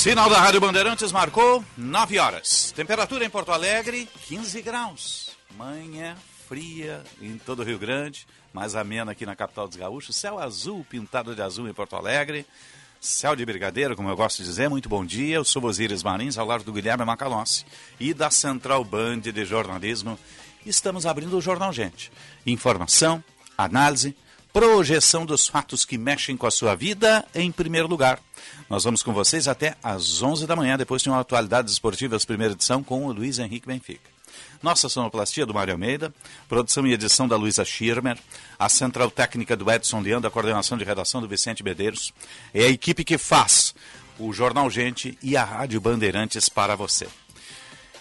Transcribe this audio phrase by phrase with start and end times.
[0.00, 2.72] Sinal da Rádio Bandeirantes marcou 9 horas.
[2.74, 5.36] Temperatura em Porto Alegre, 15 graus.
[5.58, 6.16] Manhã
[6.48, 10.16] fria em todo o Rio Grande, mais amena aqui na capital dos gaúchos.
[10.16, 12.46] Céu azul, pintado de azul em Porto Alegre.
[12.98, 14.70] Céu de brigadeiro, como eu gosto de dizer.
[14.70, 15.36] Muito bom dia.
[15.36, 17.66] Eu sou Osíris Marins, ao lado do Guilherme Macalossi
[18.00, 20.18] e da Central Band de Jornalismo.
[20.64, 22.10] Estamos abrindo o Jornal Gente.
[22.46, 23.22] Informação,
[23.54, 24.16] análise,
[24.52, 28.20] projeção dos fatos que mexem com a sua vida em primeiro lugar.
[28.68, 32.54] Nós vamos com vocês até às 11 da manhã, depois de uma atualidades esportivas, primeira
[32.54, 34.10] edição, com o Luiz Henrique Benfica.
[34.62, 36.12] Nossa sonoplastia do Mário Almeida,
[36.48, 38.18] produção e edição da Luísa Schirmer,
[38.58, 42.12] a central técnica do Edson Leandro, a coordenação de redação do Vicente Medeiros,
[42.52, 43.74] é a equipe que faz
[44.18, 47.08] o Jornal Gente e a Rádio Bandeirantes para você.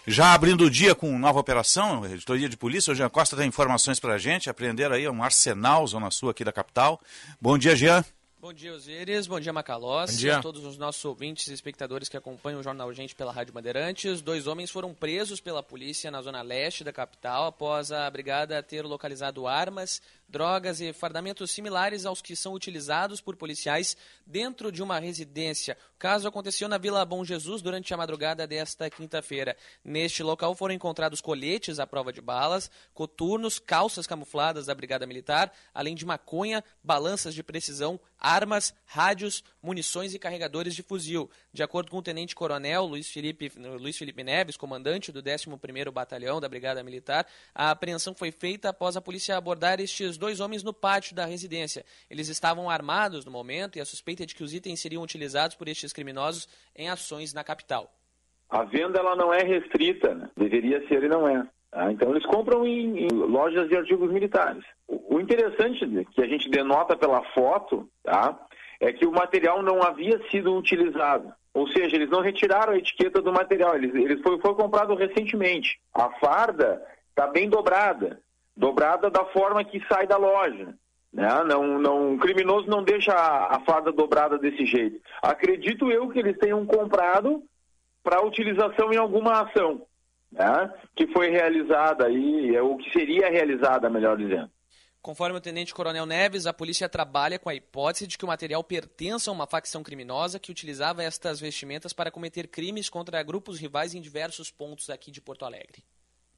[0.08, 4.00] Já abrindo o dia com nova operação, editoria de polícia, o Jean Costa tem informações
[4.00, 7.00] para a gente, aprender aí um arsenal, zona sul aqui da capital.
[7.39, 8.03] Bom dia, Jean.
[8.42, 9.27] Bom dia, Osíris.
[9.27, 10.11] Bom dia, Macalós.
[10.11, 10.38] Bom dia.
[10.38, 14.22] A todos os nossos ouvintes e espectadores que acompanham o Jornal Gente pela Rádio Bandeirantes.
[14.22, 18.86] Dois homens foram presos pela polícia na zona leste da capital após a brigada ter
[18.86, 25.00] localizado armas, drogas e fardamentos similares aos que são utilizados por policiais dentro de uma
[25.00, 25.76] residência.
[25.96, 29.58] O caso aconteceu na Vila Bom Jesus durante a madrugada desta quinta-feira.
[29.84, 35.52] Neste local foram encontrados coletes à prova de balas, coturnos, calças camufladas da Brigada Militar,
[35.74, 41.30] além de maconha, balanças de precisão, armas, rádios, munições e carregadores de fuzil.
[41.52, 46.48] De acordo com o tenente-coronel Luiz Felipe, Luiz Felipe Neves, comandante do 11º Batalhão da
[46.48, 51.16] Brigada Militar, a apreensão foi feita após a polícia abordar estes dois homens no pátio
[51.16, 51.84] da residência.
[52.10, 55.56] Eles estavam armados no momento e a suspeita é de que os itens seriam utilizados
[55.56, 57.92] por estes criminosos em ações na capital.
[58.50, 60.30] A venda ela não é restrita, né?
[60.36, 61.48] deveria ser e não é.
[61.72, 61.92] Tá?
[61.92, 64.64] Então eles compram em, em, lojas de artigos militares.
[64.88, 68.38] O, o, interessante que a gente denota pela foto tá?
[68.80, 71.32] é que o material não havia sido utilizado.
[71.54, 75.80] Ou seja, eles não retiraram a etiqueta do material, eles, eles foi, foi comprado recentemente.
[75.94, 78.22] A farda está bem dobrada,
[78.59, 80.75] dobrada da forma que sai da loja.
[81.11, 81.27] Né?
[81.45, 84.99] Não, não, o criminoso não deixa a, a farda dobrada desse jeito.
[85.21, 87.42] Acredito eu que eles tenham comprado
[88.03, 89.81] para utilização em alguma ação
[90.31, 94.52] né, que foi realizada aí, ou que seria realizada, melhor dizendo.
[95.02, 98.61] Conforme o Tenente Coronel Neves, a polícia trabalha com a hipótese de que o material
[98.61, 103.95] pertença a uma facção criminosa que utilizava estas vestimentas para cometer crimes contra grupos rivais
[103.95, 105.81] em diversos pontos aqui de Porto Alegre.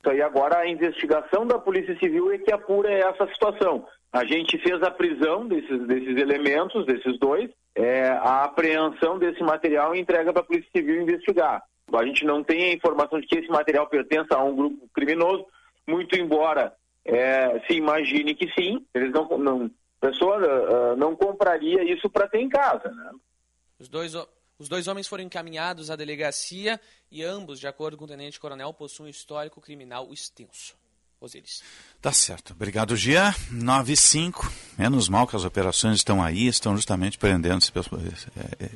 [0.01, 3.85] Então, e agora a investigação da Polícia Civil é que apura essa situação.
[4.11, 9.95] A gente fez a prisão desses, desses elementos, desses dois, é, a apreensão desse material
[9.95, 11.61] e entrega para a Polícia Civil investigar.
[11.93, 15.45] A gente não tem a informação de que esse material pertença a um grupo criminoso,
[15.87, 16.73] muito embora
[17.05, 22.27] é, se imagine que sim, eles não, não a pessoa uh, não compraria isso para
[22.27, 22.89] ter em casa.
[22.89, 23.11] Né?
[23.79, 24.15] Os dois
[24.61, 26.79] os dois homens foram encaminhados à delegacia
[27.11, 30.75] e ambos, de acordo com o tenente-coronel, possuem um histórico criminal extenso.
[31.19, 31.63] Osiris.
[31.99, 32.53] Tá certo.
[32.53, 33.35] Obrigado, Gia.
[33.49, 34.51] 9 e 5.
[34.77, 37.71] Menos mal que as operações estão aí, estão justamente prendendo esse,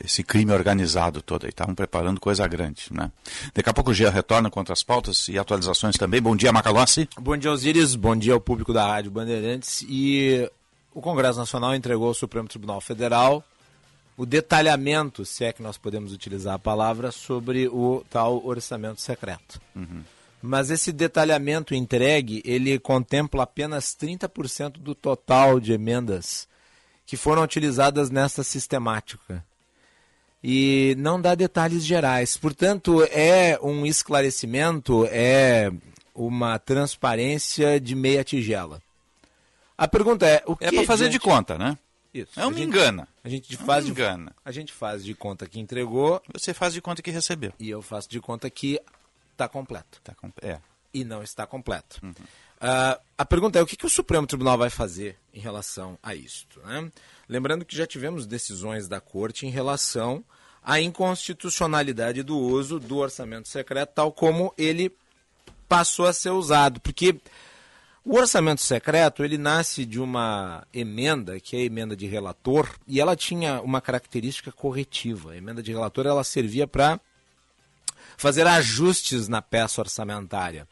[0.03, 1.49] esse crime organizado todo aí.
[1.49, 3.11] Estavam preparando coisa grande, né?
[3.53, 6.19] Daqui a pouco o Gia retorna com outras pautas e atualizações também.
[6.19, 7.07] Bom dia, Macalossi.
[7.19, 7.93] Bom dia, Osiris.
[7.93, 9.83] Bom dia ao público da Rádio Bandeirantes.
[9.87, 10.49] E
[10.93, 13.43] o Congresso Nacional entregou ao Supremo Tribunal Federal
[14.17, 19.61] o detalhamento, se é que nós podemos utilizar a palavra, sobre o tal orçamento secreto.
[19.75, 20.03] Uhum.
[20.41, 26.47] Mas esse detalhamento entregue, ele contempla apenas 30% do total de emendas
[27.05, 29.43] que foram utilizadas nesta sistemática.
[30.43, 32.37] E não dá detalhes gerais.
[32.37, 35.71] Portanto, é um esclarecimento, é
[36.13, 38.81] uma transparência de meia tigela.
[39.77, 41.77] A pergunta é, o é que É para fazer de conta, né?
[42.15, 42.39] Isso.
[42.39, 43.05] É um me engana.
[43.21, 44.31] A gente é faz engana.
[44.31, 46.21] De, a gente faz de conta que entregou.
[46.33, 47.51] Você faz de conta que recebeu.
[47.59, 48.79] E eu faço de conta que
[49.33, 49.99] está completo.
[50.01, 50.31] Tá com...
[50.41, 50.59] É.
[50.93, 51.99] E não está completo.
[52.01, 52.11] Uhum.
[52.11, 56.15] Uh, a pergunta é o que, que, o Supremo Tribunal vai fazer em relação a
[56.15, 56.61] isto.
[56.61, 56.89] Né?
[57.27, 60.23] Lembrando que já tivemos decisões da Corte em relação
[60.63, 64.89] à inconstitucionalidade do uso do orçamento secreto, tal como ele
[65.67, 66.79] passou a ser usado.
[66.79, 67.19] Porque
[68.05, 73.01] o orçamento secreto ele nasce de uma emenda, que é a emenda de relator, e
[73.01, 75.31] ela tinha uma característica corretiva.
[75.31, 76.99] A emenda de relator ela servia para
[78.15, 80.67] fazer ajustes na peça orçamentária.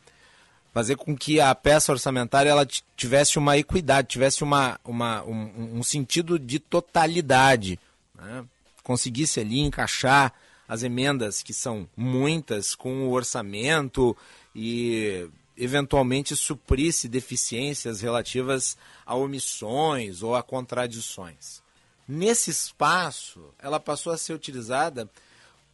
[0.72, 5.84] Fazer com que a peça orçamentária ela tivesse uma equidade, tivesse uma, uma, um, um
[5.84, 7.80] sentido de totalidade.
[8.16, 8.46] Né?
[8.84, 10.32] Conseguisse ali encaixar
[10.68, 14.16] as emendas, que são muitas, com o orçamento
[14.56, 15.28] e
[15.58, 21.62] eventualmente suprisse deficiências relativas a omissões ou a contradições.
[22.08, 25.10] Nesse espaço, ela passou a ser utilizada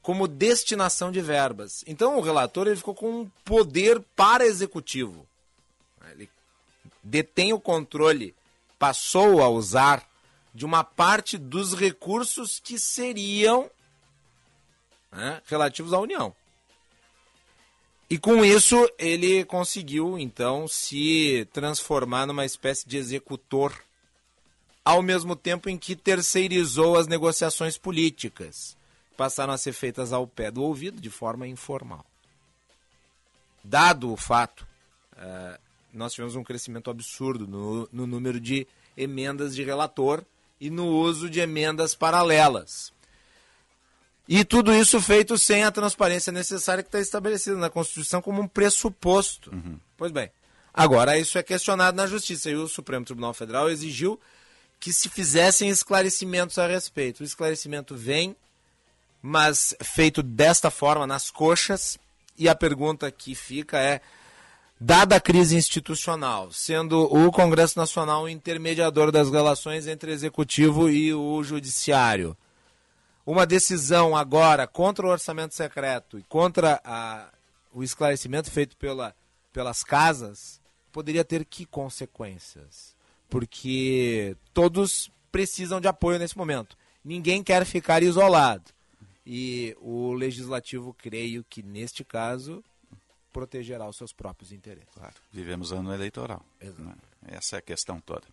[0.01, 1.83] como destinação de verbas.
[1.87, 5.27] Então o relator ele ficou com um poder para executivo.
[6.11, 6.29] Ele
[7.03, 8.35] detém o controle,
[8.77, 10.07] passou a usar
[10.53, 13.69] de uma parte dos recursos que seriam
[15.11, 16.35] né, relativos à União.
[18.09, 23.71] E com isso ele conseguiu então se transformar numa espécie de executor,
[24.83, 28.75] ao mesmo tempo em que terceirizou as negociações políticas,
[29.15, 32.03] passaram a ser feitas ao pé do ouvido de forma informal.
[33.63, 34.65] Dado o fato,
[35.13, 35.59] uh,
[35.93, 38.65] nós tivemos um crescimento absurdo no, no número de
[38.97, 40.25] emendas de relator
[40.59, 42.91] e no uso de emendas paralelas.
[44.31, 48.47] E tudo isso feito sem a transparência necessária que está estabelecida na Constituição como um
[48.47, 49.49] pressuposto.
[49.51, 49.79] Uhum.
[49.97, 50.29] Pois bem,
[50.71, 54.19] agora isso é questionado na Justiça e o Supremo Tribunal Federal exigiu
[54.79, 57.21] que se fizessem esclarecimentos a respeito.
[57.21, 58.35] O esclarecimento vem,
[59.19, 61.97] mas feito desta forma, nas coxas,
[62.37, 63.99] e a pergunta que fica é:
[64.79, 70.87] dada a crise institucional, sendo o Congresso Nacional o intermediador das relações entre o Executivo
[70.87, 72.37] e o Judiciário
[73.25, 77.29] uma decisão agora contra o orçamento secreto e contra a,
[77.73, 79.15] o esclarecimento feito pela,
[79.53, 80.59] pelas casas
[80.91, 82.95] poderia ter que consequências?
[83.29, 86.77] Porque todos precisam de apoio nesse momento.
[87.03, 88.71] Ninguém quer ficar isolado.
[89.25, 92.63] E o legislativo, creio que neste caso,
[93.31, 94.89] protegerá os seus próprios interesses.
[94.93, 96.43] Claro, vivemos ano eleitoral.
[96.59, 96.81] Exato.
[96.81, 96.95] Né?
[97.27, 98.23] Essa é a questão toda.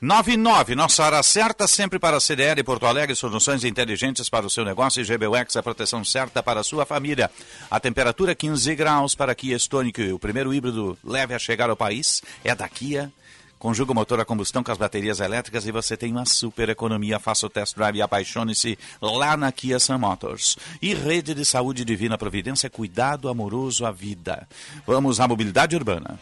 [0.00, 4.64] 99, nossa hora certa sempre para a CDL Porto Alegre, soluções inteligentes para o seu
[4.64, 7.30] negócio e GBUX, a proteção certa para a sua família.
[7.70, 12.22] A temperatura 15 graus para Kia Stonic, o primeiro híbrido leve a chegar ao país,
[12.44, 13.12] é da Kia.
[13.58, 17.18] Conjuga o motor a combustão com as baterias elétricas e você tem uma super economia.
[17.18, 20.56] Faça o test drive e apaixone-se lá na Kia Sun Motors.
[20.80, 24.46] E Rede de Saúde Divina Providência, cuidado amoroso à vida.
[24.86, 26.20] Vamos à mobilidade urbana.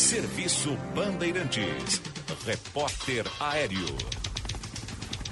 [0.00, 2.00] Serviço Bandeirantes.
[2.46, 3.98] Repórter Aéreo.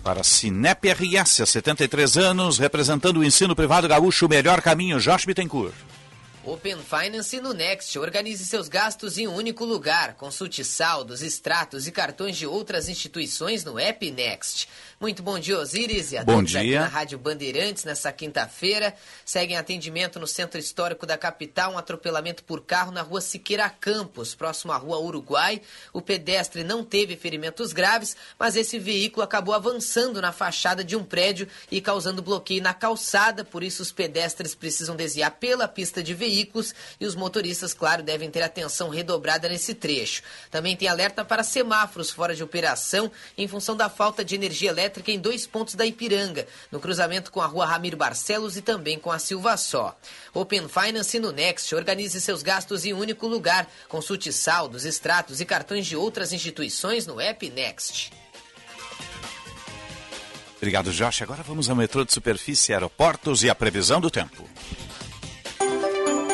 [0.05, 5.25] Para Cinep RS, há 73 anos, representando o ensino privado gaúcho, o melhor caminho, Josh
[5.25, 5.75] Bittencourt.
[6.45, 7.99] Open Finance no Next.
[7.99, 10.15] Organize seus gastos em um único lugar.
[10.15, 14.69] Consulte saldos, extratos e cartões de outras instituições no app Next.
[15.01, 16.59] Muito bom dia, Osiris, e a bom dia.
[16.59, 18.93] aqui na Rádio Bandeirantes nessa quinta-feira.
[19.25, 24.35] Seguem atendimento no Centro Histórico da capital, um atropelamento por carro na rua Siqueira Campos,
[24.35, 25.63] próximo à rua Uruguai.
[25.93, 31.05] O pedestre não teve ferimentos graves, mas esse veículo acabou avançando na fachada de um
[31.05, 36.13] prédio e causando bloqueio na calçada, por isso os pedestres precisam desviar pela pista de
[36.13, 40.25] veículos e os motoristas, claro, devem ter atenção redobrada nesse trecho.
[40.51, 44.88] Também tem alerta para semáforos fora de operação em função da falta de energia elétrica
[44.89, 48.99] elétrica em dois pontos da Ipiranga, no cruzamento com a rua Ramiro Barcelos e também
[48.99, 49.97] com a Silva Só.
[50.33, 51.75] Open Finance no Next.
[51.75, 53.71] Organize seus gastos em um único lugar.
[53.89, 58.11] Consulte saldos, extratos e cartões de outras instituições no app Next.
[60.57, 61.23] Obrigado, Josh.
[61.23, 64.49] Agora vamos ao metrô de superfície, aeroportos e a previsão do tempo.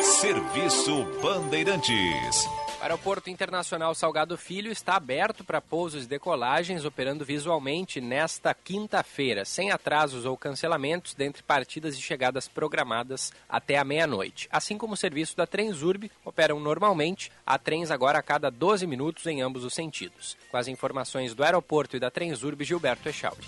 [0.01, 2.64] Serviço Bandeirantes.
[2.85, 9.71] Aeroporto Internacional Salgado Filho está aberto para pousos e decolagens, operando visualmente nesta quinta-feira, sem
[9.71, 14.47] atrasos ou cancelamentos dentre partidas e chegadas programadas até a meia-noite.
[14.51, 19.25] Assim como o serviço da Transurb operam normalmente, há trens agora a cada 12 minutos
[19.25, 20.37] em ambos os sentidos.
[20.51, 23.41] Com as informações do aeroporto e da Transurb, Gilberto Echauri.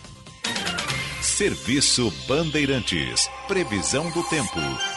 [1.22, 3.30] Serviço Bandeirantes.
[3.48, 4.97] Previsão do tempo.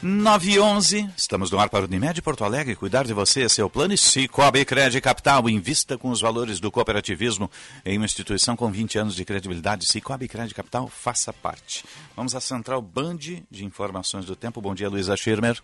[0.00, 2.76] 9 e 11, estamos no ar para o Unimed Porto Alegre.
[2.76, 3.92] Cuidar de você é seu plano.
[3.92, 7.50] E Cicobi Crédito Capital, invista com os valores do cooperativismo
[7.84, 9.86] em uma instituição com 20 anos de credibilidade.
[9.86, 11.84] Cicobi Crédito Capital, faça parte.
[12.14, 13.16] Vamos à central Band
[13.50, 14.60] de informações do tempo.
[14.60, 15.60] Bom dia, Luísa Schirmer.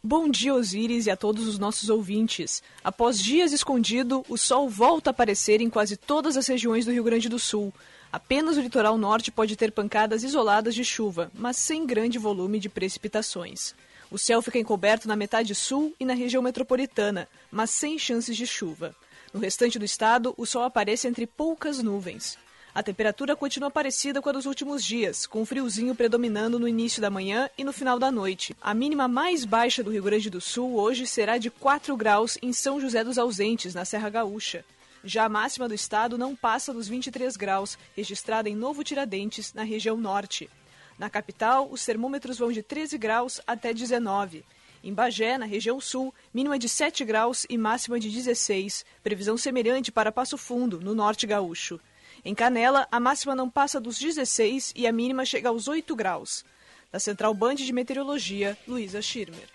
[0.00, 2.62] Bom dia, Osíris, e a todos os nossos ouvintes.
[2.84, 7.02] Após dias escondido, o sol volta a aparecer em quase todas as regiões do Rio
[7.02, 7.74] Grande do Sul.
[8.10, 12.68] Apenas o litoral norte pode ter pancadas isoladas de chuva, mas sem grande volume de
[12.68, 13.74] precipitações.
[14.10, 18.46] O céu fica encoberto na metade sul e na região metropolitana, mas sem chances de
[18.46, 18.94] chuva.
[19.34, 22.38] No restante do estado, o sol aparece entre poucas nuvens.
[22.74, 27.10] A temperatura continua parecida com a dos últimos dias, com friozinho predominando no início da
[27.10, 28.56] manhã e no final da noite.
[28.60, 32.52] A mínima mais baixa do Rio Grande do Sul hoje será de 4 graus em
[32.52, 34.64] São José dos Ausentes, na Serra Gaúcha.
[35.04, 39.62] Já a máxima do estado não passa dos 23 graus, registrada em Novo Tiradentes, na
[39.62, 40.50] região norte.
[40.98, 44.44] Na capital, os termômetros vão de 13 graus até 19.
[44.82, 48.84] Em Bagé, na região sul, mínima de 7 graus e máxima de 16.
[49.02, 51.80] Previsão semelhante para Passo Fundo, no norte gaúcho.
[52.24, 56.44] Em Canela, a máxima não passa dos 16 e a mínima chega aos 8 graus.
[56.90, 59.48] Da Central Band de Meteorologia, Luísa Schirmer.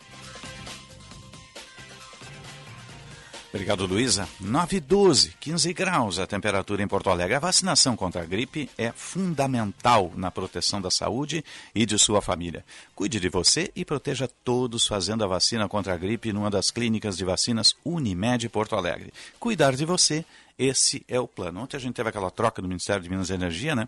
[3.54, 4.28] Obrigado, Luísa.
[4.40, 7.36] 9 e 12, 15 graus a temperatura em Porto Alegre.
[7.36, 11.46] A vacinação contra a gripe é fundamental na proteção da saúde
[11.76, 12.66] e de sua família.
[12.96, 17.16] Cuide de você e proteja todos fazendo a vacina contra a gripe numa das clínicas
[17.16, 19.14] de vacinas Unimed Porto Alegre.
[19.40, 20.26] Cuidar de você,
[20.58, 21.62] esse é o plano.
[21.62, 23.88] Ontem a gente teve aquela troca do Ministério de Minas e Energia, né?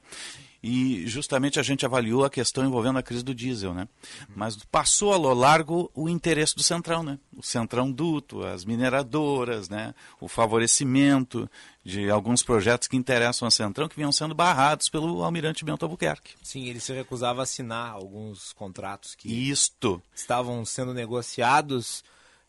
[0.67, 3.87] E justamente a gente avaliou a questão envolvendo a crise do diesel, né?
[4.35, 7.19] Mas passou a lo largo o interesse do Centrão, né?
[7.37, 9.93] O Centrão duto, as mineradoras, né?
[10.19, 11.47] O favorecimento
[11.83, 16.33] de alguns projetos que interessam a Centrão que vinham sendo barrados pelo Almirante Bento Albuquerque.
[16.41, 20.01] Sim, ele se recusava a assinar alguns contratos que Isto.
[20.15, 22.03] estavam sendo negociados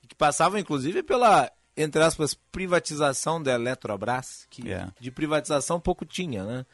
[0.09, 4.89] que passavam inclusive pela entre aspas privatização da Eletrobras, que É.
[4.99, 6.65] de privatização pouco tinha, né?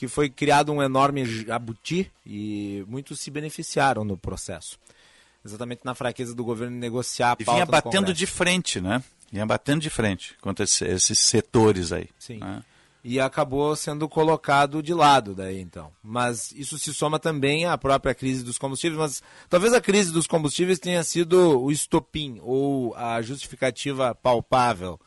[0.00, 4.78] Que foi criado um enorme jabuti e muitos se beneficiaram no processo.
[5.44, 9.04] Exatamente na fraqueza do governo negociar a E pauta vinha no batendo de frente, né?
[9.30, 12.08] Vinha batendo de frente contra esse- esses setores aí.
[12.18, 12.38] Sim.
[12.38, 12.62] né?
[13.04, 15.92] E acabou sendo colocado de lado daí então.
[16.02, 20.26] Mas isso se soma também à própria crise dos combustíveis, mas talvez a crise dos
[20.26, 24.98] combustíveis tenha sido o estopim ou a justificativa palpável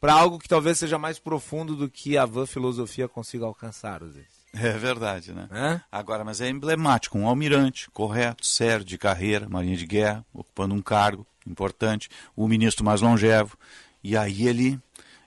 [0.00, 4.14] para algo que talvez seja mais profundo do que a vã filosofia consiga alcançar, às
[4.14, 4.35] vezes.
[4.62, 5.48] É verdade, né?
[5.52, 5.80] Hã?
[5.90, 10.82] Agora, mas é emblemático, um almirante correto, sério, de carreira, marinha de guerra, ocupando um
[10.82, 13.56] cargo importante, o ministro mais longevo,
[14.02, 14.80] e aí ele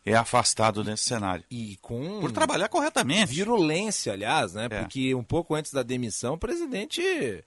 [0.06, 1.44] é afastado desse cenário.
[1.52, 3.32] E com Por trabalhar corretamente.
[3.34, 4.66] virulência, aliás, né?
[4.66, 4.80] É.
[4.80, 7.02] Porque um pouco antes da demissão, o presidente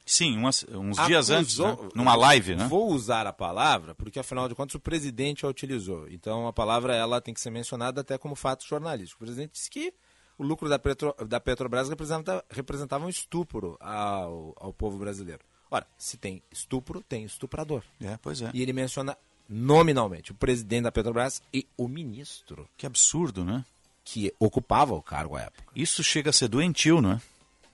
[0.07, 1.91] Sim, umas- uns dias antes, acusou- né?
[1.95, 2.67] numa live, né?
[2.69, 6.09] Vou usar a palavra, porque afinal de contas o presidente a utilizou.
[6.09, 9.23] Então a palavra ela tem que ser mencionada até como fato jornalístico.
[9.23, 9.93] O presidente disse que
[10.39, 15.41] o lucro da, Petro, da Petrobras representa, representava um estupro ao, ao povo brasileiro.
[15.71, 17.83] Ora, se tem estupro, tem estuprador.
[18.01, 18.51] É, pois é.
[18.53, 19.17] E ele menciona
[19.49, 23.65] nominalmente o presidente da Petrobras e o ministro Que absurdo, né?
[24.05, 25.65] que ocupava o cargo à época.
[25.75, 27.21] Isso chega a ser doentio, não é?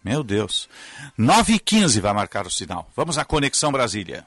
[0.05, 0.69] Meu Deus.
[1.17, 2.88] 9 e 15 vai marcar o sinal.
[2.95, 4.27] Vamos à Conexão Brasília.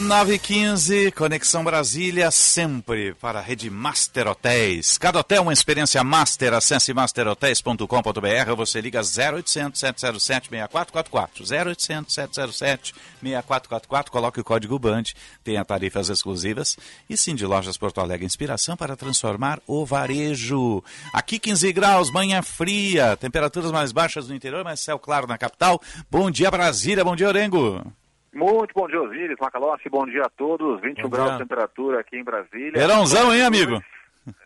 [0.00, 4.98] Nove e 15 Conexão Brasília, sempre para a rede Master Hotéis.
[4.98, 6.52] Cada hotel uma experiência master.
[6.52, 11.44] Acesse masterhotels.com.br ou você liga 0800 707 6444.
[11.44, 14.10] 0800 707 6444.
[14.10, 15.12] Coloque o código BAND,
[15.44, 16.76] tenha tarifas exclusivas.
[17.08, 20.82] E sim, de Lojas Porto Alegre, inspiração para transformar o varejo.
[21.12, 25.80] Aqui 15 graus, manhã fria, temperaturas mais baixas no interior, mas céu claro na capital.
[26.10, 27.80] Bom dia Brasília, bom dia Orengo.
[28.34, 30.80] Muito bom dia, Osíris, Macalossi, bom dia a todos.
[30.80, 32.72] 21 Bom graus de temperatura aqui em Brasília.
[32.72, 33.80] Verãozão, hein, amigo?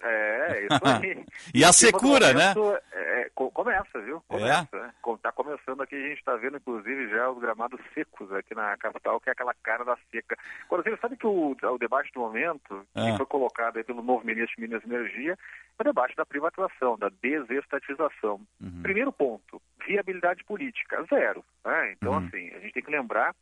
[0.02, 1.24] É, isso aí.
[1.54, 2.52] E a secura, né?
[2.92, 4.16] é, co- começa, viu?
[4.16, 4.20] É?
[4.28, 4.68] Começa.
[4.76, 4.90] né?
[5.00, 8.76] Co- Tá começando aqui, a gente está vendo, inclusive, já os gramados secos aqui na
[8.76, 10.36] capital, que é aquela cara da seca.
[10.66, 13.10] Agora, você sabe que o, o debate do momento, Ah.
[13.10, 15.32] que foi colocado aí pelo novo ministro de Minas e Energia,
[15.78, 18.40] é o debate da privatização, da desestatização.
[18.60, 18.82] Uhum.
[18.82, 21.42] Primeiro ponto, viabilidade política, zero.
[21.64, 21.92] né?
[21.92, 22.26] Então, Uhum.
[22.26, 23.32] assim, a gente tem que lembrar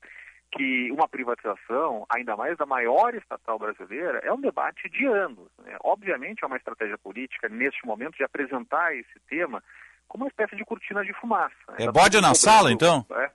[0.53, 5.49] que uma privatização, ainda mais da maior estatal brasileira, é um debate de anos.
[5.65, 5.77] né?
[5.83, 9.63] Obviamente é uma estratégia política, neste momento, de apresentar esse tema
[10.09, 11.55] como uma espécie de cortina de fumaça.
[11.71, 11.77] né?
[11.81, 13.05] É Tá bode na sala, então?
[13.11, 13.31] É,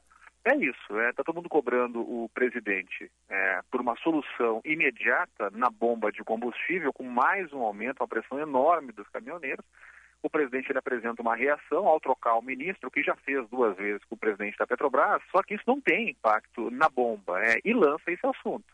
[0.46, 6.12] é isso, está todo mundo cobrando o presidente é, por uma solução imediata na bomba
[6.12, 9.66] de combustível, com mais um aumento, uma pressão enorme dos caminhoneiros.
[10.24, 14.04] O presidente ele apresenta uma reação ao trocar o ministro, que já fez duas vezes
[14.06, 17.74] com o presidente da Petrobras, só que isso não tem impacto na bomba, é, e
[17.74, 18.66] lança esse assunto.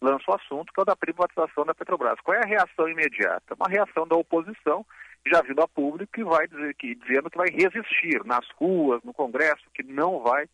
[0.00, 2.20] Lança o assunto que é o da privatização da Petrobras.
[2.20, 3.54] Qual é a reação imediata?
[3.54, 4.84] Uma reação da oposição,
[5.26, 9.12] já vindo a público, que vai dizer que, dizendo que vai resistir nas ruas, no
[9.12, 10.48] Congresso, que não vai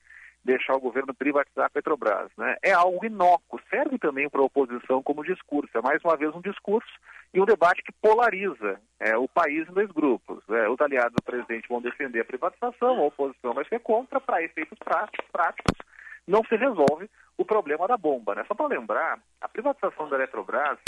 [0.45, 2.31] deixar o governo privatizar a Petrobras.
[2.37, 2.57] Né?
[2.63, 5.77] É algo inócuo, serve também para a oposição como discurso.
[5.77, 6.93] É mais uma vez um discurso
[7.35, 10.43] e um debate que polariza é, o país em dois grupos.
[10.49, 14.43] É, os aliados do presidente vão defender a privatização, a oposição vai ser contra, para
[14.43, 15.77] efeitos práticos, práticos,
[16.29, 18.37] não se resolve o problema da bomba.
[18.37, 18.45] Né?
[18.47, 20.79] Só para lembrar, a privatização da Eletrobras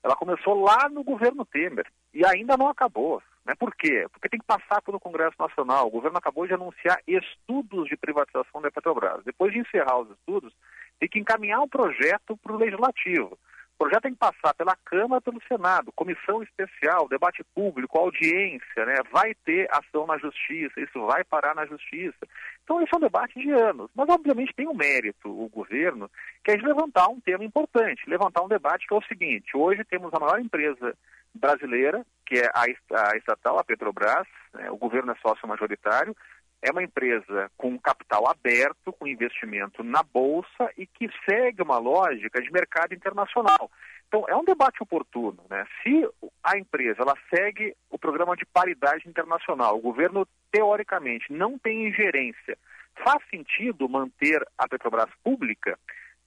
[0.00, 3.20] ela começou lá no governo Temer e ainda não acabou.
[3.44, 3.54] Né?
[3.58, 4.06] Por quê?
[4.12, 5.88] Porque tem que passar pelo Congresso Nacional.
[5.88, 9.24] O governo acabou de anunciar estudos de privatização da Petrobras.
[9.24, 10.54] Depois de encerrar os estudos,
[11.00, 13.36] tem que encaminhar um projeto para o Legislativo.
[13.76, 18.94] O projeto tem que passar pela Câmara, pelo Senado, comissão especial, debate público, audiência, né?
[19.12, 22.26] vai ter ação na Justiça, isso vai parar na Justiça.
[22.64, 23.90] Então, esse é um debate de anos.
[23.94, 26.10] Mas, obviamente, tem um mérito o governo,
[26.42, 29.84] que é de levantar um tema importante, levantar um debate que é o seguinte: hoje
[29.84, 30.96] temos a maior empresa
[31.34, 34.70] brasileira, que é a, estatal, a Petrobras, né?
[34.70, 36.16] o governo é sócio majoritário,
[36.62, 42.40] é uma empresa com capital aberto, com investimento na bolsa e que segue uma lógica
[42.40, 43.70] de mercado internacional.
[44.08, 45.38] Então, é um debate oportuno.
[45.50, 45.66] Né?
[45.82, 46.08] Se
[46.42, 52.56] a empresa ela segue o programa de paridade internacional, o governo, teoricamente, não tem ingerência,
[53.04, 55.78] faz sentido manter a Petrobras pública?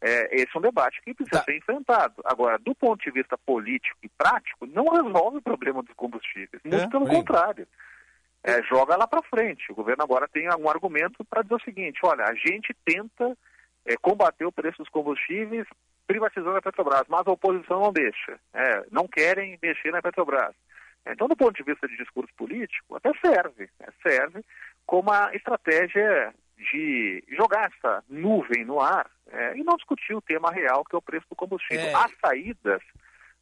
[0.01, 1.45] É, esse é um debate que precisa tá.
[1.45, 2.21] ser enfrentado.
[2.23, 6.61] Agora, do ponto de vista político e prático, não resolve o problema dos combustíveis.
[6.63, 7.67] Muito é, pelo contrário
[8.43, 9.71] é, joga lá para frente.
[9.71, 13.37] O governo agora tem um argumento para dizer o seguinte: olha, a gente tenta
[13.85, 15.67] é, combater o preço dos combustíveis
[16.07, 18.39] privatizando a Petrobras, mas a oposição não deixa.
[18.53, 20.55] É, não querem mexer na Petrobras.
[21.05, 23.69] Então, do ponto de vista de discurso político, até serve.
[23.79, 23.87] Né?
[24.01, 24.43] Serve
[24.85, 30.51] como uma estratégia de jogar essa nuvem no ar é, e não discutir o tema
[30.51, 31.85] real, que é o preço do combustível.
[31.85, 31.93] É.
[31.93, 32.81] Há saídas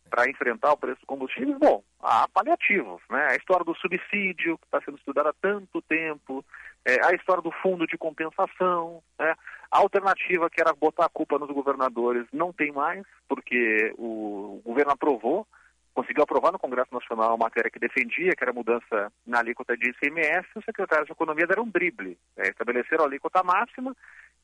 [0.10, 3.28] para enfrentar o preço do combustível, bom, há paliativos, né?
[3.32, 6.44] A história do subsídio, que está sendo estudada há tanto tempo,
[6.86, 9.36] é, a história do fundo de compensação, né?
[9.70, 14.92] a alternativa que era botar a culpa nos governadores não tem mais, porque o governo
[14.92, 15.46] aprovou,
[15.94, 19.90] conseguiu aprovar no Congresso Nacional uma matéria que defendia, que era mudança na alíquota de
[19.90, 23.96] ICMS, os secretários de Economia deram um drible, é, estabeleceram a alíquota máxima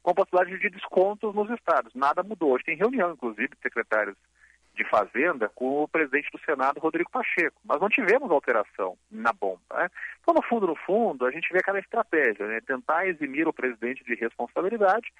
[0.02, 1.94] com possibilidade de descontos nos estados.
[1.96, 2.52] Nada mudou.
[2.52, 4.18] Hoje tem reunião, inclusive, de secretários
[4.76, 7.60] de Fazenda com o presidente do Senado, Rodrigo Pacheco.
[7.64, 9.62] Mas não tivemos alteração na bomba.
[9.72, 9.90] Né?
[10.22, 12.60] Então, no fundo, no fundo, a gente vê aquela estratégia, né?
[12.62, 15.12] tentar eximir o presidente de responsabilidade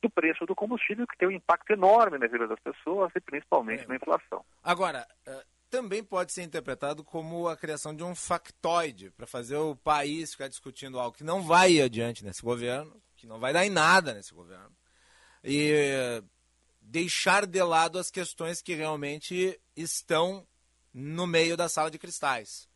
[0.00, 3.84] do preço do combustível, que tem um impacto enorme na vida das pessoas e principalmente
[3.84, 3.86] é.
[3.86, 4.44] na inflação.
[4.62, 9.74] Agora, uh, também pode ser interpretado como a criação de um factoide para fazer o
[9.74, 13.70] país ficar discutindo algo que não vai adiante nesse governo, que não vai dar em
[13.70, 14.70] nada nesse governo.
[15.42, 16.22] E
[16.88, 20.46] deixar de lado as questões que realmente estão
[20.92, 22.66] no meio da sala de cristais,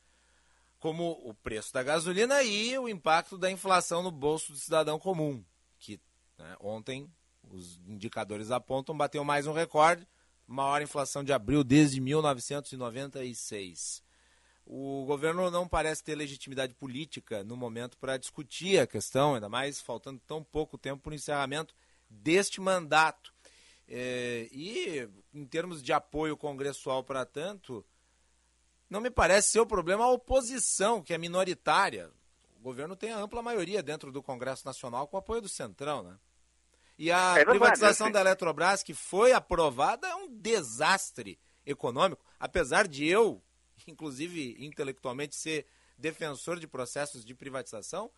[0.78, 5.42] como o preço da gasolina e o impacto da inflação no bolso do cidadão comum,
[5.78, 5.98] que
[6.38, 7.10] né, ontem
[7.42, 10.06] os indicadores apontam bateu mais um recorde,
[10.46, 14.02] maior inflação de abril desde 1996.
[14.66, 19.80] O governo não parece ter legitimidade política no momento para discutir a questão, ainda mais
[19.80, 21.74] faltando tão pouco tempo para o encerramento
[22.10, 23.31] deste mandato.
[23.94, 27.84] É, e em termos de apoio congressual para tanto,
[28.88, 32.10] não me parece ser o problema a oposição, que é minoritária.
[32.56, 36.02] O governo tem a ampla maioria dentro do Congresso Nacional com o apoio do Centrão,
[36.02, 36.18] né?
[36.96, 43.06] E a é privatização da Eletrobras, que foi aprovada, é um desastre econômico, apesar de
[43.06, 43.42] eu,
[43.86, 45.66] inclusive intelectualmente, ser
[45.98, 48.10] defensor de processos de privatização.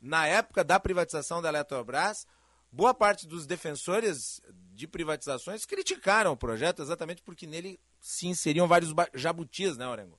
[0.00, 2.26] Na época da privatização da Eletrobras,
[2.72, 4.40] boa parte dos defensores
[4.80, 10.18] de privatizações criticaram o projeto exatamente porque nele se inseriam vários jabutis, né, Orengo?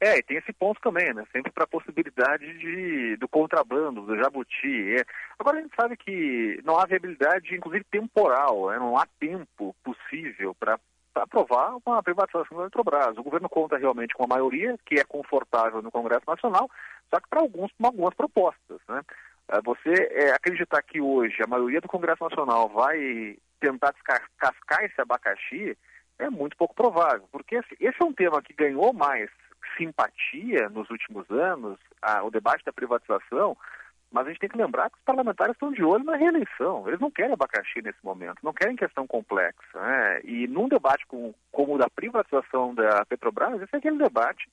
[0.00, 1.24] É, e tem esse ponto também, né?
[1.30, 4.96] Sempre para a possibilidade de, do contrabando, do jabuti.
[4.96, 5.04] É.
[5.38, 8.80] Agora a gente sabe que não há viabilidade, inclusive temporal, né?
[8.80, 10.76] não há tempo possível para
[11.14, 13.16] aprovar uma privatização da Eletrobras.
[13.16, 16.68] O governo conta realmente com a maioria, que é confortável no Congresso Nacional,
[17.08, 19.02] só que para alguns, algumas propostas, né?
[19.48, 25.00] É, você é, acreditar que hoje a maioria do Congresso Nacional vai tentar descascar esse
[25.00, 25.78] abacaxi
[26.18, 29.30] é muito pouco provável, porque esse é um tema que ganhou mais
[29.76, 33.56] simpatia nos últimos anos, a, o debate da privatização,
[34.10, 36.86] mas a gente tem que lembrar que os parlamentares estão de olho na reeleição.
[36.86, 39.56] Eles não querem abacaxi nesse momento, não querem questão complexa.
[39.74, 40.20] Né?
[40.24, 44.50] E num debate com, como o da privatização da Petrobras, esse é aquele debate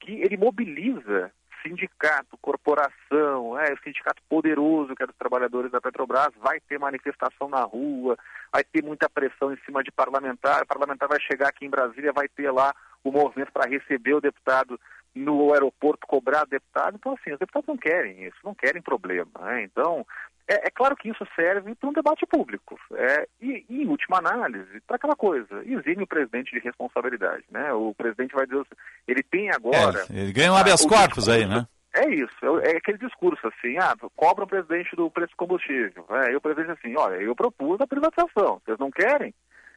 [0.00, 1.30] que ele mobiliza
[1.66, 7.48] sindicato, corporação, é, o sindicato poderoso que é dos trabalhadores da Petrobras, vai ter manifestação
[7.48, 8.16] na rua,
[8.52, 12.12] vai ter muita pressão em cima de parlamentar, o parlamentar vai chegar aqui em Brasília,
[12.12, 14.78] vai ter lá o movimento para receber o deputado
[15.14, 16.96] no aeroporto, cobrar o deputado.
[16.96, 19.30] Então, assim, os deputados não querem isso, não querem problema.
[19.40, 19.62] Né?
[19.62, 20.04] Então,
[20.46, 22.78] É, é, claro que isso serve para um debate público.
[22.94, 27.44] É, e, e, em última análise, para aquela coisa, exime o presidente de responsabilidade.
[27.50, 27.72] Né?
[27.72, 28.62] O presidente vai dizer,
[29.08, 30.04] ele tem agora...
[30.10, 31.66] É, ele ganha um habeas corpus aí, né?
[31.96, 36.04] É isso, é, é, aquele discurso assim, ah, cobra o presidente do preço do combustível.
[36.10, 39.32] É, e o presidente assim, olha, eu propus a privatização, vocês não querem?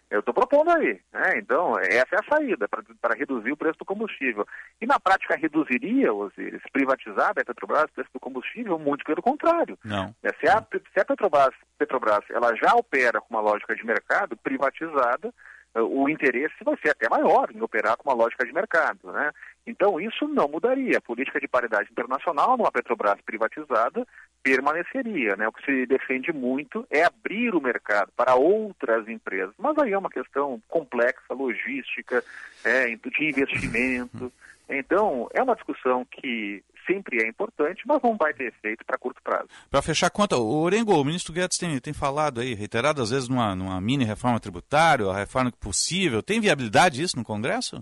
[0.10, 1.00] Eu estou propondo aí.
[1.12, 1.38] Né?
[1.38, 4.48] Então, essa é a saída para reduzir o preço do combustível.
[4.82, 8.80] E na prática reduziria, Osiris, privatizar a Petrobras o preço do combustível?
[8.80, 9.78] Muito pelo contrário.
[9.84, 10.16] Não.
[10.24, 14.38] É, se, a, se a Petrobras, Petrobras ela já opera com uma lógica de mercado
[14.38, 15.34] privatizada,
[15.76, 19.12] eh, o interesse vai ser até maior em operar com uma lógica de mercado.
[19.12, 19.32] Né?
[19.68, 20.98] Então, isso não mudaria.
[20.98, 24.08] A política de paridade internacional, numa Petrobras privatizada,
[24.42, 25.36] permaneceria.
[25.36, 25.46] Né?
[25.46, 29.54] O que se defende muito é abrir o mercado para outras empresas.
[29.58, 32.24] Mas aí é uma questão complexa, logística,
[32.64, 34.32] é, de investimento.
[34.70, 39.22] Então, é uma discussão que sempre é importante, mas não vai ter efeito para curto
[39.24, 39.48] prazo.
[39.70, 43.30] Para fechar a conta, o Orengo, o ministro Guedes tem, tem falado aí, reiteradas vezes,
[43.30, 46.22] numa, numa mini reforma tributária, a reforma possível.
[46.22, 47.82] Tem viabilidade isso no Congresso?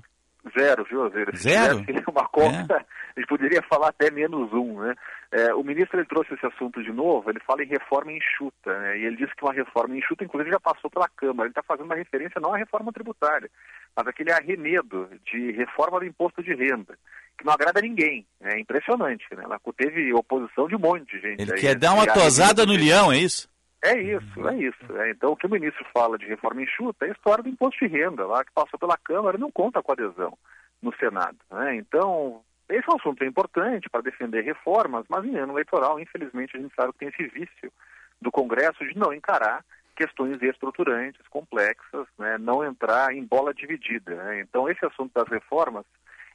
[0.57, 1.31] Zero, viu, Azeira?
[1.35, 1.77] Zero?
[1.79, 2.85] Se uma conta, é.
[3.15, 4.95] a gente poderia falar até menos um, né?
[5.31, 8.99] É, o ministro ele trouxe esse assunto de novo, ele fala em reforma enxuta, né?
[8.99, 11.47] E ele disse que uma reforma enxuta, inclusive, já passou pela Câmara.
[11.47, 13.49] Ele está fazendo uma referência não à reforma tributária,
[13.95, 16.97] mas aquele arremedo de reforma do imposto de renda,
[17.37, 18.25] que não agrada a ninguém.
[18.41, 19.43] É impressionante, né?
[19.43, 21.41] Ela teve oposição de um monte de gente.
[21.41, 23.49] Ele aí, quer dar uma tosada no leão, é isso?
[23.85, 24.97] É isso, é isso.
[24.97, 25.11] É.
[25.11, 27.91] Então, o que o ministro fala de reforma enxuta é a história do imposto de
[27.91, 30.35] renda, lá que passou pela Câmara e não conta com adesão
[30.81, 31.37] no Senado.
[31.51, 31.75] Né?
[31.75, 36.59] Então, esse é um assunto importante para defender reformas, mas em ano eleitoral, infelizmente, a
[36.59, 37.71] gente sabe que tem esse vício
[38.19, 39.63] do Congresso de não encarar
[39.95, 42.37] questões estruturantes, complexas, né?
[42.37, 44.15] não entrar em bola dividida.
[44.15, 44.41] Né?
[44.41, 45.85] Então, esse assunto das reformas,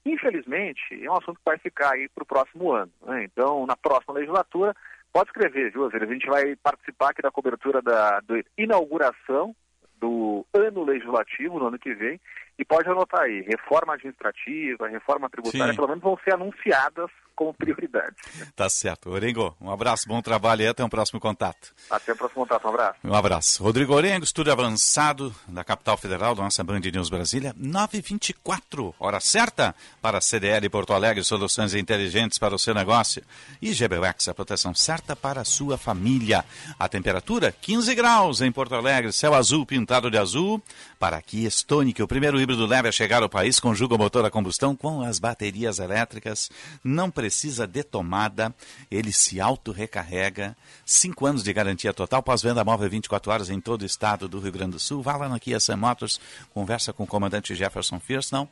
[0.05, 2.93] infelizmente, é um assunto que vai ficar aí para o próximo ano.
[3.03, 3.25] Né?
[3.25, 4.75] Então, na próxima legislatura,
[5.13, 9.55] Pode escrever, viu, A gente vai participar aqui da cobertura da, da inauguração
[9.97, 12.21] do ano legislativo no ano que vem.
[12.59, 15.77] E pode anotar aí, reforma administrativa, reforma tributária, Sim.
[15.77, 18.17] pelo menos vão ser anunciadas como prioridade.
[18.55, 19.09] Tá certo.
[19.09, 21.73] Orengo, um abraço, bom trabalho e até um próximo contato.
[21.89, 22.99] Até o próximo contato, um abraço.
[23.03, 23.63] Um abraço.
[23.63, 29.75] Rodrigo Orengo, estúdio avançado da capital federal, da nossa Band News Brasília, 9h24, hora certa
[30.03, 33.23] para a CDL Porto Alegre, soluções inteligentes para o seu negócio.
[33.63, 36.45] E GBUX, a proteção certa para a sua família.
[36.79, 40.63] A temperatura, 15 graus em Porto Alegre, céu azul pintado de azul.
[40.99, 44.31] Para aqui, Stonic, o primeiro híbrido leve a chegar ao país, conjuga o motor a
[44.31, 46.51] combustão com as baterias elétricas.
[46.85, 48.53] Não precisa precisa de tomada,
[48.91, 50.57] ele se auto-recarrega.
[50.85, 54.51] Cinco anos de garantia total, pós-venda móvel 24 horas em todo o estado do Rio
[54.51, 55.01] Grande do Sul.
[55.01, 56.21] Vá lá na Kia Sam Motors,
[56.53, 58.01] conversa com o comandante Jefferson
[58.33, 58.49] não?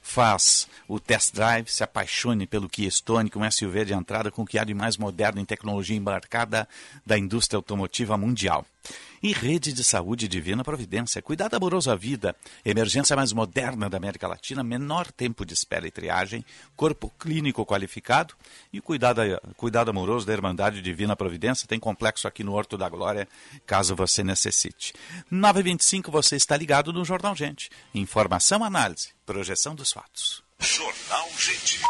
[0.00, 4.46] Faz o test drive, se apaixone pelo Kia Stonic, um SUV de entrada com o
[4.46, 6.68] que há de mais moderno em tecnologia embarcada
[7.04, 8.64] da indústria automotiva mundial.
[9.22, 11.22] E Rede de Saúde Divina Providência.
[11.22, 12.34] Cuidado amoroso à vida.
[12.64, 14.64] Emergência mais moderna da América Latina.
[14.64, 16.44] Menor tempo de espera e triagem.
[16.74, 18.34] Corpo clínico qualificado.
[18.72, 19.20] E cuidado,
[19.56, 21.68] cuidado amoroso da Irmandade Divina Providência.
[21.68, 23.28] Tem complexo aqui no Horto da Glória,
[23.64, 24.92] caso você necessite.
[25.30, 27.70] 925 você está ligado no Jornal Gente.
[27.94, 30.42] Informação, análise, projeção dos fatos.
[30.58, 31.80] Jornal Gente.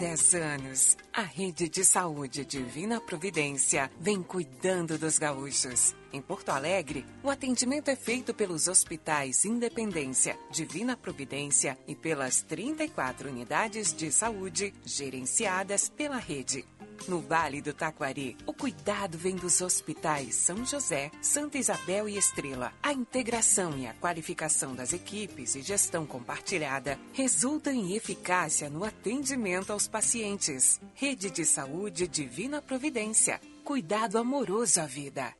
[0.00, 5.94] Há 10 anos, a Rede de Saúde Divina Providência vem cuidando dos gaúchos.
[6.10, 13.28] Em Porto Alegre, o atendimento é feito pelos hospitais Independência, Divina Providência e pelas 34
[13.28, 16.64] unidades de saúde gerenciadas pela rede.
[17.08, 22.72] No Vale do Taquari, o cuidado vem dos hospitais São José, Santa Isabel e Estrela.
[22.82, 29.72] A integração e a qualificação das equipes e gestão compartilhada resultam em eficácia no atendimento
[29.72, 30.80] aos pacientes.
[30.94, 33.40] Rede de Saúde Divina Providência.
[33.64, 35.34] Cuidado amoroso à vida.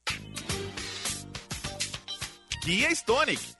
[2.62, 3.59] Kia Stonic.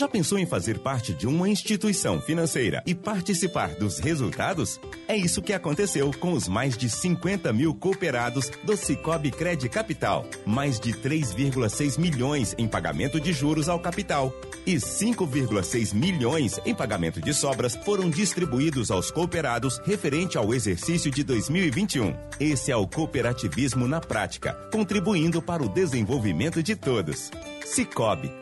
[0.00, 4.80] Já pensou em fazer parte de uma instituição financeira e participar dos resultados?
[5.06, 10.24] É isso que aconteceu com os mais de 50 mil cooperados do Cicobi Cred Capital.
[10.46, 14.32] Mais de 3,6 milhões em pagamento de juros ao capital.
[14.64, 21.22] E 5,6 milhões em pagamento de sobras foram distribuídos aos cooperados referente ao exercício de
[21.22, 22.16] 2021.
[22.40, 27.30] Esse é o cooperativismo na prática, contribuindo para o desenvolvimento de todos.
[27.66, 28.39] Cicobi,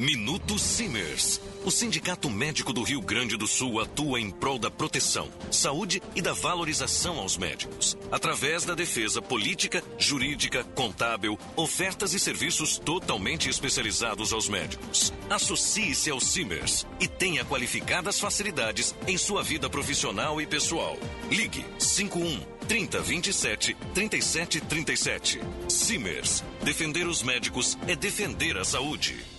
[0.00, 1.40] Minuto Simers.
[1.64, 6.22] O Sindicato Médico do Rio Grande do Sul atua em prol da proteção, saúde e
[6.22, 14.32] da valorização aos médicos, através da defesa política, jurídica, contábil, ofertas e serviços totalmente especializados
[14.32, 15.12] aos médicos.
[15.28, 20.96] Associe-se ao Simers e tenha qualificadas facilidades em sua vida profissional e pessoal.
[21.28, 25.40] Ligue 51 3027 3737.
[25.68, 26.44] Simers.
[26.62, 29.37] Defender os médicos é defender a saúde.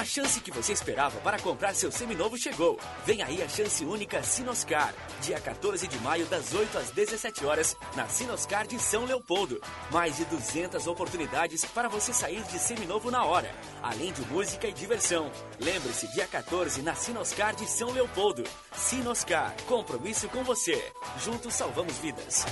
[0.00, 2.80] A chance que você esperava para comprar seu seminovo chegou.
[3.04, 4.94] Vem aí a chance única Sinoscar.
[5.20, 9.60] Dia 14 de maio, das 8 às 17 horas, na Sinoscar de São Leopoldo.
[9.90, 13.54] Mais de 200 oportunidades para você sair de seminovo na hora.
[13.82, 15.30] Além de música e diversão.
[15.60, 18.42] Lembre-se, dia 14, na Sinoscar de São Leopoldo.
[18.72, 20.82] Sinoscar, compromisso com você.
[21.22, 22.46] Juntos salvamos vidas.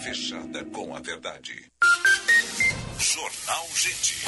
[0.00, 1.70] Fechada com a verdade.
[2.98, 4.24] Jornal Gente.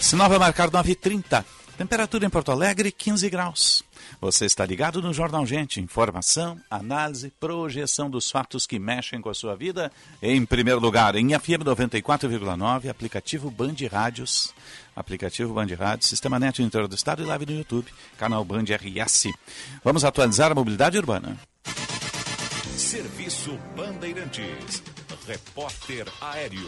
[0.00, 1.44] Sinal vai marcar 9h30.
[1.76, 3.84] Temperatura em Porto Alegre, 15 graus.
[4.20, 5.80] Você está ligado no Jornal Gente.
[5.80, 9.90] Informação, análise, projeção dos fatos que mexem com a sua vida.
[10.22, 14.54] Em primeiro lugar, em FM 94,9, aplicativo Band Rádios.
[14.96, 18.64] Aplicativo Band Rádios, Sistema Net no interior do estado e live no YouTube, canal Band
[18.64, 19.28] RS.
[19.82, 21.36] Vamos atualizar a mobilidade urbana.
[22.76, 24.82] Serviço Bandeirantes.
[25.26, 26.66] Repórter Aéreo.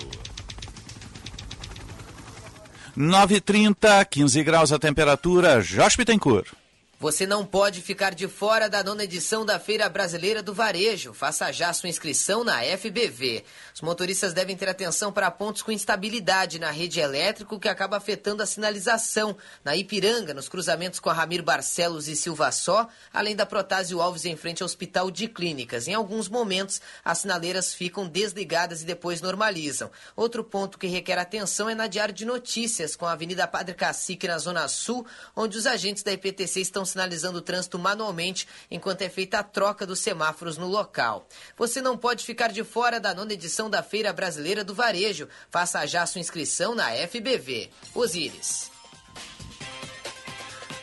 [2.97, 5.61] 9h30, 15 graus a temperatura.
[5.61, 6.53] Josh Bittencourt.
[6.99, 11.13] Você não pode ficar de fora da nona edição da Feira Brasileira do Varejo.
[11.13, 13.45] Faça já sua inscrição na FBV.
[13.75, 18.43] Os motoristas devem ter atenção para pontos com instabilidade na rede elétrica, que acaba afetando
[18.43, 19.37] a sinalização.
[19.63, 24.25] Na Ipiranga, nos cruzamentos com a Ramiro Barcelos e Silva Só, além da Protásio Alves
[24.25, 25.89] em frente ao Hospital de Clínicas.
[25.89, 29.91] Em alguns momentos, as sinaleiras ficam desligadas e depois normalizam.
[30.17, 34.27] Outro ponto que requer atenção é na Diário de Notícias, com a Avenida Padre Cacique
[34.27, 35.07] na Zona Sul,
[35.37, 39.85] onde os agentes da IPTC estão sinalizando o trânsito manualmente enquanto é feita a troca
[39.85, 41.29] dos semáforos no local.
[41.57, 45.29] Você não pode ficar de fora da nona edição da Feira Brasileira do Varejo.
[45.51, 47.71] Faça já sua inscrição na FBV.
[47.95, 48.71] Osíris.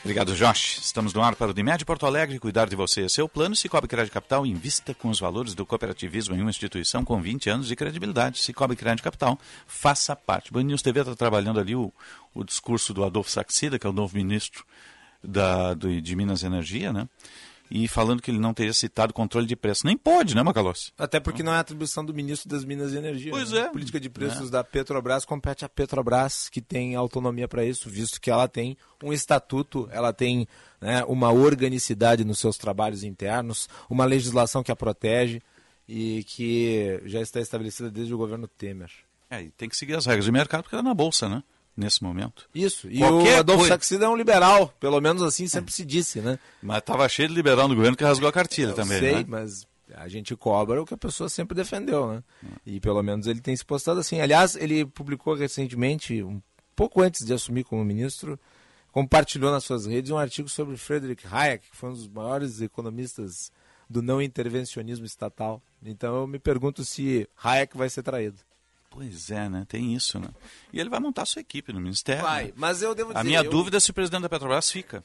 [0.04, 0.80] Obrigado, Josh.
[0.80, 2.38] Estamos no ar para o Dimed Porto Alegre.
[2.38, 3.56] Cuidar de você é seu plano.
[3.56, 7.68] Cicobi Crédito Capital invista com os valores do cooperativismo em uma instituição com 20 anos
[7.70, 8.39] de credibilidade.
[8.39, 10.52] Cicobi Crédito Capital, faça parte.
[10.54, 11.89] O News TV está trabalhando ali o,
[12.34, 14.66] o discurso do Adolfo Saxida, que é o novo ministro
[15.24, 17.08] da, do, de Minas Energia, né?
[17.72, 19.86] E falando que ele não teria citado controle de preço.
[19.86, 20.92] Nem pode, né, Macalossi?
[20.98, 23.32] Até porque não é atribuição do ministro das Minas e Energia.
[23.32, 23.62] Pois né?
[23.62, 23.64] é.
[23.64, 24.52] A política de preços é.
[24.52, 29.12] da Petrobras compete à Petrobras, que tem autonomia para isso, visto que ela tem um
[29.12, 30.48] estatuto, ela tem
[30.80, 35.42] né, uma organicidade nos seus trabalhos internos, uma legislação que a protege
[35.88, 38.92] e que já está estabelecida desde o governo Temer.
[39.30, 41.44] É, e tem que seguir as regras de mercado porque ela é na Bolsa, né?
[41.76, 42.48] Nesse momento.
[42.54, 43.76] Isso, e Qualquer o Adolfo coisa...
[43.76, 46.38] Saxida é um liberal, pelo menos assim sempre se disse, né?
[46.62, 49.26] Mas estava cheio de liberal no governo que rasgou a cartilha Eu também, sei, né?
[49.28, 52.24] mas a gente cobra o que a pessoa sempre defendeu, né?
[52.66, 54.20] E pelo menos ele tem se postado assim.
[54.20, 56.42] Aliás, ele publicou recentemente, um
[56.76, 58.40] pouco antes de assumir como ministro,
[58.92, 63.52] compartilhou nas suas redes um artigo sobre Friedrich Hayek, que foi um dos maiores economistas
[63.90, 65.62] do não intervencionismo estatal.
[65.84, 68.38] Então eu me pergunto se Hayek vai ser traído.
[68.94, 69.66] Pois é, né?
[69.68, 70.30] Tem isso, né?
[70.72, 72.22] E ele vai montar sua equipe no Ministério.
[72.22, 72.54] Vai, né?
[72.56, 73.20] mas eu devo dizer...
[73.20, 73.50] A minha eu...
[73.50, 75.04] dúvida é se o presidente da Petrobras fica.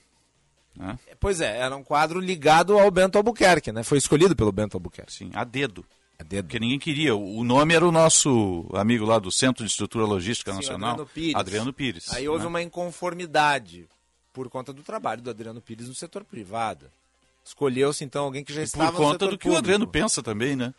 [0.77, 0.99] Né?
[1.19, 3.83] Pois é, era um quadro ligado ao Bento Albuquerque, né?
[3.83, 5.13] Foi escolhido pelo Bento Albuquerque.
[5.13, 5.87] Sim, a dedo.
[6.19, 6.45] A dedo.
[6.45, 7.17] Porque ninguém queria.
[7.17, 11.11] O nome era o nosso amigo lá do Centro de Estrutura Logística Sim, Nacional, Adriano
[11.13, 11.35] Pires.
[11.35, 12.13] Adriano Pires.
[12.13, 12.49] Aí houve né?
[12.49, 13.89] uma inconformidade
[14.33, 16.87] por conta do trabalho do Adriano Pires no setor privado.
[17.45, 19.55] Escolheu-se então alguém que já e estava por conta do que público.
[19.55, 20.75] o Adriano pensa também, né?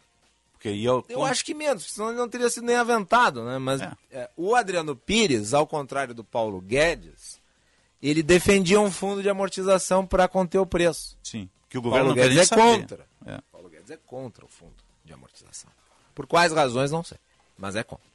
[0.60, 1.06] Porque ao...
[1.08, 3.58] Eu acho que menos, senão ele não teria sido nem aventado, né?
[3.58, 3.91] Mas é.
[4.12, 7.39] É, o Adriano Pires, ao contrário do Paulo Guedes,
[8.04, 11.17] ele defendia um fundo de amortização para conter o preço.
[11.24, 12.62] Sim, que o governo Paulo não Guedes é saber.
[12.62, 13.08] contra.
[13.26, 13.39] É.
[13.50, 15.72] Paulo Guedes é contra o fundo de amortização.
[16.13, 17.17] Por quais razões, não sei,
[17.58, 18.10] mas é contra.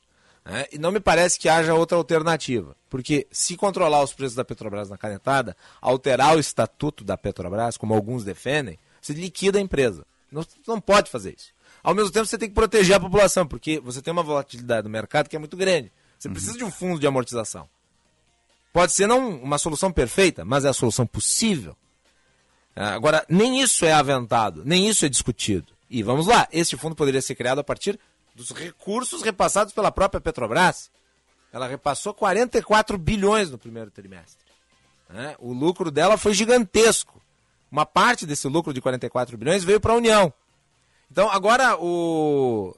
[0.45, 4.45] É, e não me parece que haja outra alternativa, porque se controlar os preços da
[4.45, 10.07] Petrobras na canetada, alterar o estatuto da Petrobras, como alguns defendem, você liquida a empresa.
[10.31, 11.54] Não, não pode fazer isso.
[11.85, 14.89] Ao mesmo tempo, você tem que proteger a população, porque você tem uma volatilidade do
[14.89, 15.93] mercado que é muito grande.
[16.19, 16.35] Você uhum.
[16.35, 17.69] precisa de um fundo de amortização.
[18.73, 21.77] Pode ser não uma solução perfeita, mas é a solução possível.
[22.75, 25.73] Agora, nem isso é aventado, nem isso é discutido.
[25.89, 28.01] E vamos lá, este fundo poderia ser criado a partir
[28.35, 30.91] dos recursos repassados pela própria Petrobras.
[31.53, 34.43] Ela repassou 44 bilhões no primeiro trimestre.
[35.09, 35.37] Né?
[35.39, 37.23] O lucro dela foi gigantesco.
[37.71, 40.33] Uma parte desse lucro de 44 bilhões veio para a União.
[41.11, 42.77] Então, agora o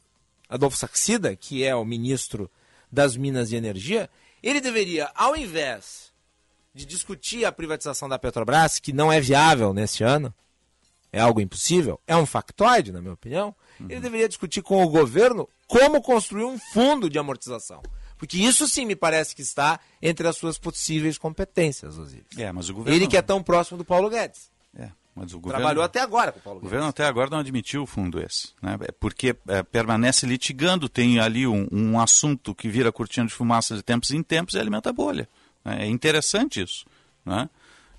[0.48, 2.50] Adolfo Saxida, que é o ministro
[2.90, 4.08] das Minas e Energia,
[4.42, 6.12] ele deveria, ao invés
[6.74, 10.32] de discutir a privatização da Petrobras, que não é viável nesse ano,
[11.12, 13.86] é algo impossível, é um factoide, na minha opinião, uhum.
[13.88, 17.82] ele deveria discutir com o governo como construir um fundo de amortização.
[18.18, 22.26] Porque isso sim me parece que está entre as suas possíveis competências, Osiris.
[22.36, 22.96] É, mas o governo...
[22.96, 24.50] Ele que é tão próximo do Paulo Guedes.
[25.16, 25.20] É.
[25.20, 27.82] Mas o governo, Trabalhou até agora com o Paulo O governo até agora não admitiu
[27.82, 28.76] o fundo esse, né?
[29.00, 33.82] porque é, permanece litigando, tem ali um, um, assunto que vira cortina de fumaça de
[33.82, 35.28] tempos em tempos e alimenta a bolha.
[35.64, 35.84] Né?
[35.84, 36.84] É interessante isso.
[37.24, 37.48] Né?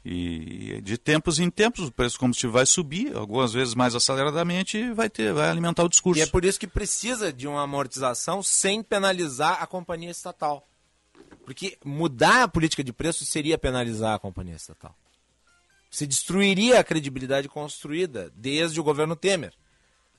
[0.06, 4.78] E de tempos em tempos o preço do combustível vai subir, algumas vezes mais aceleradamente,
[4.78, 6.20] e vai, ter, vai alimentar o discurso.
[6.20, 10.66] E é por isso que precisa de uma amortização sem penalizar a companhia estatal.
[11.44, 14.96] Porque mudar a política de preço seria penalizar a companhia estatal.
[15.89, 19.54] Se destruiria a credibilidade construída desde o governo Temer.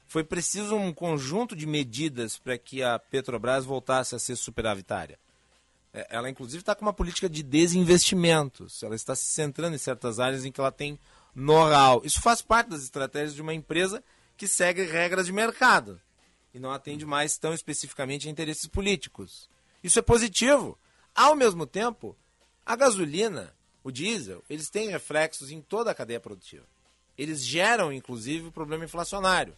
[0.07, 5.19] Foi preciso um conjunto de medidas para que a Petrobras voltasse a ser superavitária.
[5.93, 8.83] Ela, inclusive, está com uma política de desinvestimentos.
[8.83, 10.99] Ela está se centrando em certas áreas em que ela tem
[11.35, 12.03] know-how.
[12.05, 14.03] Isso faz parte das estratégias de uma empresa
[14.37, 16.01] que segue regras de mercado
[16.55, 19.49] e não atende mais tão especificamente a interesses políticos.
[19.83, 20.79] Isso é positivo.
[21.15, 22.17] Ao mesmo tempo,
[22.65, 23.55] a gasolina
[23.89, 26.65] o diesel, eles têm reflexos em toda a cadeia produtiva.
[27.17, 29.55] Eles geram, inclusive, o problema inflacionário.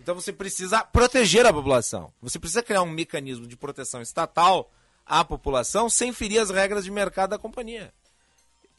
[0.00, 2.12] Então você precisa proteger a população.
[2.20, 4.70] Você precisa criar um mecanismo de proteção estatal
[5.06, 7.92] à população sem ferir as regras de mercado da companhia.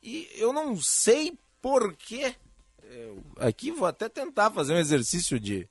[0.02, 2.36] E eu não sei por quê.
[3.38, 5.68] Aqui vou até tentar fazer um exercício de,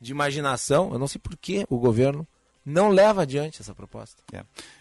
[0.00, 0.92] de imaginação.
[0.92, 2.26] Eu não sei por que o governo
[2.68, 4.22] não leva adiante essa proposta.
[4.32, 4.40] É.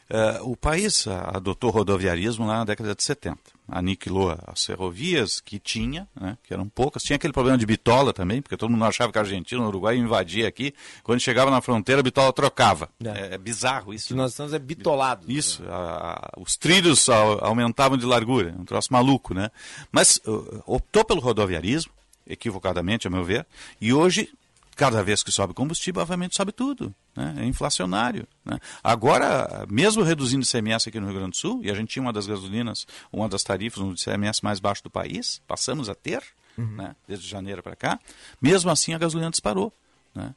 [0.10, 3.38] Uh, o país adotou rodoviarismo lá na década de 70.
[3.70, 7.04] Aniquilou as ferrovias que tinha, né, que eram poucas.
[7.04, 9.98] Tinha aquele problema de bitola também, porque todo mundo achava que a Argentina, o Uruguai
[9.98, 10.74] invadia aqui.
[11.04, 12.90] Quando chegava na fronteira, a bitola trocava.
[13.04, 14.06] É, é, é bizarro isso.
[14.06, 15.30] O que nós estamos é bitolado.
[15.30, 15.64] Isso.
[15.68, 18.54] A, a, os trilhos aumentavam de largura.
[18.58, 19.50] Um troço maluco, né?
[19.92, 21.92] Mas uh, optou pelo rodoviarismo,
[22.26, 23.46] equivocadamente, a meu ver,
[23.80, 24.30] e hoje
[24.78, 26.94] cada vez que sobe combustível, obviamente sobe tudo.
[27.16, 27.36] Né?
[27.40, 28.28] É inflacionário.
[28.46, 28.60] Né?
[28.84, 32.04] Agora, mesmo reduzindo o ICMS aqui no Rio Grande do Sul, e a gente tinha
[32.04, 36.24] uma das gasolinas, uma das tarifas no ICMS mais baixo do país, passamos a ter,
[36.58, 36.76] uhum.
[36.76, 36.96] né?
[37.08, 38.00] desde janeiro para cá,
[38.40, 39.74] mesmo assim a gasolina disparou.
[40.14, 40.34] Né?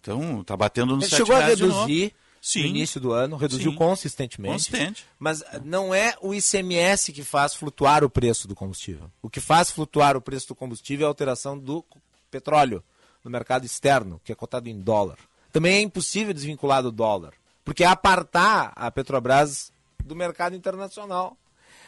[0.00, 2.12] Então, está batendo no Ele chegou a reduzir
[2.42, 2.62] Sim.
[2.62, 3.76] no início do ano, reduziu Sim.
[3.76, 4.52] consistentemente.
[4.52, 5.04] Consistente.
[5.16, 9.08] Mas não é o ICMS que faz flutuar o preço do combustível.
[9.22, 11.84] O que faz flutuar o preço do combustível é a alteração do
[12.32, 12.82] petróleo
[13.26, 15.18] no mercado externo, que é cotado em dólar.
[15.52, 19.72] Também é impossível desvincular do dólar, porque é apartar a Petrobras
[20.04, 21.36] do mercado internacional.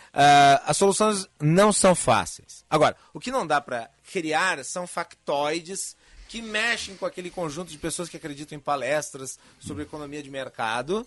[0.09, 2.65] Uh, as soluções não são fáceis.
[2.69, 5.97] Agora, o que não dá para criar são factoides
[6.29, 11.07] que mexem com aquele conjunto de pessoas que acreditam em palestras sobre economia de mercado.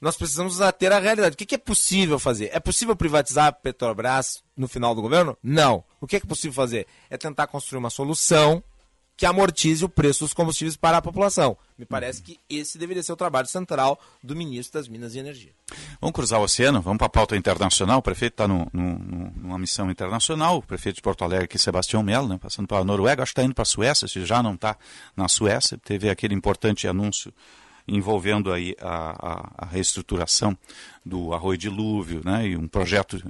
[0.00, 1.34] Nós precisamos ter a realidade.
[1.34, 2.50] O que é possível fazer?
[2.52, 5.36] É possível privatizar a Petrobras no final do governo?
[5.42, 5.84] Não.
[6.00, 6.86] O que é possível fazer?
[7.08, 8.64] É tentar construir uma solução
[9.20, 11.54] que amortize o preço dos combustíveis para a população.
[11.76, 15.52] Me parece que esse deveria ser o trabalho central do ministro das Minas e Energia.
[16.00, 17.98] Vamos cruzar o oceano, vamos para a pauta internacional.
[17.98, 22.38] O prefeito está numa missão internacional, o prefeito de Porto Alegre, aqui, Sebastião Melo, né,
[22.38, 24.74] passando para a Noruega, acho que está indo para a Suécia, se já não está
[25.14, 25.76] na Suécia.
[25.76, 27.30] Teve aquele importante anúncio
[27.86, 30.56] envolvendo aí a, a, a reestruturação
[31.04, 33.22] do Arroio Dilúvio, né, e um projeto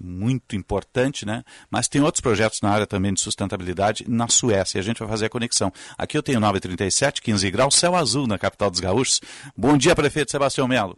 [0.00, 1.44] muito importante, né?
[1.70, 4.78] Mas tem outros projetos na área também de sustentabilidade na Suécia.
[4.78, 5.72] E a gente vai fazer a conexão.
[5.96, 9.20] Aqui eu tenho 937, 15 graus, céu azul na capital dos gaúchos.
[9.56, 10.96] Bom dia, prefeito Sebastião Melo.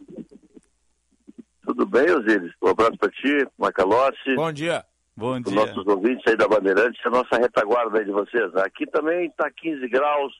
[1.65, 2.51] Tudo bem, Osíris?
[2.61, 4.35] Um abraço para ti, Macalossi.
[4.35, 4.83] Bom dia.
[5.15, 5.53] Bom dia.
[5.53, 8.55] nossos ouvintes aí da Bandeirantes, a nossa retaguarda aí de vocês.
[8.55, 10.33] Aqui também está 15 graus.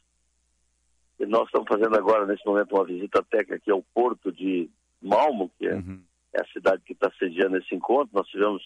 [1.20, 4.70] E nós estamos fazendo agora, nesse momento, uma visita técnica aqui ao porto de
[5.02, 6.02] Malmo, que é uhum
[6.34, 8.10] é a cidade que está sediando esse encontro.
[8.14, 8.62] Nós tivemos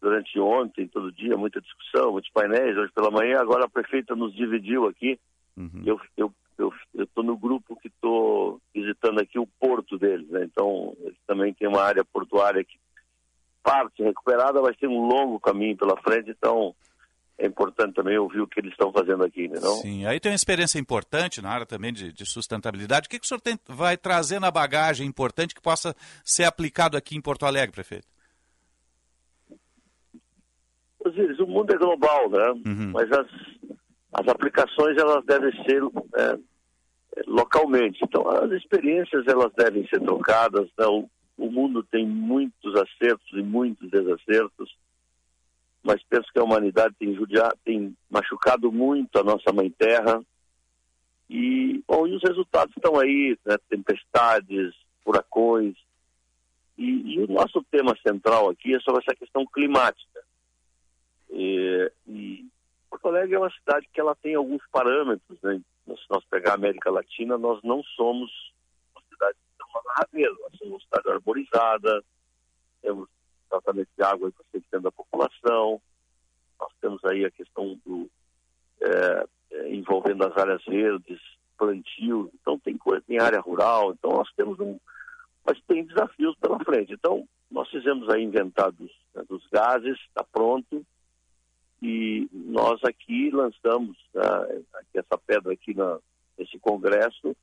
[0.00, 3.40] durante ontem, todo dia, muita discussão, muitos painéis, hoje pela manhã.
[3.40, 5.18] Agora a prefeita nos dividiu aqui.
[5.56, 5.82] Uhum.
[5.84, 10.28] Eu estou eu, eu, eu no grupo que estou visitando aqui o porto deles.
[10.28, 10.44] Né?
[10.44, 12.78] Então, eles também têm uma área portuária que
[13.62, 16.30] parte recuperada, mas tem um longo caminho pela frente.
[16.30, 16.74] Então,
[17.38, 19.74] é importante também ouvir o que eles estão fazendo aqui, né, não?
[19.76, 23.06] Sim, aí tem uma experiência importante na área também de, de sustentabilidade.
[23.06, 26.96] O que, que o senhor tem, vai trazer na bagagem importante que possa ser aplicado
[26.96, 28.06] aqui em Porto Alegre, prefeito?
[31.40, 32.50] O mundo é global, né?
[32.66, 32.90] Uhum.
[32.92, 33.26] Mas as,
[34.12, 35.80] as aplicações elas devem ser
[36.16, 36.38] é,
[37.26, 37.98] localmente.
[38.02, 40.68] Então, as experiências elas devem ser trocadas.
[40.76, 40.86] Né?
[40.86, 44.74] O, o mundo tem muitos acertos e muitos desacertos
[45.86, 50.20] mas penso que a humanidade tem, judiado, tem machucado muito a nossa mãe terra.
[51.30, 53.56] E, bom, e os resultados estão aí, né?
[53.68, 54.74] tempestades,
[55.04, 55.76] furacões.
[56.76, 60.22] E, e, o nosso tema central aqui é sobre essa questão climática.
[61.30, 62.44] E, e
[62.90, 65.60] Porto Alegre é uma cidade que ela tem alguns parâmetros, né?
[65.86, 68.30] Se nós pegar a América Latina, nós não somos
[68.92, 72.04] uma cidade tão agarradeira, nós somos uma cidade arborizada,
[72.82, 73.08] temos
[73.48, 75.80] tratamento de água para 100% da população.
[76.58, 78.08] Nós temos aí a questão do
[78.80, 81.20] é, é, envolvendo as áreas verdes,
[81.56, 82.30] plantio.
[82.40, 83.92] Então tem coisa, tem área rural.
[83.92, 84.78] Então nós temos um,
[85.44, 86.92] mas tem desafios pela frente.
[86.92, 90.84] Então nós fizemos aí inventados né, dos gases, está pronto.
[91.82, 94.62] E nós aqui lançamos né,
[94.94, 95.98] essa pedra aqui na,
[96.38, 97.36] nesse congresso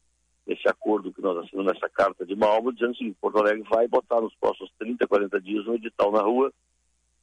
[0.45, 4.19] esse acordo que nós assinamos nessa carta de Malmo, dizendo assim, Porto Alegre vai botar
[4.19, 6.51] nos próximos 30, 40 dias um edital na rua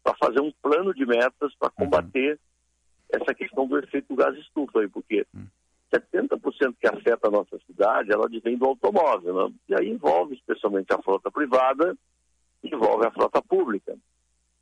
[0.03, 3.21] para fazer um plano de metas para combater uhum.
[3.21, 5.47] essa questão do efeito do gás estufa aí, porque uhum.
[5.93, 9.55] 70% que afeta a nossa cidade, ela vem do automóvel, né?
[9.69, 11.97] e aí envolve especialmente a frota privada,
[12.63, 13.97] envolve a frota pública.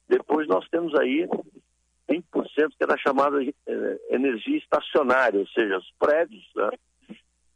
[0.08, 1.28] Depois nós temos aí
[2.08, 2.22] 100%
[2.76, 6.70] que é da chamada eh, energia estacionária, ou seja, os prédios, né?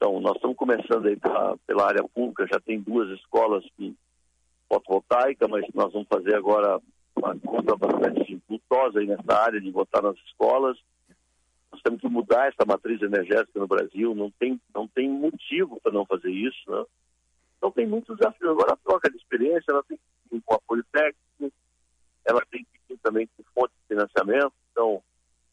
[0.03, 3.95] Então, nós estamos começando aí pela, pela área pública, já tem duas escolas de
[4.69, 6.81] fotovoltaica, mas nós vamos fazer agora
[7.15, 10.77] uma compra bastante impulsosa aí nessa área de botar nas escolas.
[11.71, 15.93] Nós temos que mudar essa matriz energética no Brasil, não tem, não tem motivo para
[15.93, 16.85] não fazer isso, né?
[17.57, 18.51] Então tem muitos desafios.
[18.51, 21.57] Agora a troca de experiência, ela tem que vir com apoio técnico,
[22.25, 24.53] ela tem que vir também com fonte de financiamento.
[24.73, 25.01] Então,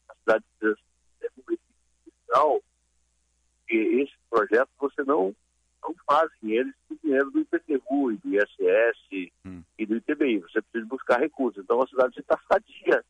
[0.08, 0.76] a cidade precisa
[1.20, 2.60] ser um
[3.76, 5.34] esse projeto você não,
[5.82, 9.62] não fazem eles com dinheiro do IPTU e do ISS hum.
[9.78, 10.38] e do ITBI.
[10.40, 11.62] Você precisa buscar recursos.
[11.62, 13.04] Então a cidade está sadia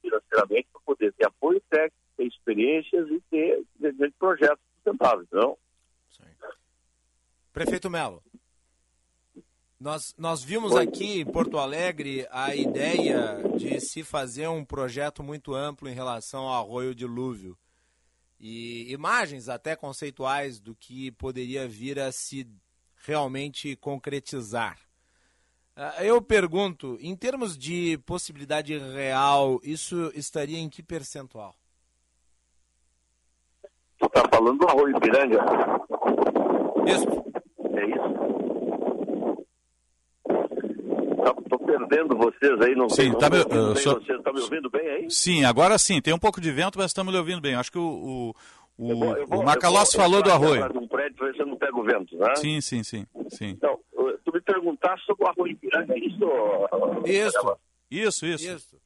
[0.00, 5.28] financeiramente para poder ter apoio técnico, ter experiências e ter de projetos sustentáveis.
[5.32, 5.56] Não?
[7.54, 8.20] Prefeito Melo.
[9.78, 15.54] Nós, nós vimos aqui em Porto Alegre a ideia de se fazer um projeto muito
[15.54, 17.56] amplo em relação ao arroio dilúvio.
[18.38, 22.46] E imagens até conceituais do que poderia vir a se
[23.06, 24.78] realmente concretizar.
[25.76, 31.54] Ah, Eu pergunto, em termos de possibilidade real, isso estaria em que percentual?
[33.98, 35.38] Tu está falando do arroio Ipiranga?
[36.86, 37.08] Isso.
[37.76, 38.24] É isso?
[41.44, 44.22] Estou perdendo vocês aí, não Sim, não tá me- uh, bem só- vocês.
[44.22, 45.10] Tá me ouvindo bem aí?
[45.10, 47.54] Sim, agora sim, tem um pouco de vento, mas estamos lhe ouvindo bem.
[47.54, 48.34] Acho que o, o,
[48.78, 50.64] o, Eu vou- eu vou- o vou falou do arroio.
[50.78, 52.34] um prédio ver se eu não pego vento, né?
[52.36, 53.48] Sim, sim, sim, sim.
[53.50, 53.78] Então,
[54.24, 56.24] tu me perguntaste sobre o arroio Ipiranga, é isso?
[57.06, 57.56] Isso.
[57.90, 58.44] Isso, isso.
[58.50, 58.76] Isso.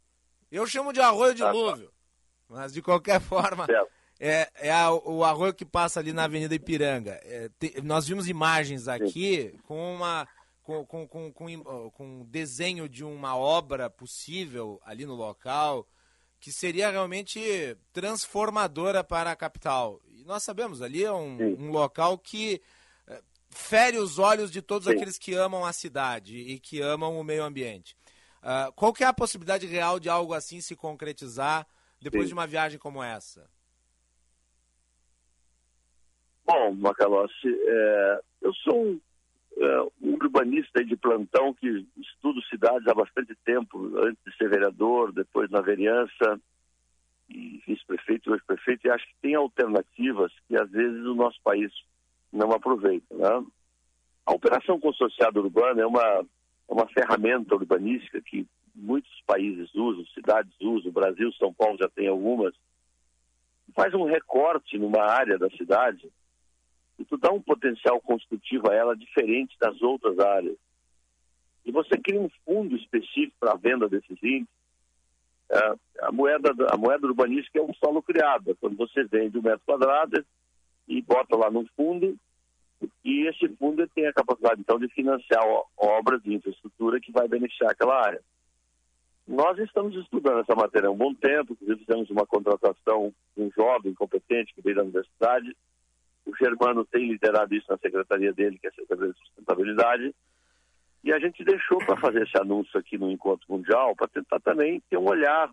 [0.50, 1.90] Eu chamo de arroio dilúvio.
[2.48, 3.66] Mas de qualquer forma,
[4.18, 7.12] é, é a- o arroio que passa ali na Avenida Ipiranga.
[7.22, 10.26] É, te- nós vimos imagens aqui com uma.
[10.68, 15.88] Com, com, com, com, com um desenho de uma obra possível ali no local
[16.38, 17.40] que seria realmente
[17.90, 19.98] transformadora para a capital.
[20.06, 22.60] E nós sabemos, ali é um, um local que
[23.06, 24.94] eh, fere os olhos de todos Sim.
[24.94, 27.96] aqueles que amam a cidade e que amam o meio ambiente.
[28.42, 31.66] Ah, qual que é a possibilidade real de algo assim se concretizar
[31.98, 32.28] depois Sim.
[32.28, 33.48] de uma viagem como essa?
[36.44, 39.00] Bom, Macalossi, é, eu sou um,
[39.60, 45.12] é, um urbanista de plantão que estudo cidades há bastante tempo, antes de ser vereador,
[45.12, 46.40] depois na vereança,
[47.28, 51.72] e vice-prefeito, hoje prefeito, e acho que tem alternativas que às vezes o nosso país
[52.32, 53.14] não aproveita.
[53.14, 53.44] Né?
[54.24, 60.52] A operação consorciada urbana é uma, é uma ferramenta urbanística que muitos países usam, cidades
[60.60, 62.54] usam, o Brasil, São Paulo já tem algumas,
[63.74, 66.08] faz um recorte numa área da cidade
[66.98, 70.56] e tu dá um potencial construtivo a ela diferente das outras áreas.
[71.64, 74.48] E você cria um fundo específico para a venda desses índices.
[75.50, 78.50] É, a, moeda, a moeda urbanística é um solo criado.
[78.50, 80.24] É Quando você vende um metro quadrado
[80.86, 82.18] e bota lá num fundo,
[83.04, 85.42] e esse fundo tem a capacidade, então, de financiar
[85.76, 88.22] obras de infraestrutura que vai beneficiar aquela área.
[89.26, 93.92] Nós estamos estudando essa matéria há um bom tempo, fizemos uma contratação de um jovem
[93.92, 95.54] competente que veio da universidade,
[96.28, 100.14] o Germano tem liderado isso na secretaria dele, que é a Secretaria de Sustentabilidade.
[101.02, 104.82] E a gente deixou para fazer esse anúncio aqui no Encontro Mundial, para tentar também
[104.90, 105.50] ter um olhar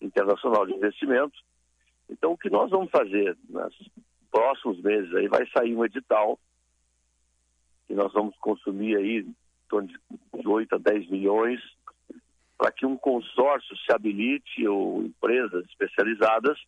[0.00, 1.36] internacional de investimento.
[2.08, 3.74] Então, o que nós vamos fazer nos
[4.30, 6.38] próximos meses aí, vai sair um edital
[7.88, 9.36] que nós vamos consumir aí em
[9.68, 11.60] torno de 8 a 10 milhões
[12.56, 16.58] para que um consórcio se habilite ou empresas especializadas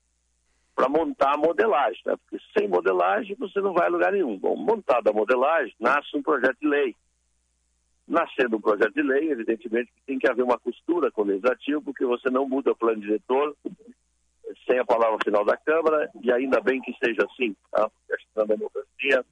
[0.77, 2.14] para montar a modelagem, né?
[2.16, 4.39] porque sem modelagem você não vai a lugar nenhum.
[4.39, 6.95] Bom, montada a modelagem, nasce um projeto de lei.
[8.07, 11.81] Nascendo um projeto de lei, evidentemente que tem que haver uma costura com o legislativo,
[11.83, 13.57] porque você não muda o plano diretor
[14.66, 17.89] sem a palavra final da Câmara, e ainda bem que seja assim, tá?
[17.89, 19.24] porque acho que democracia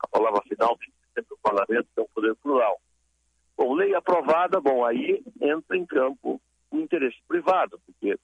[0.00, 2.80] a palavra final tem que ser sempre o parlamento, que é um poder plural.
[3.56, 6.40] Bom, lei aprovada, bom, aí entra em campo
[6.70, 8.18] o interesse privado, porque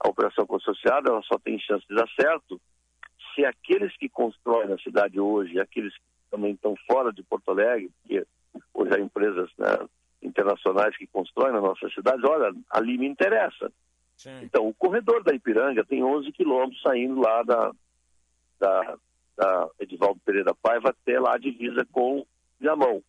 [0.00, 2.60] a operação consorciada ela só tem chance de dar certo
[3.34, 7.90] se aqueles que constroem na cidade hoje, aqueles que também estão fora de Porto Alegre,
[8.00, 8.26] porque
[8.72, 9.86] hoje há empresas né,
[10.22, 13.70] internacionais que constroem na nossa cidade, olha, ali me interessa.
[14.42, 17.70] Então, o corredor da Ipiranga tem 11 quilômetros saindo lá da,
[18.58, 18.96] da,
[19.36, 22.24] da Edivaldo Pereira Paiva até lá a divisa com
[22.58, 23.02] Viamão.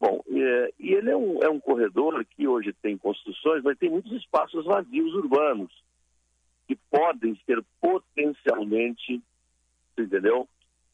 [0.00, 3.90] Bom, e, e ele é um, é um corredor que hoje tem construções, mas tem
[3.90, 5.70] muitos espaços vazios urbanos
[6.66, 9.22] que podem ser potencialmente,
[9.98, 10.48] entendeu,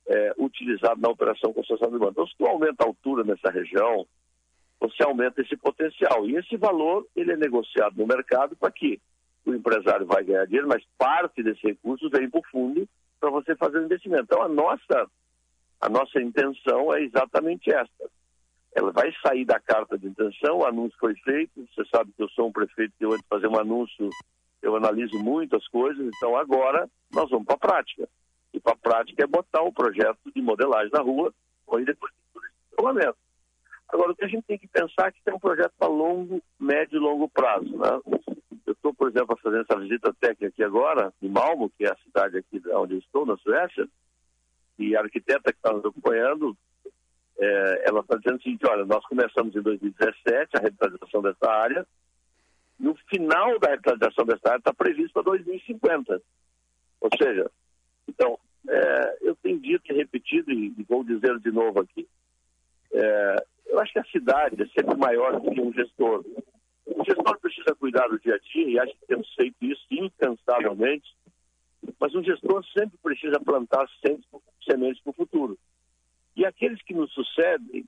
[0.07, 2.13] é, utilizados na operação consorciada urbana.
[2.13, 4.07] Então, se tu aumenta a altura nessa região,
[4.81, 6.29] você aumenta esse potencial.
[6.29, 9.01] E esse valor, ele é negociado no mercado para que
[9.45, 12.89] o empresário vai ganhar dinheiro, mas parte desse recurso vem para o fundo
[13.21, 14.25] para você fazer o investimento.
[14.25, 15.11] Então, a nossa,
[15.81, 18.11] a nossa intenção é exatamente esta.
[18.75, 22.29] Ela vai sair da carta de intenção, o anúncio foi feito, você sabe que eu
[22.31, 24.09] sou um prefeito que eu antes de fazer um anúncio,
[24.63, 28.09] eu analiso muitas coisas, então agora nós vamos para a prática.
[28.53, 31.33] E para a prática é botar o projeto de modelagem na rua,
[31.67, 32.41] ou depois de
[32.71, 33.19] regulamento.
[33.89, 36.41] Agora, o que a gente tem que pensar é que tem um projeto para longo,
[36.59, 37.77] médio e longo prazo.
[37.77, 38.01] Né?
[38.67, 41.97] Eu estou, por exemplo, fazendo essa visita técnica aqui agora, em Malmo, que é a
[42.05, 43.89] cidade aqui onde eu estou, na Suécia,
[44.79, 46.57] e a arquiteta que está nos acompanhando
[47.41, 51.87] é, ela está dizendo o seguinte, olha, nós começamos em 2017 a revitalização dessa área,
[52.79, 56.21] e o final da revitalização dessa área está previsto para 2050.
[57.01, 57.51] Ou seja,
[58.07, 58.39] então,
[58.69, 62.07] é, eu tenho dito e repetido, e, e vou dizer de novo aqui,
[62.93, 66.25] é, eu acho que a cidade é sempre maior do que um gestor.
[66.87, 71.17] O gestor precisa cuidar do dia a dia, e acho que temos feito isso incansavelmente,
[71.99, 73.87] mas um gestor sempre precisa plantar
[74.63, 75.59] sementes para o futuro.
[76.37, 77.85] E aqueles que nos sucedem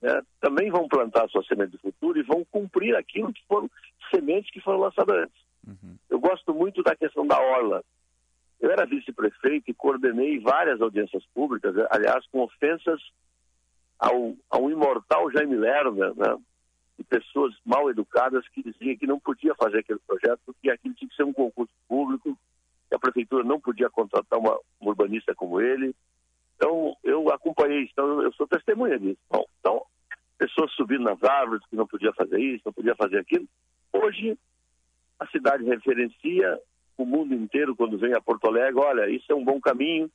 [0.00, 3.70] né, também vão plantar suas sementes do futuro e vão cumprir aquilo que foram
[4.12, 5.42] sementes que foram lançadas antes.
[5.66, 5.96] Uhum.
[6.08, 7.84] Eu gosto muito da questão da orla.
[8.60, 13.00] Eu era vice-prefeito e coordenei várias audiências públicas, aliás, com ofensas
[13.98, 16.36] ao, ao imortal Jaime Lerner, né,
[16.98, 21.08] de pessoas mal educadas que diziam que não podia fazer aquele projeto porque aquilo tinha
[21.08, 22.36] que ser um concurso público,
[22.88, 25.94] que a prefeitura não podia contratar uma, um urbanista como ele.
[26.60, 29.18] Então, eu acompanhei isso, então eu sou testemunha disso.
[29.30, 29.82] Bom, então,
[30.36, 33.48] pessoas subindo nas árvores que não podia fazer isso, não podia fazer aquilo.
[33.90, 34.36] Hoje,
[35.18, 36.60] a cidade referencia
[36.98, 40.10] o mundo inteiro quando vem a Porto Alegre, olha, isso é um bom caminho.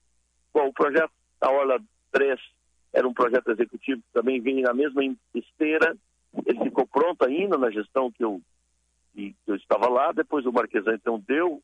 [0.53, 1.79] Bom, o projeto da Orla
[2.11, 2.39] 3
[2.93, 5.01] era um projeto executivo que também vem na mesma
[5.33, 5.97] esteira,
[6.45, 8.39] ele ficou pronto ainda na gestão que eu,
[9.15, 11.59] que eu estava lá, depois o Marquesão então deu,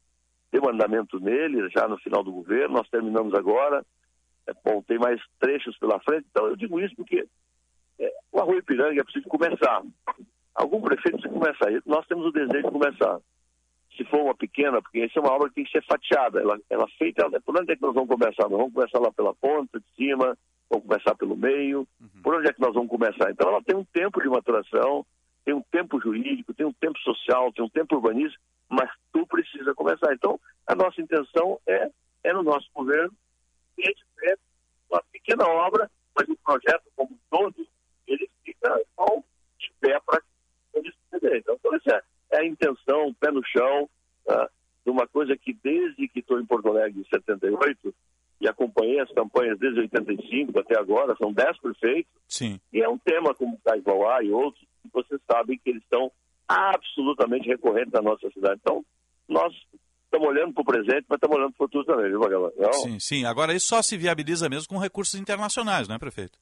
[0.52, 3.86] deu andamento nele, já no final do governo, nós terminamos agora,
[4.48, 7.28] é, bom, tem mais trechos pela frente, então eu digo isso porque
[8.00, 9.84] é, o Arroio Ipiranga é preciso começar.
[10.54, 13.20] Algum prefeito precisa começar, nós temos o desejo de começar
[13.96, 16.40] se for uma pequena, porque essa é uma obra que tem que ser fatiada.
[16.40, 18.44] Ela, ela feita, por onde é que nós vamos começar?
[18.44, 20.38] Nós vamos começar lá pela ponta, de cima,
[20.70, 21.88] vamos começar pelo meio.
[22.00, 22.22] Uhum.
[22.24, 23.30] Por onde é que nós vamos começar?
[23.30, 25.06] Então ela tem um tempo de maturação,
[25.44, 29.74] tem um tempo jurídico, tem um tempo social, tem um tempo urbanístico, mas tu precisa
[29.76, 30.14] começar.
[30.14, 31.90] Então, a nossa intenção é,
[32.24, 33.14] é no nosso governo,
[33.78, 34.36] gente é
[34.90, 37.68] uma pequena obra, mas o projeto como todo,
[38.08, 39.06] ele fica só
[39.60, 40.22] de pé para.
[40.74, 42.02] Então, então essa é
[42.32, 43.90] é a intenção, pé no chão,
[44.26, 44.50] tá?
[44.84, 47.94] de uma coisa que desde que estou em Porto Alegre em 78
[48.40, 52.60] e acompanhei as campanhas desde 85 até agora, são 10 prefeitos, Sim.
[52.74, 56.12] e é um tema como Caivauá e outros, que vocês sabem que eles estão
[56.48, 58.60] absolutamente recorrentes na nossa cidade.
[58.64, 58.84] Então,
[59.28, 59.54] nós
[60.12, 62.82] estamos olhando para o presente, mas estamos olhando para o futuro também, viu, Magalhães?
[62.82, 63.26] Sim, sim.
[63.26, 66.38] Agora, isso só se viabiliza mesmo com recursos internacionais, não é, prefeito?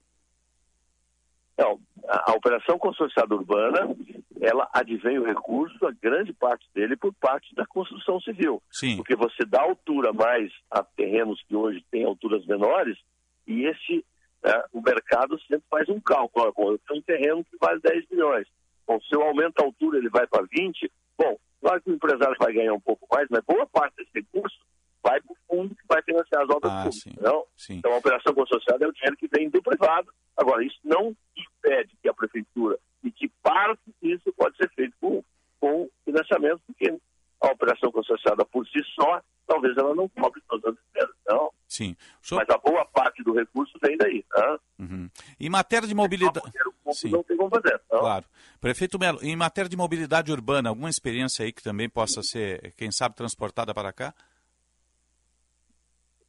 [1.55, 3.95] Não, a, a operação consorciada urbana,
[4.41, 8.61] ela advém o recurso, a grande parte dele, por parte da construção civil.
[8.71, 8.97] Sim.
[8.97, 12.97] Porque você dá altura mais a terrenos que hoje têm alturas menores,
[13.45, 14.03] e esse,
[14.43, 16.51] né, o mercado sempre faz um cálculo.
[16.55, 18.47] Bom, eu tenho um terreno que vale 10 milhões.
[18.87, 22.35] Bom, se eu aumento a altura, ele vai para 20, bom, claro que o empresário
[22.39, 24.57] vai ganhar um pouco mais, mas boa parte desse recurso
[25.01, 27.01] vai para o fundo que vai financiar as obras ah, públicas.
[27.01, 27.15] Sim.
[27.21, 27.45] Não?
[27.55, 27.73] Sim.
[27.75, 30.13] Então, a operação consorciada é o dinheiro que vem do privado.
[30.35, 35.23] Agora, isso não impede que a prefeitura e que parte disso pode ser feito com,
[35.59, 36.93] com financiamento, porque
[37.41, 41.51] a operação consorciada por si só, talvez ela não cobre todas as despesas, não.
[41.67, 41.95] Sim.
[42.31, 44.23] Mas a boa parte do recurso vem daí.
[44.23, 44.59] Tá?
[44.79, 45.09] Uhum.
[45.39, 46.51] Em matéria de mobilidade.
[46.91, 47.11] Sim.
[47.11, 47.79] Não tem como fazer.
[47.91, 47.99] Não?
[47.99, 48.25] Claro.
[48.59, 52.91] Prefeito Melo, em matéria de mobilidade urbana, alguma experiência aí que também possa ser, quem
[52.91, 54.13] sabe, transportada para cá?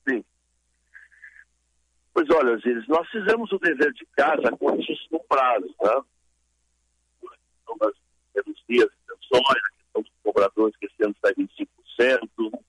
[0.08, 0.24] Sim.
[2.12, 6.02] Pois olha, Zíris, nós fizemos o dever de casa com altíssimo prazo, né?
[7.62, 7.94] Então, nós
[8.34, 9.62] reduzir as intenções,
[10.01, 12.61] questão dos cobradores que esse ano está em 25%,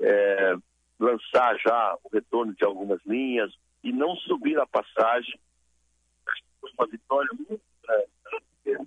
[0.00, 0.54] é,
[0.98, 3.52] lançar já o retorno de algumas linhas
[3.82, 5.38] e não subir a passagem.
[6.26, 8.08] Acho que foi uma vitória muito grande.
[8.66, 8.86] Né?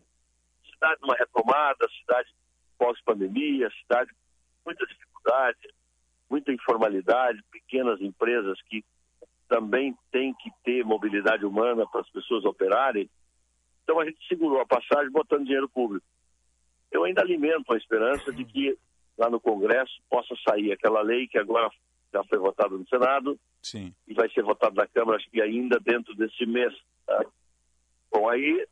[0.71, 2.33] Cidade numa retomada, cidade
[2.77, 5.73] pós-pandemia, cidade com muita dificuldade,
[6.29, 8.83] muita informalidade, pequenas empresas que
[9.47, 13.09] também têm que ter mobilidade humana para as pessoas operarem.
[13.83, 16.05] Então a gente segurou a passagem botando dinheiro público.
[16.95, 18.77] Eu ainda alimento a esperança de que
[19.17, 21.69] lá no Congresso possa sair aquela lei que agora
[22.13, 23.93] já foi votada no Senado Sim.
[24.07, 26.73] e vai ser votada na Câmara, acho que ainda dentro desse mês.
[27.05, 27.25] Tá?
[28.11, 28.65] Bom, aí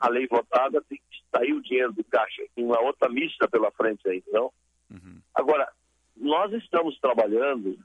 [0.00, 2.42] a lei votada tem que sair o dinheiro do caixa.
[2.54, 4.50] Tem uma outra missa pela frente aí, não?
[4.90, 5.20] Uhum.
[5.34, 5.70] Agora,
[6.16, 7.78] nós estamos trabalhando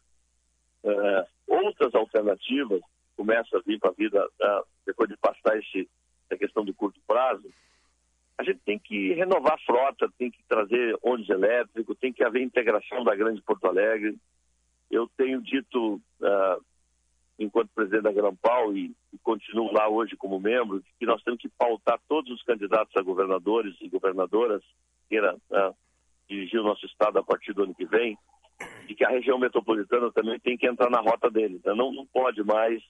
[0.83, 2.81] uh, outras alternativas,
[3.17, 5.89] começa a vir para a vida, uh, depois de passar esse,
[6.25, 7.51] essa questão do curto prazo,
[8.37, 12.41] a gente tem que renovar a frota, tem que trazer ônibus elétrico, tem que haver
[12.41, 14.17] integração da Grande Porto Alegre.
[14.91, 16.65] Eu tenho dito, uh,
[17.39, 21.49] enquanto presidente da Grampal, e, e continuo lá hoje como membro, que nós temos que
[21.49, 24.61] pautar todos os candidatos a governadores e governadoras
[25.07, 25.37] queira
[26.27, 28.17] dirigir o nosso estado a partir do ano que vem,
[28.87, 31.61] de que a região metropolitana também tem que entrar na rota deles.
[31.63, 31.73] Né?
[31.73, 32.83] Não, não pode mais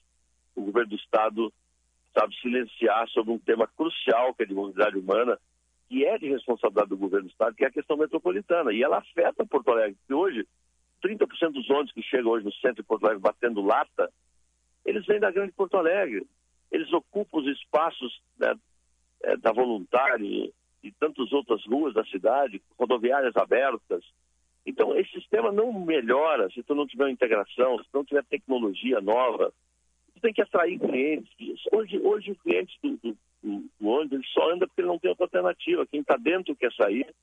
[0.54, 1.52] o governo do Estado
[2.16, 5.38] sabe silenciar sobre um tema crucial que é de mobilidade humana,
[5.88, 8.72] que é de responsabilidade do governo do Estado, que é a questão metropolitana.
[8.72, 10.46] E ela afeta Porto Alegre, porque hoje
[11.04, 14.10] 30% dos ônibus que chegam hoje no centro de Porto Alegre batendo lata,
[14.84, 16.26] eles vêm da grande Porto Alegre.
[16.72, 18.54] Eles ocupam os espaços né,
[19.22, 20.52] é, da Voluntário
[20.82, 24.04] e tantas outras ruas da cidade, rodoviárias abertas.
[24.64, 29.00] Então, esse sistema não melhora se tu não tiver integração, se tu não tiver tecnologia
[29.00, 29.52] nova.
[30.20, 31.30] Tem que atrair clientes.
[31.72, 35.10] Hoje, hoje o cliente do, do, do ônibus ele só anda porque ele não tem
[35.10, 35.86] outra alternativa.
[35.86, 37.14] Quem está dentro quer sair,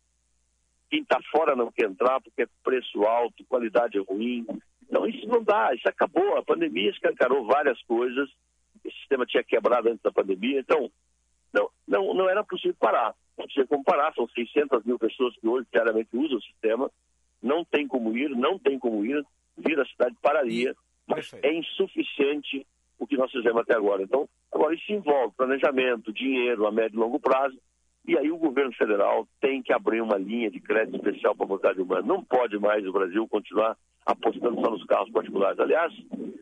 [0.90, 4.46] quem está fora não quer entrar porque é preço alto, qualidade é ruim.
[4.84, 6.38] Então, isso não dá, isso acabou.
[6.38, 8.30] A pandemia escancarou várias coisas.
[8.86, 10.60] Esse sistema tinha quebrado antes da pandemia.
[10.60, 10.92] Então,
[11.52, 13.16] não, não, não era possível parar.
[13.38, 14.14] Não tinha como parar.
[14.14, 16.92] São 600 mil pessoas que hoje diariamente usam o sistema.
[17.42, 19.26] Não tem como ir, não tem como ir.
[19.58, 20.76] Vir a cidade pararia.
[21.08, 21.46] Mas Perfeito.
[21.46, 22.68] é insuficiente
[23.04, 24.02] o que nós fizemos até agora.
[24.02, 27.58] Então, agora isso envolve planejamento, dinheiro a médio e longo prazo.
[28.06, 31.50] E aí o governo federal tem que abrir uma linha de crédito especial para a
[31.50, 32.02] mobilidade humana.
[32.06, 35.60] Não pode mais o Brasil continuar apostando só nos carros particulares.
[35.60, 35.94] Aliás,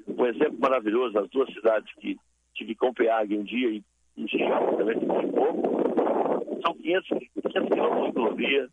[0.07, 2.17] um exemplo maravilhoso nas duas cidades que
[2.55, 3.83] tive Copenhague um dia e
[4.17, 8.69] em Chicago também um pouco, são 500, 500 quilômetros de ciclovia.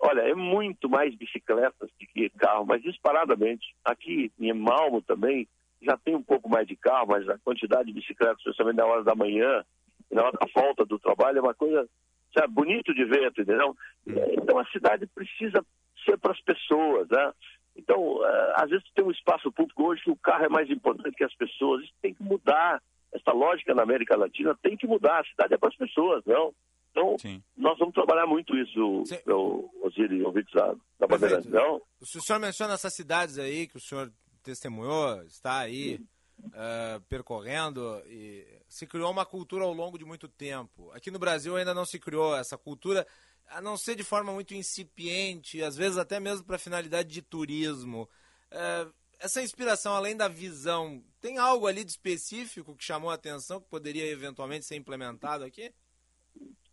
[0.00, 3.74] Olha, é muito mais bicicletas do que carro, mas disparadamente.
[3.84, 5.48] Aqui em Malmo também
[5.82, 9.04] já tem um pouco mais de carro, mas a quantidade de bicicletas, especialmente na hora
[9.04, 9.64] da manhã,
[10.10, 11.88] na hora da volta do trabalho, é uma coisa
[12.36, 13.76] sabe, bonito de ver, entendeu?
[14.06, 15.64] Então a cidade precisa
[16.04, 17.32] ser para as pessoas, né?
[17.74, 21.14] Então, eh, às vezes tem um espaço público hoje que o carro é mais importante
[21.14, 21.82] que as pessoas.
[21.82, 22.82] Isso tem que mudar.
[23.12, 25.20] Essa lógica na América Latina tem que mudar.
[25.20, 26.54] A cidade é para as pessoas, não?
[26.90, 27.42] Então, Sim.
[27.54, 31.82] nós vamos trabalhar muito isso, o Osiris, ouvintes da, da Bandeirantes, não?
[32.00, 34.10] O senhor menciona essas cidades aí que o senhor
[34.46, 36.00] testemunhou, está aí
[36.44, 40.92] uh, percorrendo e se criou uma cultura ao longo de muito tempo.
[40.92, 43.04] Aqui no Brasil ainda não se criou essa cultura
[43.48, 48.08] a não ser de forma muito incipiente, às vezes até mesmo para finalidade de turismo.
[48.50, 48.86] É,
[49.18, 53.68] essa inspiração, além da visão, tem algo ali de específico que chamou a atenção, que
[53.68, 55.72] poderia eventualmente ser implementado aqui?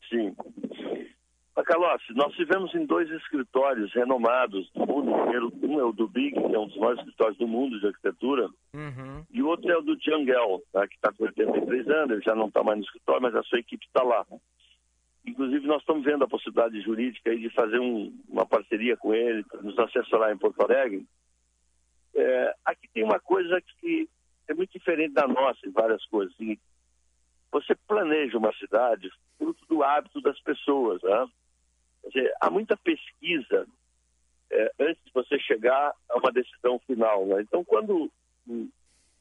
[0.09, 0.35] Sim.
[1.55, 5.53] Macalossi, nós tivemos em dois escritórios renomados do mundo inteiro.
[5.61, 8.49] Um é o do Big, que é um dos maiores escritórios do mundo de arquitetura,
[8.73, 9.23] uhum.
[9.31, 12.33] e o outro é o do Tiangel, tá, que está com 83 anos, ele já
[12.33, 14.25] não está mais no escritório, mas a sua equipe está lá.
[15.25, 19.61] Inclusive, nós estamos vendo a possibilidade jurídica de fazer um, uma parceria com ele, para
[19.61, 21.05] nos assessorar em Porto Alegre.
[22.15, 24.09] É, aqui tem uma coisa que
[24.47, 26.33] é muito diferente da nossa em várias coisas.
[26.33, 26.57] Assim,
[27.51, 31.01] você planeja uma cidade fruto do hábito das pessoas.
[31.01, 31.27] Né?
[32.05, 33.67] Dizer, há muita pesquisa
[34.51, 37.25] é, antes de você chegar a uma decisão final.
[37.25, 37.41] Né?
[37.41, 38.11] Então, quando,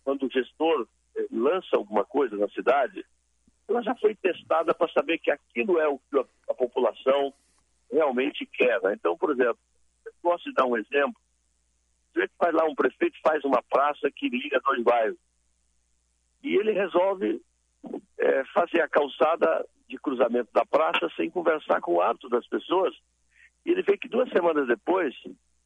[0.05, 3.05] quando o gestor é, lança alguma coisa na cidade,
[3.69, 7.33] ela já foi testada para saber que aquilo é o que a, a população
[7.91, 8.81] realmente quer.
[8.83, 8.95] Né?
[8.95, 9.59] Então, por exemplo,
[10.05, 11.21] eu posso dar um exemplo.
[12.13, 15.19] Você faz lá um prefeito faz uma praça que liga dois bairros.
[16.43, 17.41] E ele resolve
[18.19, 22.95] é, fazer a calçada de cruzamento da praça sem conversar com o hábito das pessoas.
[23.65, 25.15] E ele vê que duas semanas depois,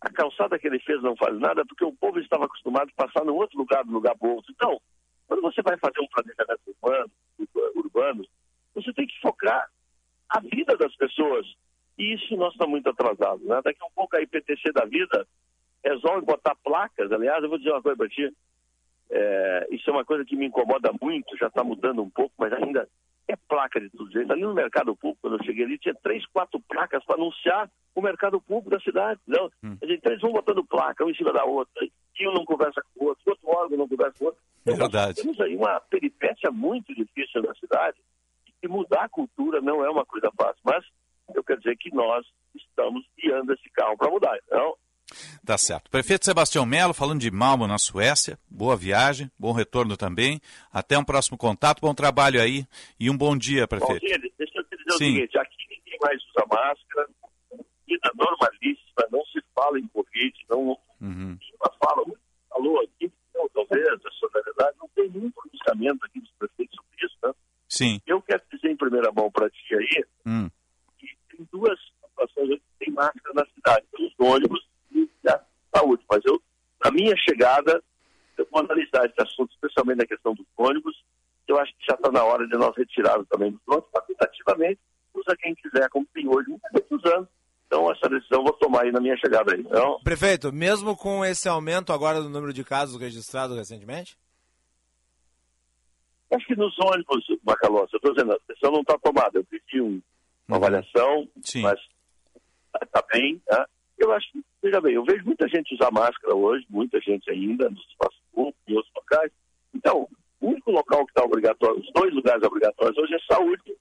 [0.00, 3.24] a calçada que ele fez não faz nada porque o povo estava acostumado a passar
[3.24, 4.52] no outro lugar, do lugar para outro.
[4.52, 4.80] Então,
[5.26, 7.10] quando você vai fazer um planejamento urbano,
[7.76, 8.28] urbanos,
[8.74, 9.68] você tem que focar
[10.28, 11.46] a vida das pessoas.
[11.98, 13.44] E isso nós estamos muito atrasados.
[13.46, 13.60] Né?
[13.64, 15.26] Daqui a um pouco a IPTC da vida
[15.84, 17.10] resolve botar placas.
[17.10, 18.32] Aliás, eu vou dizer uma coisa para ti.
[19.10, 22.52] É, isso é uma coisa que me incomoda muito, já está mudando um pouco, mas
[22.52, 22.88] ainda
[23.28, 24.32] é placa de tudo jeito.
[24.32, 28.02] Ali no mercado público, quando eu cheguei ali, tinha três, quatro placas para anunciar o
[28.02, 29.20] mercado público da cidade.
[29.26, 29.46] Não?
[29.64, 29.76] Hum.
[29.82, 31.86] Então eles vão botando placa, um em cima da outra,
[32.18, 34.42] e um não conversa com o outro, o outro órgão não conversa com o outro.
[34.62, 35.22] Então, Verdade.
[35.22, 37.98] Temos aí uma peripécia muito difícil na cidade,
[38.62, 40.84] e mudar a cultura não é uma coisa fácil, mas
[41.34, 44.38] eu quero dizer que nós estamos guiando esse carro para mudar.
[44.46, 44.76] Então,
[45.44, 45.90] Tá certo.
[45.90, 48.38] Prefeito Sebastião Melo, falando de Malmo, na Suécia.
[48.48, 50.40] Boa viagem, bom retorno também.
[50.72, 52.66] Até um próximo contato, bom trabalho aí
[52.98, 54.00] e um bom dia, prefeito.
[54.00, 55.12] Bom dia, deixa eu te dizer Sim.
[55.12, 57.08] o seguinte: aqui ninguém mais usa máscara,
[57.86, 61.38] vida normalíssima, não se fala em Covid, não uhum.
[61.82, 62.04] fala,
[62.50, 67.16] falou aqui, não, talvez, a solidariedade, não tem nenhum pronunciamento aqui dos prefeitos sobre isso,
[67.22, 67.32] né?
[67.68, 68.00] Sim.
[68.06, 70.48] Eu quero dizer em primeira mão para ti aí hum.
[70.98, 74.65] que tem duas situações que tem máscara na cidade, os ônibus
[75.22, 75.42] da
[75.74, 76.04] saúde.
[76.10, 76.40] Mas eu,
[76.84, 77.82] na minha chegada,
[78.36, 80.96] eu vou analisar esse assunto, especialmente na questão dos ônibus.
[81.48, 84.80] Eu acho que já está na hora de nós retirarmos também dos ônibus, facultativamente,
[85.14, 87.28] usa quem quiser, como tem hoje, muitos anos.
[87.66, 89.60] Então, essa decisão eu vou tomar aí na minha chegada aí.
[89.60, 90.00] Então...
[90.04, 94.16] Prefeito, mesmo com esse aumento agora do número de casos registrados recentemente?
[96.32, 99.38] Acho que nos ônibus, Macalossi, eu estou dizendo, a decisão não está tomada.
[99.38, 100.00] Eu pedi um,
[100.46, 101.62] uma avaliação, Sim.
[101.62, 101.78] mas
[102.82, 103.40] está bem.
[103.46, 103.68] Tá?
[103.98, 107.68] Eu acho que, veja bem, eu vejo muita gente usar máscara hoje, muita gente ainda
[107.70, 109.32] nos espaços públicos e outros locais.
[109.74, 110.08] Então,
[110.40, 113.76] o único local que está obrigatório, os dois lugares obrigatórios hoje é saúde,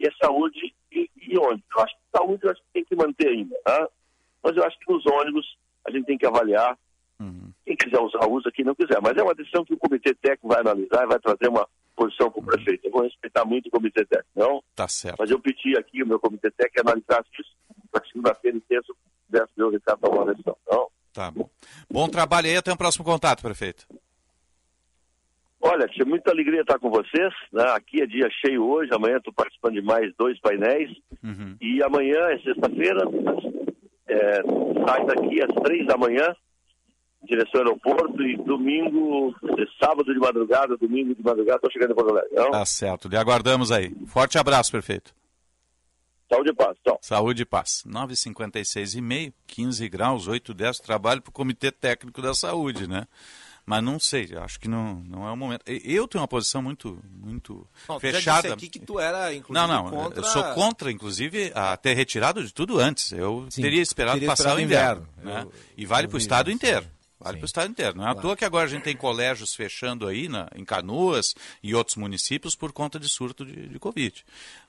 [0.00, 1.64] e é saúde e, e ônibus.
[1.76, 3.88] Eu acho que saúde eu acho que tem que manter ainda, tá?
[4.42, 6.76] Mas eu acho que nos ônibus a gente tem que avaliar.
[7.64, 9.00] Quem quiser usar, usa, quem não quiser.
[9.00, 11.66] Mas é uma decisão que o comitê técnico vai analisar e vai trazer uma
[11.96, 12.86] posição para o prefeito.
[12.86, 14.62] Eu vou respeitar muito o comitê técnico, não?
[14.74, 15.16] Tá certo.
[15.18, 17.52] Mas eu pedi aqui o meu comitê técnico analisasse isso
[17.90, 18.92] para segunda-feira e terça,
[19.28, 20.88] ver o Ricardo decisão, não?
[21.12, 21.48] Tá bom.
[21.90, 23.86] Bom trabalho aí, até o próximo contato, prefeito.
[25.60, 27.32] Olha, tinha muita alegria estar com vocês.
[27.50, 27.64] Né?
[27.70, 30.90] Aqui é dia cheio hoje, amanhã estou participando de mais dois painéis.
[31.60, 33.00] E amanhã é sexta-feira,
[34.06, 34.42] é,
[34.86, 36.34] sai daqui às três da manhã,
[37.22, 41.92] em direção ao aeroporto, e domingo, é sábado de madrugada, domingo de madrugada, estou chegando
[41.92, 42.50] em Porto Alegre.
[42.50, 43.94] Tá certo, lhe aguardamos aí.
[44.06, 45.14] Forte abraço, prefeito.
[46.28, 46.98] Saúde e paz, tchau.
[47.02, 47.82] Saúde e paz.
[47.86, 53.06] 9h56 e meio, 15 graus, 8, 10, trabalho para o Comitê Técnico da Saúde, né?
[53.66, 55.62] Mas não sei, acho que não, não é o momento.
[55.66, 58.42] Eu tenho uma posição muito, muito Bom, tu já fechada.
[58.42, 61.94] disse aqui que tu era, inclusive, não, não, contra- eu sou contra, inclusive, a ter
[61.94, 63.10] retirado de tudo antes.
[63.12, 65.08] Eu Sim, teria esperado teria passar esperado o inverno.
[65.22, 65.30] inverno.
[65.34, 65.42] né?
[65.44, 66.56] Eu- e vale para o estado isso.
[66.56, 66.86] inteiro.
[67.20, 67.96] Vale para o estado inteiro.
[67.96, 71.34] Não é à toa que agora a gente tem colégios fechando aí na, em Canoas
[71.62, 74.24] e outros municípios por conta de surto de, de Covid.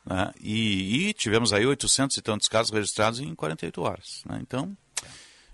[0.05, 0.31] né?
[0.39, 4.21] E, e tivemos aí 800 e tantos casos registrados em 48 horas.
[4.25, 4.39] né?
[4.41, 4.77] Então,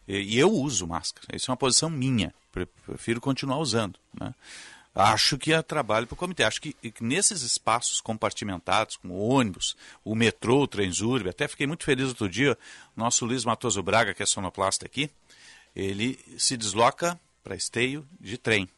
[0.08, 1.28] e, e eu uso máscara.
[1.36, 2.34] Isso é uma posição minha.
[2.52, 3.98] Pre- Prefiro continuar usando.
[4.20, 4.36] né?
[4.94, 6.44] Acho que é trabalho para o comitê.
[6.44, 11.66] Acho que que nesses espaços compartimentados, como o ônibus, o metrô, o Transurb, até fiquei
[11.66, 12.58] muito feliz outro dia,
[12.96, 15.10] nosso Luiz Matoso Braga, que é sonoplasta aqui,
[15.76, 18.70] ele se desloca para esteio de trem.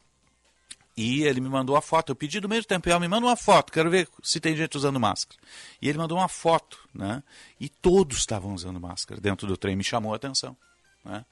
[0.96, 2.12] E ele me mandou a foto.
[2.12, 5.00] Eu pedi do meio tempo, me manda uma foto, quero ver se tem gente usando
[5.00, 5.40] máscara.
[5.82, 7.22] E ele mandou uma foto, né?
[7.58, 9.74] E todos estavam usando máscara dentro do trem.
[9.74, 10.56] Me chamou a atenção,
[11.04, 11.24] né?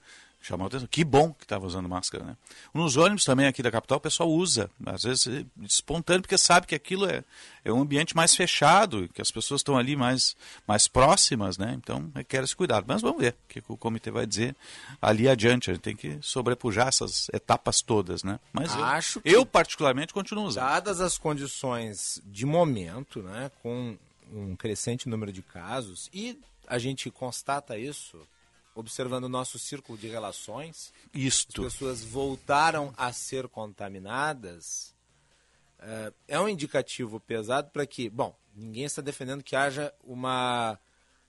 [0.45, 0.89] Chamou a atenção.
[0.91, 2.37] Que bom que estava usando máscara, né?
[2.75, 6.67] Nos ônibus também aqui da capital o pessoal usa, às vezes é espontâneo, porque sabe
[6.67, 7.23] que aquilo é,
[7.65, 10.37] é um ambiente mais fechado, que as pessoas estão ali mais,
[10.67, 11.73] mais próximas, né?
[11.81, 12.85] Então requer esse cuidado.
[12.89, 14.57] Mas vamos ver o que o comitê vai dizer
[15.01, 15.71] ali adiante.
[15.71, 18.41] A gente tem que sobrepujar essas etapas todas, né?
[18.53, 20.65] Mas eu- Acho que- eu, particularmente continuo usando.
[20.65, 23.97] Dadas as condições de momento, né, com
[24.33, 26.37] um crescente número de casos, e
[26.67, 28.19] a gente constata isso
[28.75, 31.65] observando o nosso círculo de relações, Isto.
[31.67, 34.95] as pessoas voltaram a ser contaminadas,
[35.81, 40.79] eh, é um indicativo pesado para que, bom, ninguém está defendendo que haja uma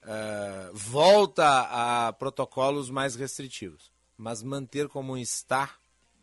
[0.05, 5.75] eh, volta a protocolos mais restritivos, mas manter como está,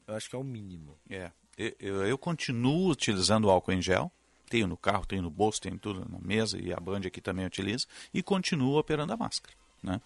[0.06, 0.96] eu acho que é o mínimo.
[1.08, 1.30] É.
[1.56, 4.10] Eu, eu- eu continuo utilizando o álcool em gel.
[4.48, 7.46] Tenho no carro, tenho no bolso, tenho tudo na mesa e a Band aqui também
[7.46, 7.86] utiliza.
[8.12, 9.54] E continuo operando a máscara.
[9.82, 10.00] Né?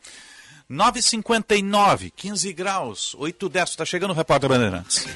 [0.71, 3.69] 9h59, 15 graus, 8 10.
[3.69, 5.07] Está chegando o repórter Bandeirantes.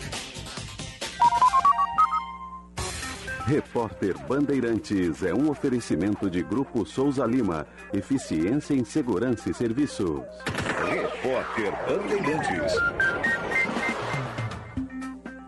[3.46, 7.66] Repórter Bandeirantes é um oferecimento de Grupo Souza Lima.
[7.94, 10.20] Eficiência em Segurança e Serviços.
[10.86, 12.72] Repórter Bandeirantes.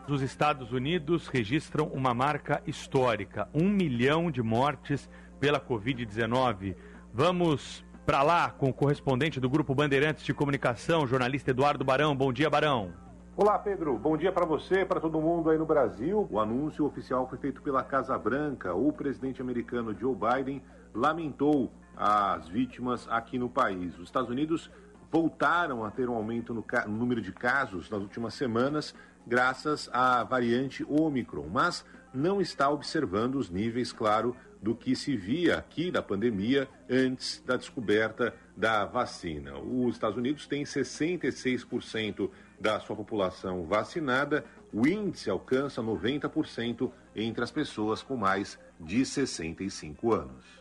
[0.09, 6.75] Os Estados Unidos registram uma marca histórica: um milhão de mortes pela Covid-19.
[7.13, 12.17] Vamos para lá com o correspondente do Grupo Bandeirantes de Comunicação, jornalista Eduardo Barão.
[12.17, 12.93] Bom dia, Barão.
[13.37, 13.97] Olá, Pedro.
[13.97, 16.27] Bom dia para você, para todo mundo aí no Brasil.
[16.31, 18.75] O anúncio oficial foi feito pela Casa Branca.
[18.75, 20.63] O presidente americano Joe Biden
[20.95, 23.97] lamentou as vítimas aqui no país.
[23.99, 24.71] Os Estados Unidos
[25.11, 28.95] voltaram a ter um aumento no, no número de casos nas últimas semanas,
[29.27, 35.57] graças à variante Omicron, mas não está observando os níveis, claro, do que se via
[35.57, 39.59] aqui da pandemia antes da descoberta da vacina.
[39.59, 42.31] Os Estados Unidos têm 66%
[42.61, 50.13] da sua população vacinada, o índice alcança 90% entre as pessoas com mais de 65
[50.13, 50.60] anos.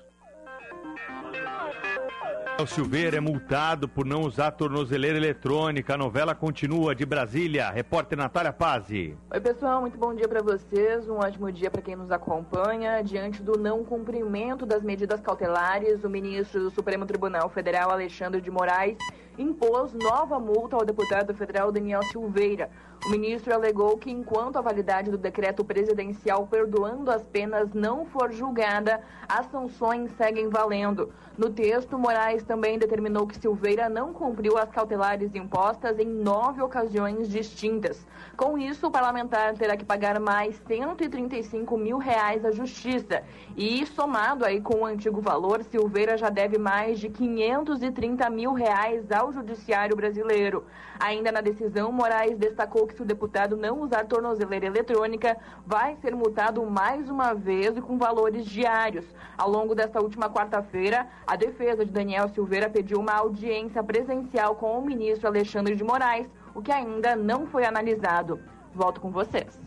[2.61, 5.93] O Silveira é multado por não usar tornozeleira eletrônica.
[5.93, 7.69] A novela continua de Brasília.
[7.69, 9.17] Repórter Natália Pazzi.
[9.31, 11.07] Oi, pessoal, muito bom dia para vocês.
[11.07, 13.01] Um ótimo dia para quem nos acompanha.
[13.01, 18.51] Diante do não cumprimento das medidas cautelares, o ministro do Supremo Tribunal Federal, Alexandre de
[18.51, 18.97] Moraes,
[19.37, 22.69] impôs nova multa ao deputado federal Daniel Silveira.
[23.05, 28.31] O ministro alegou que enquanto a validade do decreto presidencial perdoando as penas não for
[28.31, 31.11] julgada, as sanções seguem valendo.
[31.37, 37.29] No texto, Moraes também determinou que Silveira não cumpriu as cautelares impostas em nove ocasiões
[37.29, 38.05] distintas.
[38.35, 43.23] Com isso, o parlamentar terá que pagar mais 135 mil reais à justiça.
[43.55, 49.09] E, somado aí com o antigo valor, Silveira já deve mais de 530 mil reais
[49.09, 50.65] ao judiciário brasileiro.
[50.99, 56.13] Ainda na decisão, Moraes destacou que se o deputado não usar tornozeleira eletrônica, vai ser
[56.13, 59.05] multado mais uma vez e com valores diários.
[59.37, 64.77] Ao longo desta última quarta-feira, a defesa de Daniel Silveira pediu uma audiência presencial com
[64.77, 68.39] o ministro Alexandre de Moraes, o que ainda não foi analisado.
[68.73, 69.59] Volto com vocês.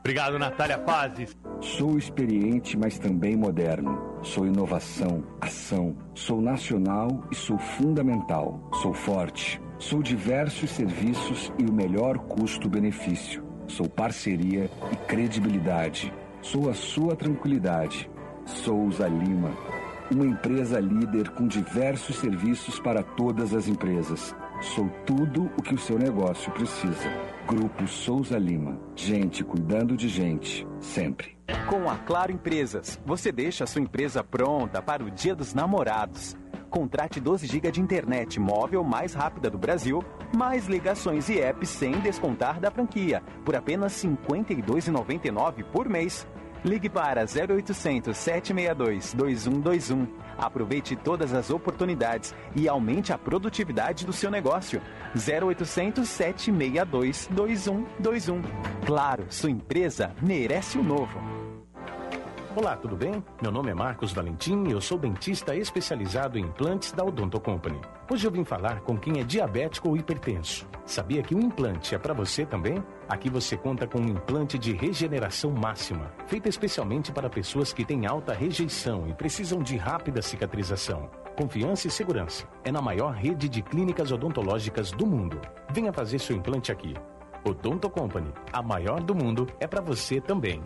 [0.00, 1.36] Obrigado, Natália Pazes.
[1.60, 4.18] Sou experiente, mas também moderno.
[4.20, 5.96] Sou inovação, ação.
[6.12, 8.68] Sou nacional e sou fundamental.
[8.82, 9.62] Sou forte.
[9.82, 13.44] Sou diversos serviços e o melhor custo-benefício.
[13.66, 16.14] Sou parceria e credibilidade.
[16.40, 18.08] Sou a sua tranquilidade.
[18.46, 19.50] Souza Lima.
[20.08, 24.32] Uma empresa líder com diversos serviços para todas as empresas.
[24.60, 27.10] Sou tudo o que o seu negócio precisa.
[27.48, 28.78] Grupo Souza Lima.
[28.94, 31.36] Gente cuidando de gente, sempre.
[31.68, 36.36] Com a Claro Empresas, você deixa a sua empresa pronta para o Dia dos Namorados.
[36.72, 40.02] Contrate 12 GB de internet móvel mais rápida do Brasil,
[40.34, 46.26] mais ligações e apps sem descontar da franquia, por apenas R$ 52,99 por mês.
[46.64, 50.06] Ligue para 0800 762 2121.
[50.38, 54.80] Aproveite todas as oportunidades e aumente a produtividade do seu negócio.
[55.14, 58.40] 0800 762 2121.
[58.86, 61.51] Claro, sua empresa merece o novo.
[62.54, 63.24] Olá, tudo bem?
[63.40, 67.80] Meu nome é Marcos Valentim e eu sou dentista especializado em implantes da Odonto Company.
[68.10, 70.68] Hoje eu vim falar com quem é diabético ou hipertenso.
[70.84, 72.84] Sabia que um implante é para você também?
[73.08, 78.04] Aqui você conta com um implante de regeneração máxima, feito especialmente para pessoas que têm
[78.04, 81.08] alta rejeição e precisam de rápida cicatrização.
[81.34, 82.46] Confiança e segurança.
[82.62, 85.40] É na maior rede de clínicas odontológicas do mundo.
[85.72, 86.92] Venha fazer seu implante aqui.
[87.44, 90.62] Odonto Company, a maior do mundo, é para você também.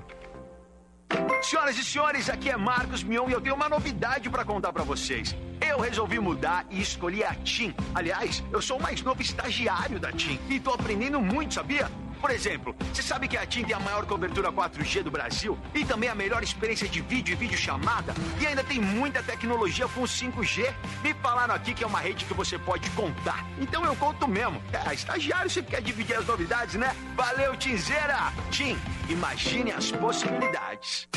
[1.43, 4.83] Senhoras e senhores, aqui é Marcos Mion e eu tenho uma novidade para contar para
[4.83, 5.37] vocês.
[5.61, 7.75] Eu resolvi mudar e escolhi a TIM.
[7.95, 11.89] Aliás, eu sou o mais novo estagiário da TIM e tô aprendendo muito, sabia?
[12.21, 15.85] Por exemplo, você sabe que a TIM tem a maior cobertura 4G do Brasil e
[15.85, 20.73] também a melhor experiência de vídeo e videochamada e ainda tem muita tecnologia com 5G.
[21.03, 23.47] Me falaram aqui que é uma rede que você pode contar.
[23.59, 24.61] Então eu conto mesmo.
[24.73, 26.95] É, estagiário sempre quer dividir as novidades, né?
[27.17, 28.33] Valeu, Tinzeira!
[28.51, 31.09] TIM, imagine as possibilidades.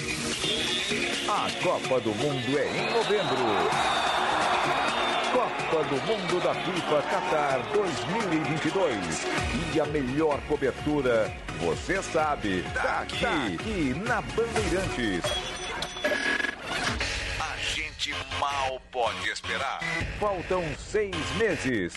[1.28, 4.29] A Copa do Mundo é em novembro.
[5.70, 9.28] Copa do Mundo da FIFA Qatar 2022.
[9.76, 15.24] E a melhor cobertura, você sabe, tá aqui, tá aqui na Bandeirantes.
[17.40, 19.80] A gente mal pode esperar.
[20.20, 21.94] Faltam seis meses.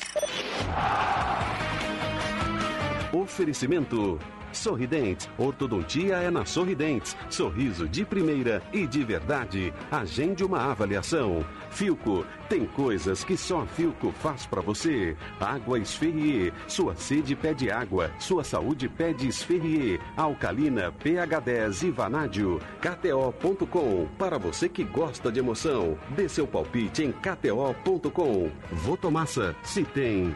[3.11, 4.21] Oferecimento.
[4.53, 5.29] Sorridentes.
[5.39, 7.17] Ortodontia é na Sorridentes.
[7.31, 9.73] Sorriso de primeira e de verdade.
[9.91, 11.45] Agende uma avaliação.
[11.71, 12.25] Filco.
[12.49, 15.17] Tem coisas que só a Filco faz para você.
[15.41, 16.53] Água Esferrier.
[16.67, 18.11] Sua sede pede água.
[18.19, 20.01] Sua saúde pede Esferrier.
[20.17, 22.61] Alcalina, pH 10 e Vanádio.
[22.81, 24.07] KTO.com.
[24.19, 25.97] Para você que gosta de emoção.
[26.11, 28.51] Dê seu palpite em KTO.com.
[28.71, 29.57] Votomassa.
[29.63, 30.35] Se tem.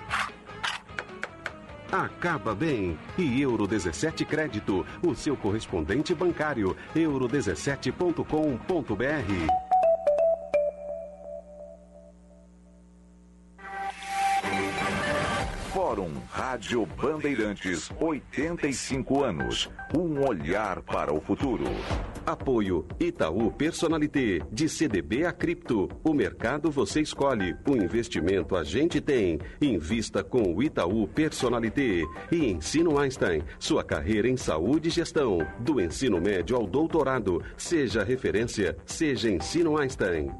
[1.91, 2.99] Acaba bem.
[3.16, 6.76] E Euro 17 Crédito, o seu correspondente bancário.
[6.95, 9.66] euro17.com.br.
[15.87, 19.70] Fórum Rádio Bandeirantes, 85 anos.
[19.97, 21.62] Um olhar para o futuro.
[22.26, 25.89] Apoio Itaú Personalité, de CDB a Cripto.
[26.03, 29.39] O mercado você escolhe, o investimento a gente tem.
[29.62, 32.03] Invista com o Itaú Personalité.
[32.32, 35.39] E Ensino Einstein, sua carreira em saúde e gestão.
[35.61, 37.41] Do ensino médio ao doutorado.
[37.57, 40.32] Seja referência, seja Ensino Einstein.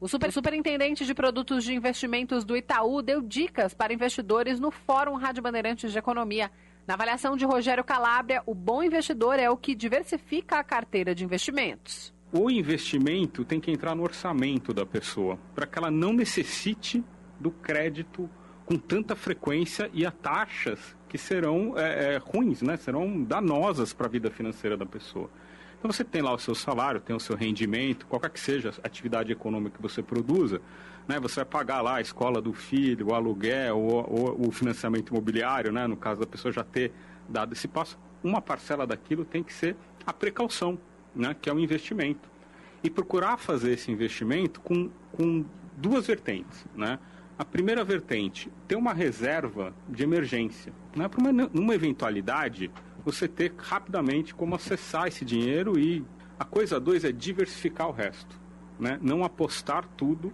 [0.00, 5.14] O super, superintendente de produtos de investimentos do Itaú deu dicas para investidores no Fórum
[5.16, 6.50] Rádio Bandeirantes de Economia.
[6.86, 11.22] Na avaliação de Rogério Calabria, o bom investidor é o que diversifica a carteira de
[11.22, 12.14] investimentos.
[12.32, 17.04] O investimento tem que entrar no orçamento da pessoa, para que ela não necessite
[17.38, 18.28] do crédito
[18.64, 22.78] com tanta frequência e a taxas que serão é, é, ruins, né?
[22.78, 25.28] serão danosas para a vida financeira da pessoa.
[25.80, 28.86] Então você tem lá o seu salário, tem o seu rendimento, qualquer que seja a
[28.86, 30.60] atividade econômica que você produza,
[31.08, 31.18] né?
[31.18, 35.86] Você vai pagar lá a escola do filho, o aluguel, o, o financiamento imobiliário, né?
[35.86, 36.92] No caso da pessoa já ter
[37.26, 39.74] dado esse passo, uma parcela daquilo tem que ser
[40.06, 40.78] a precaução,
[41.16, 41.34] né?
[41.40, 42.28] Que é o investimento.
[42.84, 45.46] E procurar fazer esse investimento com, com
[45.78, 46.98] duas vertentes, né?
[47.38, 50.74] A primeira vertente, ter uma reserva de emergência.
[50.94, 51.08] Né?
[51.08, 52.70] Para uma, numa eventualidade,
[53.04, 56.04] você ter rapidamente como acessar esse dinheiro e
[56.38, 58.40] a coisa dois é diversificar o resto.
[58.78, 58.98] Né?
[59.02, 60.32] Não apostar tudo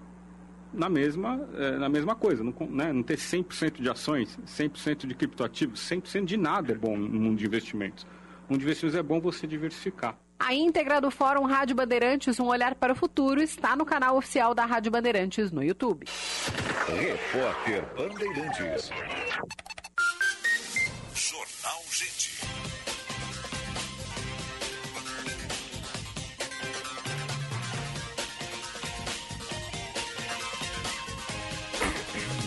[0.72, 2.44] na mesma, eh, na mesma coisa.
[2.44, 2.92] Não, né?
[2.92, 7.38] não ter 100% de ações, 100% de criptoativos, 100% de nada é bom no mundo
[7.38, 8.04] de investimentos.
[8.48, 10.16] No mundo de investimentos é bom você diversificar.
[10.38, 14.54] A íntegra do Fórum Rádio Bandeirantes, um olhar para o futuro, está no canal oficial
[14.54, 16.04] da Rádio Bandeirantes no YouTube.
[16.86, 18.90] Repórter Bandeirantes.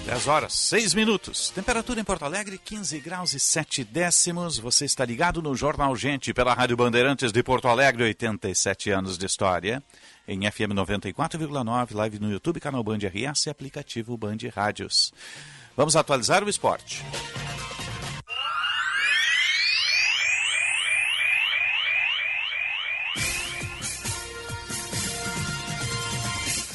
[0.09, 1.51] 10 horas, 6 minutos.
[1.51, 4.57] Temperatura em Porto Alegre, 15 graus e 7 décimos.
[4.57, 9.27] Você está ligado no Jornal Gente pela Rádio Bandeirantes de Porto Alegre, 87 anos de
[9.27, 9.83] história.
[10.27, 15.13] Em FM 94,9, live no YouTube, canal Band RS e aplicativo Band Rádios.
[15.77, 17.05] Vamos atualizar o esporte.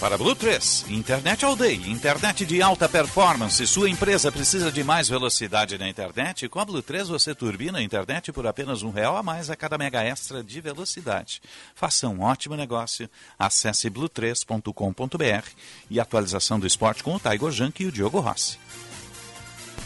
[0.04, 3.66] Para Blue 3, internet all day, internet de alta performance.
[3.66, 6.46] Sua empresa precisa de mais velocidade na internet?
[6.46, 9.56] Com a Blue 3 você turbina a internet por apenas um real a mais a
[9.56, 11.40] cada mega extra de velocidade.
[11.74, 13.08] Faça um ótimo negócio.
[13.38, 15.48] Acesse blue3.com.br
[15.88, 18.58] e atualização do esporte com o Taigo Junk e o Diogo Rossi.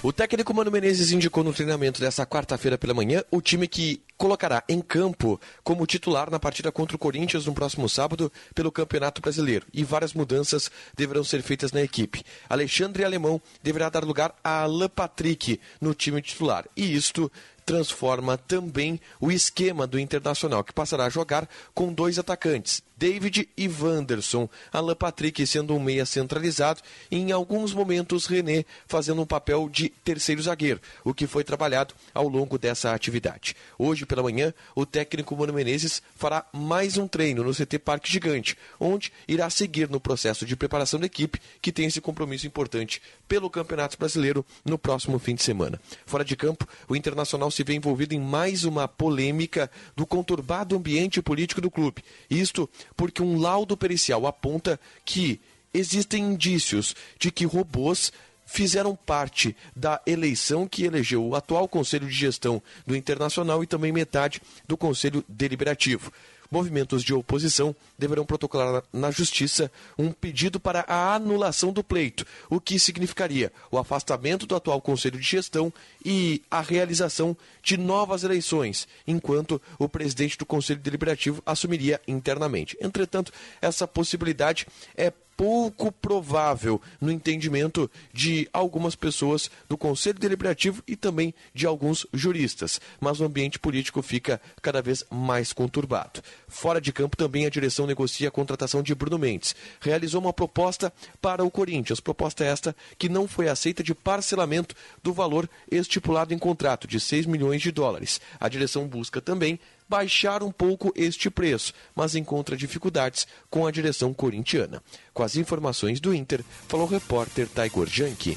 [0.00, 4.62] O técnico Mano Menezes indicou no treinamento dessa quarta-feira pela manhã o time que colocará
[4.68, 9.66] em campo como titular na partida contra o Corinthians no próximo sábado pelo Campeonato Brasileiro.
[9.74, 12.22] E várias mudanças deverão ser feitas na equipe.
[12.48, 16.64] Alexandre Alemão deverá dar lugar a Alain Patrick no time titular.
[16.76, 17.30] E isto
[17.66, 23.68] transforma também o esquema do Internacional, que passará a jogar com dois atacantes, David e
[23.68, 29.68] Wanderson, Alan Patrick sendo um meia centralizado e em alguns momentos René fazendo um papel
[29.68, 33.54] de terceiro zagueiro, o que foi trabalhado ao longo dessa atividade.
[33.78, 38.58] Hoje pela manhã, o técnico Mano Menezes fará mais um treino no CT Parque Gigante,
[38.80, 43.48] onde irá seguir no processo de preparação da equipe, que tem esse compromisso importante pelo
[43.48, 45.80] Campeonato Brasileiro no próximo fim de semana.
[46.04, 51.22] Fora de campo, o Internacional se vê envolvido em mais uma polêmica do conturbado ambiente
[51.22, 52.02] político do clube.
[52.28, 55.40] Isto porque um laudo pericial aponta que
[55.72, 58.12] existem indícios de que robôs
[58.46, 63.92] fizeram parte da eleição que elegeu o atual Conselho de Gestão do Internacional e também
[63.92, 66.10] metade do Conselho Deliberativo
[66.50, 72.60] movimentos de oposição deverão protocolar na Justiça um pedido para a anulação do pleito, o
[72.60, 75.72] que significaria o afastamento do atual Conselho de Gestão
[76.04, 82.76] e a realização de novas eleições, enquanto o presidente do Conselho Deliberativo assumiria internamente.
[82.80, 90.96] Entretanto, essa possibilidade é pouco provável no entendimento de algumas pessoas do Conselho Deliberativo e
[90.96, 96.20] também de alguns juristas, mas o ambiente político fica cada vez mais conturbado.
[96.48, 99.54] Fora de campo também a direção negocia a contratação de Bruno Mendes.
[99.80, 104.74] Realizou uma proposta para o Corinthians, proposta esta que não foi aceita de parcelamento
[105.04, 108.20] do valor estipulado em contrato de 6 milhões de dólares.
[108.40, 114.12] A direção busca também baixar um pouco este preço, mas encontra dificuldades com a direção
[114.12, 114.82] corintiana.
[115.14, 118.36] Com as informações do Inter, falou o repórter Taigor Janke.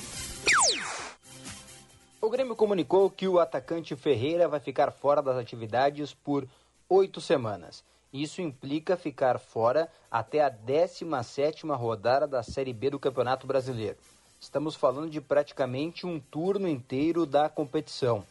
[2.22, 6.48] O Grêmio comunicou que o atacante Ferreira vai ficar fora das atividades por
[6.88, 7.84] oito semanas.
[8.14, 13.98] Isso implica ficar fora até a 17ª rodada da Série B do Campeonato Brasileiro.
[14.40, 18.24] Estamos falando de praticamente um turno inteiro da competição.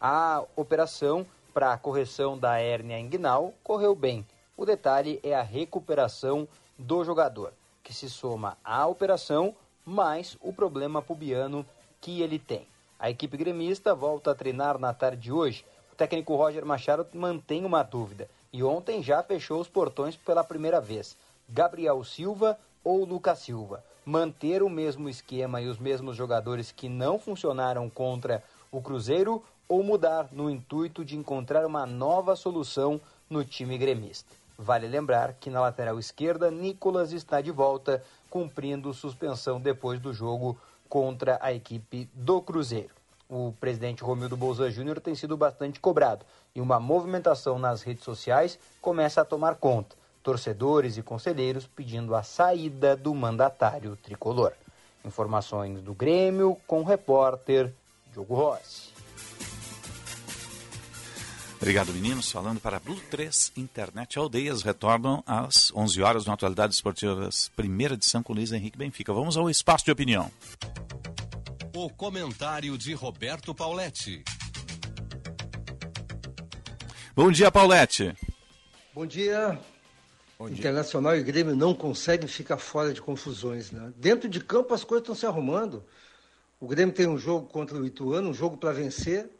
[0.00, 1.26] A operação
[1.56, 4.26] para a correção da hérnia inguinal correu bem.
[4.58, 6.46] O detalhe é a recuperação
[6.76, 11.64] do jogador, que se soma à operação mais o problema pubiano
[11.98, 12.68] que ele tem.
[12.98, 15.64] A equipe gremista volta a treinar na tarde de hoje.
[15.90, 20.78] O técnico Roger Machado mantém uma dúvida e ontem já fechou os portões pela primeira
[20.78, 21.16] vez.
[21.48, 23.82] Gabriel Silva ou Lucas Silva.
[24.04, 29.82] Manter o mesmo esquema e os mesmos jogadores que não funcionaram contra o Cruzeiro ou
[29.82, 34.34] mudar no intuito de encontrar uma nova solução no time gremista.
[34.58, 40.56] Vale lembrar que na lateral esquerda, Nicolas está de volta, cumprindo suspensão depois do jogo
[40.88, 42.94] contra a equipe do Cruzeiro.
[43.28, 46.24] O presidente Romildo Bolzan Júnior tem sido bastante cobrado
[46.54, 49.96] e uma movimentação nas redes sociais começa a tomar conta.
[50.22, 54.52] Torcedores e conselheiros pedindo a saída do mandatário tricolor.
[55.04, 57.72] Informações do Grêmio com o repórter
[58.12, 58.95] Diogo Rossi.
[61.56, 62.30] Obrigado, meninos.
[62.30, 68.22] Falando para Blue 3 Internet Aldeias, retornam às 11 horas no Atualidades Esportivas, primeira edição
[68.22, 69.12] com Luiz Henrique Benfica.
[69.12, 70.30] Vamos ao espaço de opinião.
[71.74, 74.22] O comentário de Roberto Pauletti.
[77.14, 78.14] Bom dia, Paulette.
[78.94, 79.58] Bom dia.
[80.38, 80.58] Bom dia.
[80.58, 83.70] Internacional e Grêmio não conseguem ficar fora de confusões.
[83.70, 83.92] Né?
[83.96, 85.82] Dentro de campo as coisas estão se arrumando.
[86.60, 89.30] O Grêmio tem um jogo contra o Ituano, um jogo para vencer.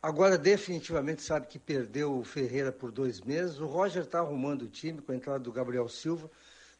[0.00, 3.58] Agora definitivamente sabe que perdeu o Ferreira por dois meses.
[3.58, 6.30] O Roger está arrumando o time com a entrada do Gabriel Silva.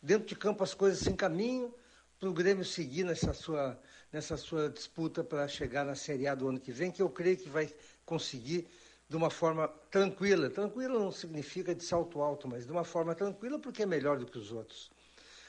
[0.01, 1.74] Dentro de campo as coisas se encaminham
[2.20, 3.77] para o Grêmio seguir nessa sua,
[4.12, 7.36] nessa sua disputa para chegar na Série A do ano que vem, que eu creio
[7.36, 7.69] que vai
[8.07, 8.69] conseguir
[9.09, 10.49] de uma forma tranquila.
[10.49, 14.27] Tranquila não significa de salto alto, mas de uma forma tranquila porque é melhor do
[14.27, 14.93] que os outros.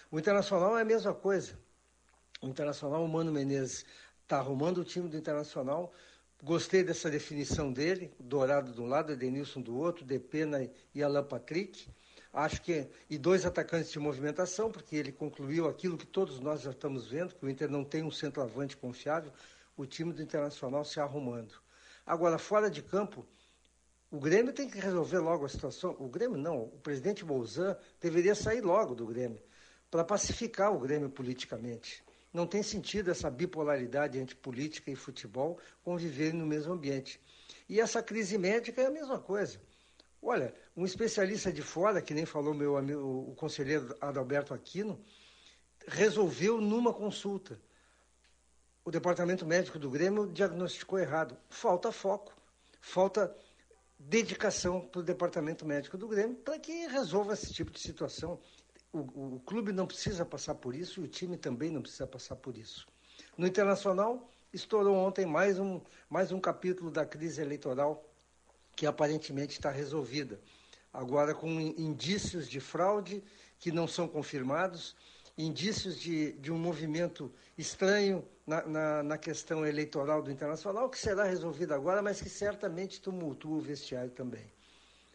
[0.10, 1.54] O Internacional é a mesma coisa.
[2.41, 3.86] O Internacional, o Mano Menezes
[4.24, 5.94] está arrumando o time do Internacional.
[6.41, 11.88] Gostei dessa definição dele, Dourado de um lado, Edenilson do outro, Depena e Alan Patrick.
[12.32, 16.72] Acho que e dois atacantes de movimentação, porque ele concluiu aquilo que todos nós já
[16.72, 19.34] estamos vendo, que o Inter não tem um centroavante confiável,
[19.76, 21.56] o time do Internacional se arrumando.
[22.06, 23.28] Agora, fora de campo,
[24.10, 25.95] o Grêmio tem que resolver logo a situação.
[25.99, 29.41] O Grêmio não, o presidente Bolzan deveria sair logo do Grêmio
[29.91, 32.02] para pacificar o Grêmio politicamente.
[32.34, 37.19] Não tem sentido essa bipolaridade entre política e futebol conviverem no mesmo ambiente.
[37.68, 39.60] E essa crise médica é a mesma coisa.
[40.22, 44.99] Olha, um especialista de fora, que nem falou meu amigo, o conselheiro Adalberto Aquino,
[45.88, 47.60] resolveu numa consulta.
[48.84, 51.38] O departamento médico do Grêmio diagnosticou errado.
[51.49, 52.34] Falta foco,
[52.81, 53.35] falta
[53.97, 58.39] dedicação para o departamento médico do Grêmio para que resolva esse tipo de situação.
[58.91, 62.07] O, o, o, clube não precisa passar por isso e o time também não precisa
[62.07, 62.88] passar por isso.
[63.38, 65.80] No Internacional, estourou ontem mais um,
[66.10, 68.03] mais um capítulo da crise eleitoral
[68.76, 70.40] que aparentemente está resolvida.
[70.91, 73.24] Agora, com indícios de fraude
[73.60, 74.95] que não são confirmados,
[75.38, 81.24] indícios de, de um movimento estranho na, na, na, questão eleitoral do Internacional, que será
[81.24, 84.52] resolvido agora, mas que certamente tumultua o vestiário também.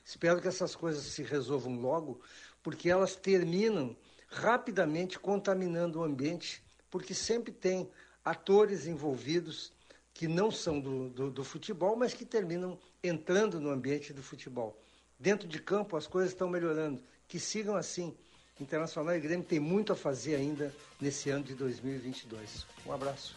[0.04, 2.20] Espero que essas coisas se resolvam logo,
[2.64, 3.96] porque elas terminam
[4.28, 6.60] rapidamente contaminando o ambiente,
[6.90, 7.88] porque sempre tem
[8.24, 9.70] atores envolvidos
[10.12, 14.76] que não são do, do, do futebol, mas que terminam entrando no ambiente do futebol.
[15.20, 18.12] Dentro de campo as coisas estão melhorando, que sigam assim
[18.60, 22.64] Internacional e Grêmio tem muito a fazer ainda nesse ano de 2022.
[22.86, 23.34] Um abraço.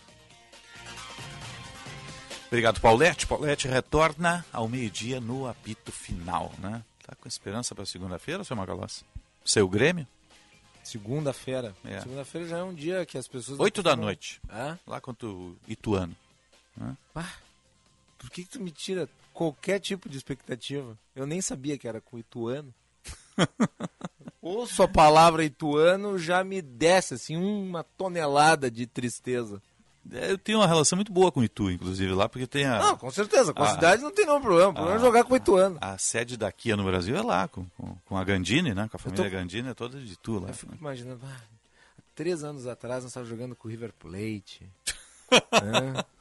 [2.45, 3.25] Obrigado, Paulette.
[3.25, 6.83] Paulette retorna ao meio-dia no apito final, né?
[7.05, 9.03] Tá com esperança para segunda-feira, seu Magalhães?
[9.47, 10.05] Seu Grêmio?
[10.83, 11.73] Segunda-feira.
[11.83, 12.01] É.
[12.01, 13.59] Segunda-feira já é um dia que as pessoas.
[13.59, 14.41] Oito da noite.
[14.49, 14.77] É?
[14.85, 16.15] Lá contra o Ituano.
[17.15, 17.33] Ah,
[18.17, 20.97] por que, que tu me tira qualquer tipo de expectativa?
[21.15, 22.73] Eu nem sabia que era com o Ituano.
[24.41, 29.61] Ouço a palavra Ituano, já me desce assim uma tonelada de tristeza.
[30.11, 32.79] É, eu tenho uma relação muito boa com o Itu, inclusive, lá, porque tem a.
[32.79, 34.69] Não, com certeza, com a, a cidade não tem nenhum problema.
[34.69, 35.77] O problema é jogar com o Ituano.
[35.81, 38.87] A, a sede da Kia no Brasil é lá, com, com, com a Gandini, né?
[38.89, 39.31] Com a família tô...
[39.31, 40.49] Gandini, é toda de Itu lá.
[40.49, 40.77] Eu fico né?
[40.79, 41.41] imaginando, ah,
[42.15, 44.69] três anos atrás nós estávamos jogando com o River Plate.
[45.31, 46.16] é.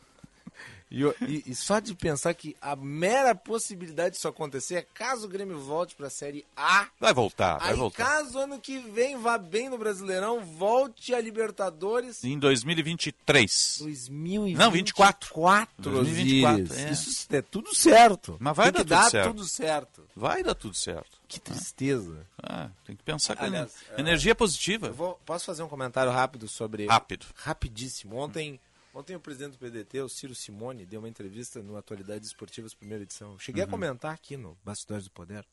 [0.90, 5.28] E, e, e, só de pensar que a mera possibilidade disso acontecer é caso o
[5.28, 6.86] Grêmio volte para a Série A.
[7.00, 8.04] Vai voltar, vai aí, voltar.
[8.04, 12.22] Caso ano que vem vá bem no Brasileirão, volte a Libertadores.
[12.22, 13.78] Em 2023.
[13.80, 14.64] 2024.
[14.64, 15.34] Não, 24.
[15.78, 16.74] 2024.
[16.78, 16.92] É.
[16.92, 18.36] Isso é tudo certo.
[18.38, 19.28] Mas vai dar, tudo, certo.
[19.28, 20.02] tudo certo.
[20.14, 21.18] Vai dar tudo certo.
[21.26, 22.24] Que tristeza.
[22.40, 24.90] Ah, tem que pensar com Aliás, energia é, positiva.
[24.90, 26.86] Vou, posso fazer um comentário rápido sobre.
[26.86, 27.26] Rápido.
[27.34, 28.16] Rapidíssimo.
[28.16, 28.60] Ontem.
[28.96, 33.04] Ontem o presidente do PDT, o Ciro Simone, deu uma entrevista no Atualidades Esportivas, primeira
[33.04, 33.38] edição.
[33.38, 33.68] cheguei uhum.
[33.68, 35.46] a comentar aqui no Bastidores do Poder.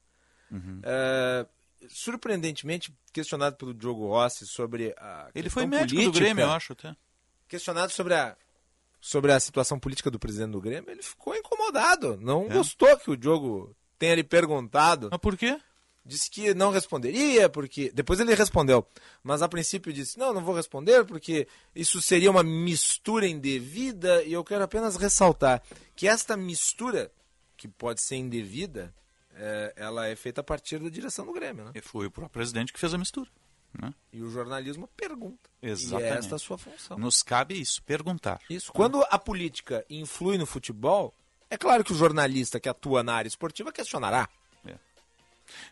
[0.49, 0.79] Uhum.
[0.81, 1.45] É,
[1.89, 5.29] surpreendentemente, questionado pelo Diogo Rossi sobre a.
[5.35, 6.95] Ele foi médico política, do Grêmio, eu acho até.
[7.45, 8.37] Questionado sobre a,
[9.01, 12.17] sobre a situação política do presidente do Grêmio, ele ficou incomodado.
[12.21, 12.47] Não é.
[12.47, 15.09] gostou que o Diogo tenha lhe perguntado.
[15.11, 15.59] Mas por quê?
[16.05, 17.91] Disse que não responderia, porque.
[17.93, 18.85] Depois ele respondeu,
[19.23, 24.33] mas a princípio disse: não, não vou responder, porque isso seria uma mistura indevida, e
[24.33, 25.61] eu quero apenas ressaltar
[25.95, 27.11] que esta mistura,
[27.55, 28.93] que pode ser indevida,
[29.35, 31.65] é, ela é feita a partir da direção do Grêmio.
[31.65, 31.71] Né?
[31.75, 33.29] E foi o próprio presidente que fez a mistura.
[33.81, 33.93] Né?
[34.11, 35.49] E o jornalismo pergunta.
[35.61, 36.11] Exatamente.
[36.11, 36.97] E é esta a sua função.
[36.97, 38.39] Nos cabe isso, perguntar.
[38.49, 38.71] Isso.
[38.71, 41.13] Quando a política influi no futebol,
[41.49, 44.29] é claro que o jornalista que atua na área esportiva questionará.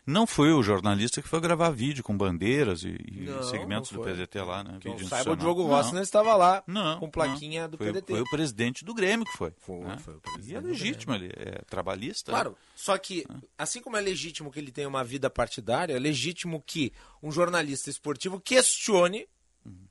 [0.06, 4.00] Não foi o jornalista que foi gravar vídeo com bandeiras e, e Não, segmentos não
[4.00, 4.04] do.
[4.04, 4.78] PDT lá, né?
[4.80, 5.36] Que eu Vídeo saiba, o.
[5.36, 8.12] Diogo Rossi não estava lá Não, com plaquinha do foi, PDT.
[8.12, 9.52] Foi o presidente do Grêmio que foi.
[9.58, 9.98] Foi, né?
[9.98, 12.32] foi o presidente E é legítimo, ele é trabalhista.
[12.32, 13.26] Claro, só que,
[13.56, 16.92] assim como é legítimo que ele tenha uma vida partidária, é legítimo que
[17.22, 19.26] um jornalista esportivo questione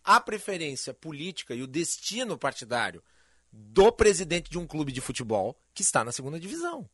[0.03, 3.02] a preferência política e o destino partidário
[3.52, 6.90] do presidente de um clube de futebol que está na segunda divisão.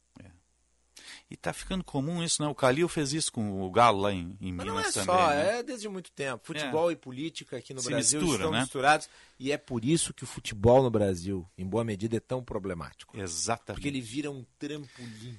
[1.29, 2.47] E tá ficando comum isso, né?
[2.47, 5.05] O Calil fez isso com o Galo lá em, em Mas Minas não é também.
[5.05, 5.59] só, né?
[5.59, 6.45] é desde muito tempo.
[6.45, 8.61] Futebol e política aqui no Se Brasil mistura, estão né?
[8.61, 12.41] misturados e é por isso que o futebol no Brasil, em boa medida, é tão
[12.41, 13.19] problemático.
[13.19, 13.81] Exatamente.
[13.81, 15.37] Porque ele vira um trampolim.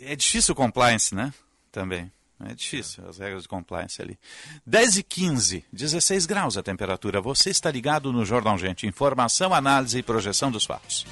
[0.00, 1.32] É difícil o compliance, né?
[1.70, 2.10] Também.
[2.40, 4.18] É difícil as regras de compliance ali.
[4.66, 7.20] 10 e 15, 16 graus a temperatura.
[7.20, 8.86] Você está ligado no Jornal Gente.
[8.86, 11.06] Informação, análise e projeção dos fatos.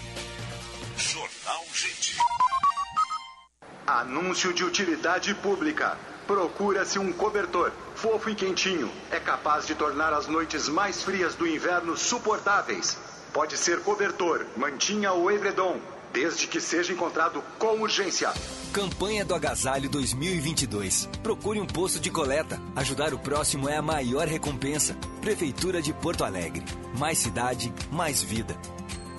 [3.86, 5.98] Anúncio de utilidade pública.
[6.26, 8.90] Procura-se um cobertor, fofo e quentinho.
[9.10, 12.96] É capaz de tornar as noites mais frias do inverno suportáveis.
[13.30, 15.78] Pode ser cobertor, mantinha ou edredom,
[16.14, 18.32] desde que seja encontrado com urgência.
[18.72, 21.06] Campanha do Agasalho 2022.
[21.22, 22.58] Procure um posto de coleta.
[22.74, 24.96] Ajudar o próximo é a maior recompensa.
[25.20, 26.64] Prefeitura de Porto Alegre.
[26.98, 28.56] Mais cidade, mais vida.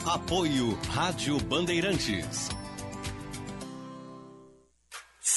[0.04, 2.50] Apoio Rádio Bandeirantes.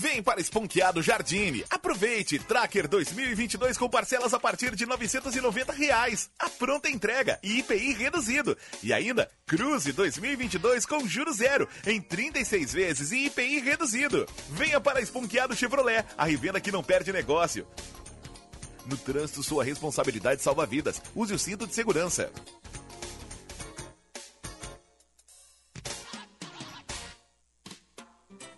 [0.00, 1.64] Vem para Esponqueado Jardine.
[1.68, 2.38] Aproveite!
[2.38, 6.30] Tracker 2022 com parcelas a partir de 990 reais.
[6.38, 8.56] A pronta entrega e IPI reduzido.
[8.80, 14.24] E ainda, Cruze 2022 com juro zero em 36 vezes e IPI reduzido.
[14.50, 17.66] Venha para Esponqueado Chevrolet, a revenda que não perde negócio.
[18.86, 21.02] No trânsito, sua responsabilidade salva vidas.
[21.12, 22.30] Use o cinto de segurança.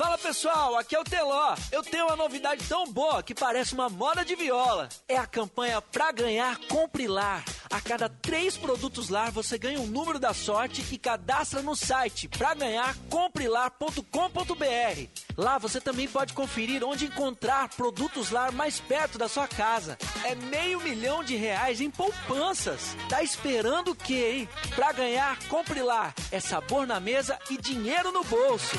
[0.00, 1.54] Fala pessoal, aqui é o Teló.
[1.70, 4.88] Eu tenho uma novidade tão boa que parece uma moda de viola.
[5.06, 7.44] É a campanha Pra Ganhar Compre Lar.
[7.70, 12.28] A cada três produtos Lar você ganha um número da sorte e cadastra no site
[12.28, 15.08] praganharcomprelar.com.br.
[15.36, 19.98] Lá você também pode conferir onde encontrar produtos Lar mais perto da sua casa.
[20.24, 22.96] É meio milhão de reais em poupanças.
[23.06, 24.48] Tá esperando o quê, hein?
[24.74, 26.14] Pra ganhar, compre Lar.
[26.32, 28.78] É sabor na mesa e dinheiro no bolso.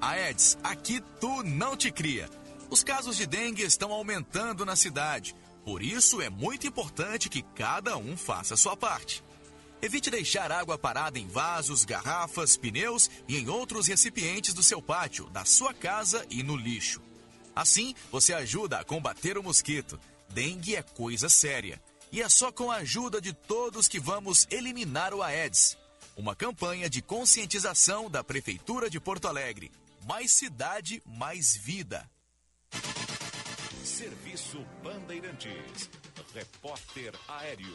[0.00, 2.28] Aedes, aqui tu não te cria.
[2.68, 5.34] Os casos de dengue estão aumentando na cidade.
[5.64, 9.22] Por isso é muito importante que cada um faça sua parte.
[9.80, 15.28] Evite deixar água parada em vasos, garrafas, pneus e em outros recipientes do seu pátio,
[15.30, 17.00] da sua casa e no lixo.
[17.54, 19.98] Assim, você ajuda a combater o mosquito.
[20.28, 21.80] Dengue é coisa séria.
[22.12, 25.76] E é só com a ajuda de todos que vamos eliminar o Aedes.
[26.16, 29.70] Uma campanha de conscientização da Prefeitura de Porto Alegre.
[30.06, 32.08] Mais cidade, mais vida.
[33.82, 35.90] Serviço Bandeirantes.
[36.32, 37.74] Repórter Aéreo.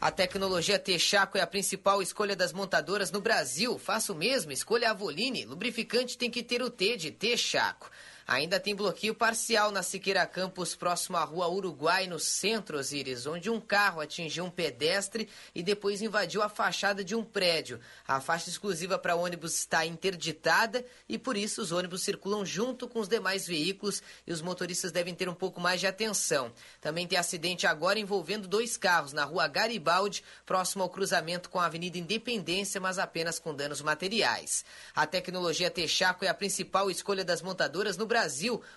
[0.00, 3.78] A tecnologia Texaco é a principal escolha das montadoras no Brasil.
[3.78, 5.44] Faça o mesmo, escolha a Voline.
[5.44, 7.88] Lubrificante tem que ter o T de Texaco.
[8.28, 13.48] Ainda tem bloqueio parcial na Siqueira Campos, próximo à rua Uruguai, no centro, Osíris, onde
[13.48, 17.80] um carro atingiu um pedestre e depois invadiu a fachada de um prédio.
[18.06, 23.00] A faixa exclusiva para ônibus está interditada e, por isso, os ônibus circulam junto com
[23.00, 26.52] os demais veículos e os motoristas devem ter um pouco mais de atenção.
[26.82, 31.64] Também tem acidente agora envolvendo dois carros na rua Garibaldi, próximo ao cruzamento com a
[31.64, 34.66] Avenida Independência, mas apenas com danos materiais.
[34.94, 38.17] A tecnologia Texaco é a principal escolha das montadoras no Brasil.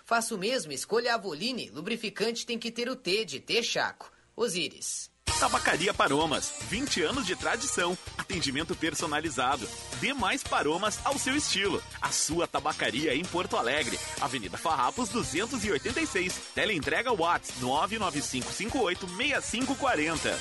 [0.04, 1.70] Faça o mesmo, escolha a Voline.
[1.70, 4.12] Lubrificante tem que ter o T de Texaco.
[4.36, 5.10] Osíris.
[5.38, 9.68] Tabacaria Paromas, 20 anos de tradição, atendimento personalizado.
[10.00, 11.82] Dê mais paromas ao seu estilo.
[12.00, 16.32] A sua tabacaria em Porto Alegre, Avenida Farrapos 286.
[16.54, 20.38] Teleentrega Watts 995586540.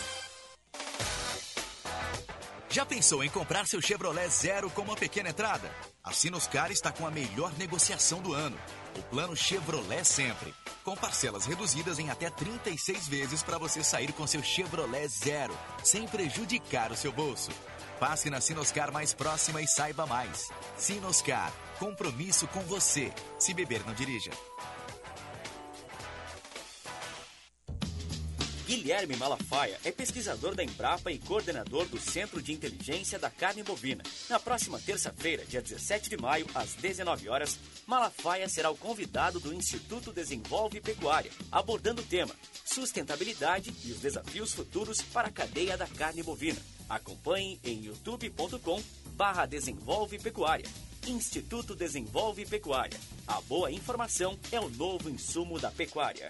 [2.69, 5.69] Já pensou em comprar seu Chevrolet Zero com uma pequena entrada?
[6.03, 8.57] A Sinoscar está com a melhor negociação do ano.
[8.97, 10.53] O plano Chevrolet Sempre.
[10.83, 16.07] Com parcelas reduzidas em até 36 vezes para você sair com seu Chevrolet Zero, sem
[16.07, 17.51] prejudicar o seu bolso.
[17.99, 20.49] Passe na Sinoscar mais próxima e saiba mais.
[20.75, 21.51] Sinoscar.
[21.79, 23.13] Compromisso com você.
[23.37, 24.31] Se beber, não dirija.
[28.71, 34.01] Guilherme Malafaia é pesquisador da Embrapa e coordenador do Centro de Inteligência da Carne Bovina.
[34.29, 39.53] Na próxima terça-feira, dia 17 de maio, às 19 horas, Malafaia será o convidado do
[39.53, 42.33] Instituto Desenvolve Pecuária, abordando o tema
[42.63, 46.61] Sustentabilidade e os desafios futuros para a cadeia da carne bovina.
[46.87, 48.81] Acompanhe em youtube.com
[49.17, 50.65] barra Desenvolve Pecuária.
[51.05, 52.97] Instituto Desenvolve Pecuária.
[53.27, 56.29] A boa informação é o novo insumo da pecuária.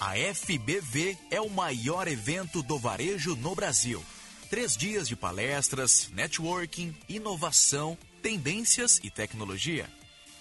[0.00, 4.04] A FBV é o maior evento do varejo no Brasil.
[4.50, 9.88] Três dias de palestras, networking, inovação, tendências e tecnologia.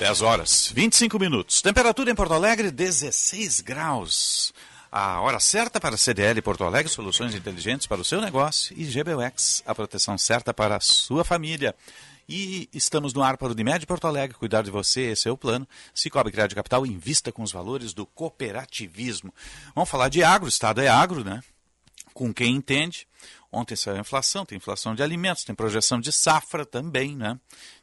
[0.00, 1.60] 10 horas, 25 minutos.
[1.60, 4.50] Temperatura em Porto Alegre, 16 graus.
[4.90, 8.74] A hora certa para a CDL Porto Alegre, soluções inteligentes para o seu negócio.
[8.78, 11.76] E GBUX, a proteção certa para a sua família.
[12.26, 14.38] E estamos no ar para o Unimed Porto Alegre.
[14.38, 15.68] Cuidar de você, esse é o plano.
[15.94, 19.34] se cobre Crédito Capital, invista com os valores do cooperativismo.
[19.74, 21.42] Vamos falar de agro, o Estado é agro, né?
[22.14, 23.06] Com quem entende.
[23.52, 27.38] Ontem saiu a inflação, tem inflação de alimentos, tem projeção de safra também, né?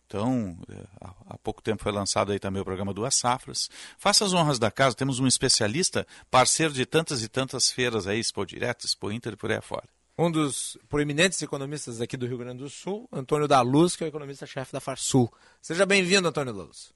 [0.08, 0.84] Então, é,
[1.30, 3.70] há pouco tempo foi lançado aí também o programa Duas Safras.
[3.98, 8.18] Faça as honras da casa, temos um especialista, parceiro de tantas e tantas feiras aí,
[8.18, 9.88] Expo Direto, Expo Inter e por aí afora.
[10.18, 14.08] Um dos proeminentes economistas aqui do Rio Grande do Sul, Antônio da Luz, que é
[14.08, 15.32] o economista-chefe da Farsul.
[15.62, 16.96] Seja bem-vindo, Antônio da Luz.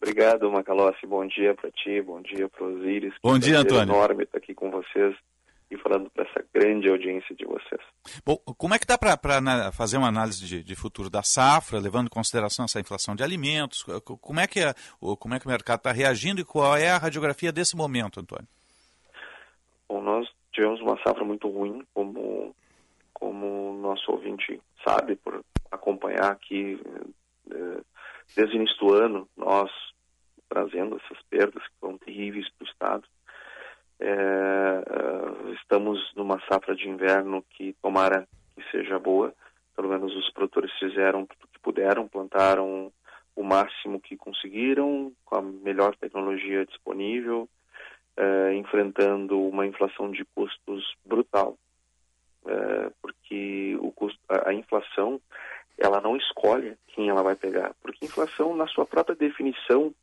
[0.00, 1.06] Obrigado, Macalossi.
[1.06, 3.14] Bom dia para ti, bom dia para os Íris.
[3.22, 3.92] Bom dia, Antônio.
[3.92, 5.16] É enorme estar aqui com vocês
[5.70, 7.80] e falando para essa grande audiência de vocês.
[8.24, 9.16] Bom, como é que dá para
[9.72, 13.84] fazer uma análise de, de, futuro da safra, levando em consideração essa inflação de alimentos?
[14.20, 14.60] Como é que,
[15.18, 18.48] como é que o mercado está reagindo e qual é a radiografia desse momento, Antônio?
[19.88, 22.54] Bom, nós tivemos uma safra muito ruim, como
[23.20, 26.80] como nosso ouvinte sabe, por acompanhar aqui
[27.50, 27.80] eh,
[28.34, 29.70] desde o início do ano, nós
[30.48, 33.04] trazendo essas perdas que foram terríveis para o Estado.
[34.00, 39.34] É, estamos numa safra de inverno que tomara que seja boa.
[39.76, 42.90] Pelo menos os produtores fizeram o que puderam, plantaram
[43.36, 47.48] o máximo que conseguiram, com a melhor tecnologia disponível,
[48.16, 51.56] é, enfrentando uma inflação de custos brutal.
[52.46, 55.20] É, porque o custo, a, a inflação
[55.78, 59.94] ela não escolhe quem ela vai pegar, porque inflação, na sua própria definição,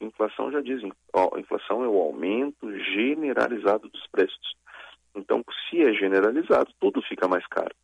[0.00, 4.54] Inflação já dizem, ó, inflação é o aumento generalizado dos preços.
[5.14, 7.74] Então, se é generalizado, tudo fica mais caro.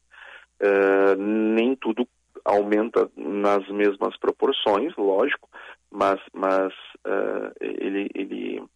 [0.60, 2.06] Uh, nem tudo
[2.44, 5.48] aumenta nas mesmas proporções, lógico,
[5.90, 6.72] mas, mas
[7.06, 8.68] uh, ele, ele, uh,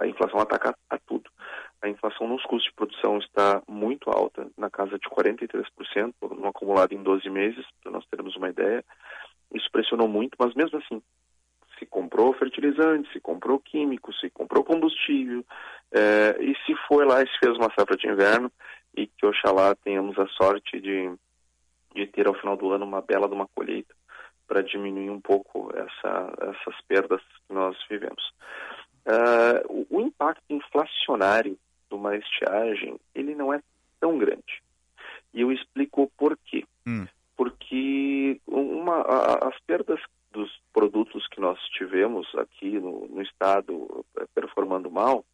[0.00, 1.30] a inflação ataca a tudo.
[1.80, 6.92] A inflação nos custos de produção está muito alta, na casa de 43%, no acumulado
[6.92, 8.84] em 12 meses, para nós termos uma ideia.
[9.54, 11.02] Isso pressionou muito, mas mesmo assim,
[11.92, 15.44] comprou fertilizante, se comprou químico, se comprou combustível,
[15.92, 18.50] é, e se foi lá e se fez uma safra de inverno,
[18.96, 21.12] e que oxalá tenhamos a sorte de,
[21.94, 23.94] de ter ao final do ano uma bela de uma colheita
[24.48, 28.32] para diminuir um pouco essa, essas perdas que nós vivemos.
[29.06, 31.58] Uh, o, o, impacto inflacionário
[31.90, 33.60] de uma estiagem, ele não é
[34.00, 34.62] tão grande.
[35.34, 36.64] E eu explico por quê.
[36.86, 37.06] Hum.
[37.36, 40.00] Porque uma, a, as perdas
[40.32, 45.24] dos produtos que nós tivemos aqui no, no estado eh, performando mal,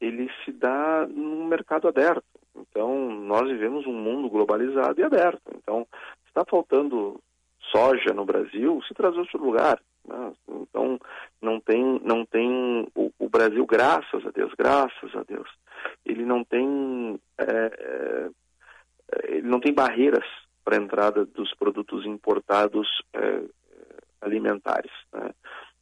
[0.00, 2.24] ele se dá num mercado aberto.
[2.54, 5.42] Então, nós vivemos um mundo globalizado e aberto.
[5.54, 5.86] Então,
[6.26, 7.20] está faltando
[7.70, 9.80] soja no Brasil, se traz outro lugar.
[10.06, 10.32] Né?
[10.48, 10.98] Então,
[11.40, 15.48] não tem, não tem o, o, Brasil, graças a Deus, graças a Deus,
[16.04, 18.30] ele não tem, é,
[19.24, 20.24] ele não tem barreiras
[20.64, 23.42] para a entrada dos produtos importados é,
[24.20, 24.92] alimentares.
[25.12, 25.30] Né?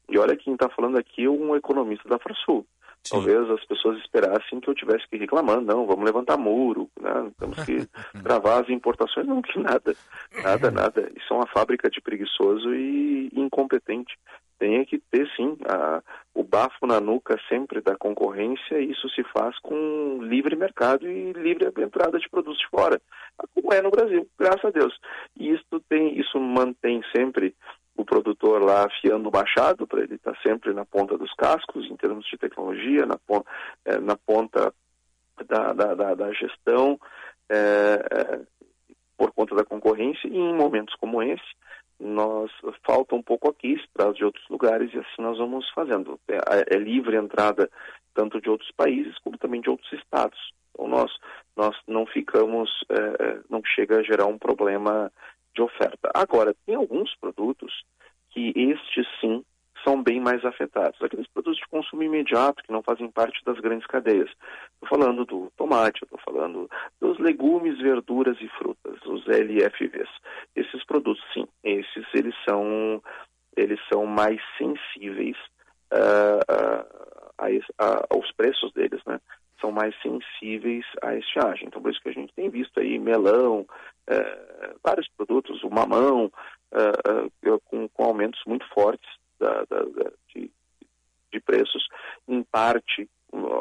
[0.08, 2.66] E olha quem está falando aqui um economista da Farsul.
[3.04, 3.16] Sim.
[3.16, 7.30] Talvez as pessoas esperassem que eu tivesse que reclamar, não, vamos levantar muro, né?
[7.38, 7.86] temos que
[8.22, 9.94] travar as importações, não, que nada,
[10.42, 11.12] nada, nada.
[11.14, 14.18] Isso é uma fábrica de preguiçoso e incompetente.
[14.58, 16.02] Tem que ter, sim, a,
[16.32, 21.32] o bafo na nuca sempre da concorrência, e isso se faz com livre mercado e
[21.32, 22.98] livre entrada de produtos de fora,
[23.54, 24.98] como é no Brasil, graças a Deus.
[25.38, 27.54] E isso, tem, isso mantém sempre
[27.96, 31.86] o produtor lá afiando o machado para ele estar tá sempre na ponta dos cascos
[31.90, 33.50] em termos de tecnologia, na ponta,
[33.84, 34.74] é, na ponta
[35.46, 36.98] da, da, da, da gestão,
[37.48, 38.40] é, é,
[39.16, 41.42] por conta da concorrência, e em momentos como esse,
[42.00, 42.50] nós
[42.84, 46.18] falta um pouco aqui, se de outros lugares, e assim nós vamos fazendo.
[46.28, 47.70] É, é livre entrada
[48.12, 50.38] tanto de outros países como também de outros estados.
[50.72, 51.10] Então nós,
[51.56, 55.10] nós não ficamos, é, é não chega a gerar um problema
[55.54, 56.10] de oferta.
[56.14, 57.84] Agora, tem alguns produtos
[58.30, 59.44] que estes sim
[59.84, 61.00] são bem mais afetados.
[61.02, 64.30] Aqueles produtos de consumo imediato que não fazem parte das grandes cadeias.
[64.74, 66.68] Estou falando do tomate, estou falando
[67.00, 70.08] dos legumes, verduras e frutas, os LFVs.
[70.56, 73.02] Esses produtos, sim, esses eles são
[73.56, 75.36] eles são mais sensíveis
[75.92, 76.86] uh, uh,
[77.38, 77.46] a,
[77.84, 79.20] a, aos preços deles, né?
[79.60, 81.66] São mais sensíveis à estiagem.
[81.66, 86.26] Então, por isso que a gente tem visto aí melão, uh, vários produtos, o mamão,
[86.72, 89.08] uh, uh, com, com, aumentos muito fortes
[89.38, 90.50] da, da, da, de,
[91.32, 91.86] de preços,
[92.28, 93.08] em parte,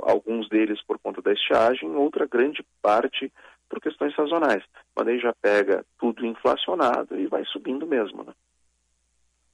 [0.04, 3.32] alguns deles por conta da estiagem, outra grande parte
[3.70, 4.64] por questões sazonais.
[4.96, 8.34] Mas aí já pega tudo inflacionado e vai subindo mesmo, né?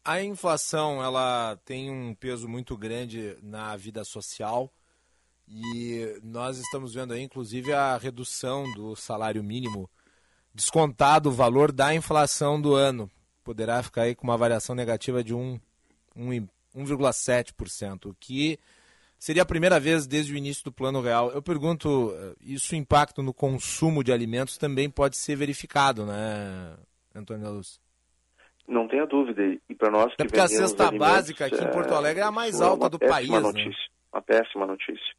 [0.03, 4.71] A inflação, ela tem um peso muito grande na vida social
[5.49, 9.89] e nós estamos vendo aí, inclusive, a redução do salário mínimo
[10.53, 13.09] descontado o valor da inflação do ano.
[13.43, 18.59] Poderá ficar aí com uma variação negativa de 1,7%, o que
[19.17, 21.31] seria a primeira vez desde o início do Plano Real.
[21.31, 26.75] Eu pergunto, eh, isso impacto no consumo de alimentos também pode ser verificado, né,
[27.15, 27.81] Antônio da Luz?
[28.67, 29.41] Não tenha dúvida.
[29.67, 32.31] E para nós que é porque a cesta básica aqui em Porto Alegre é a
[32.31, 33.29] mais alta é do país.
[33.29, 33.39] Né?
[33.39, 33.87] Notícia, né?
[34.13, 35.15] Uma péssima notícia.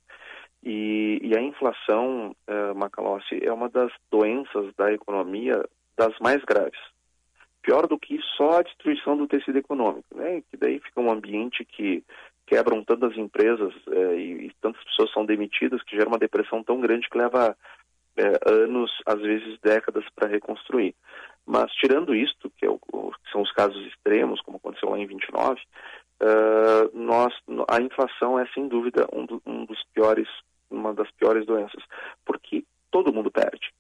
[0.63, 5.65] E, e a inflação, uh, Macalossi, é uma das doenças da economia
[5.97, 6.79] das mais graves.
[7.63, 10.43] Pior do que só a destruição do tecido econômico, né?
[10.51, 12.05] Que daí fica um ambiente que
[12.47, 16.81] quebram tantas empresas uh, e, e, tantas pessoas são demitidas que gera uma depressão tão
[16.81, 17.57] grande que leva
[18.19, 20.95] uh, anos, às vezes décadas, para reconstruir.
[21.47, 25.07] Mas tirando isto, que, é o, que, são os casos extremos, como aconteceu lá em
[25.07, 25.61] 29,
[26.23, 27.33] uh, nós,
[27.69, 30.29] a inflação é sem dúvida um, do, um dos piores
[30.71, 31.83] uma das piores doenças,
[32.25, 33.73] porque todo mundo perde.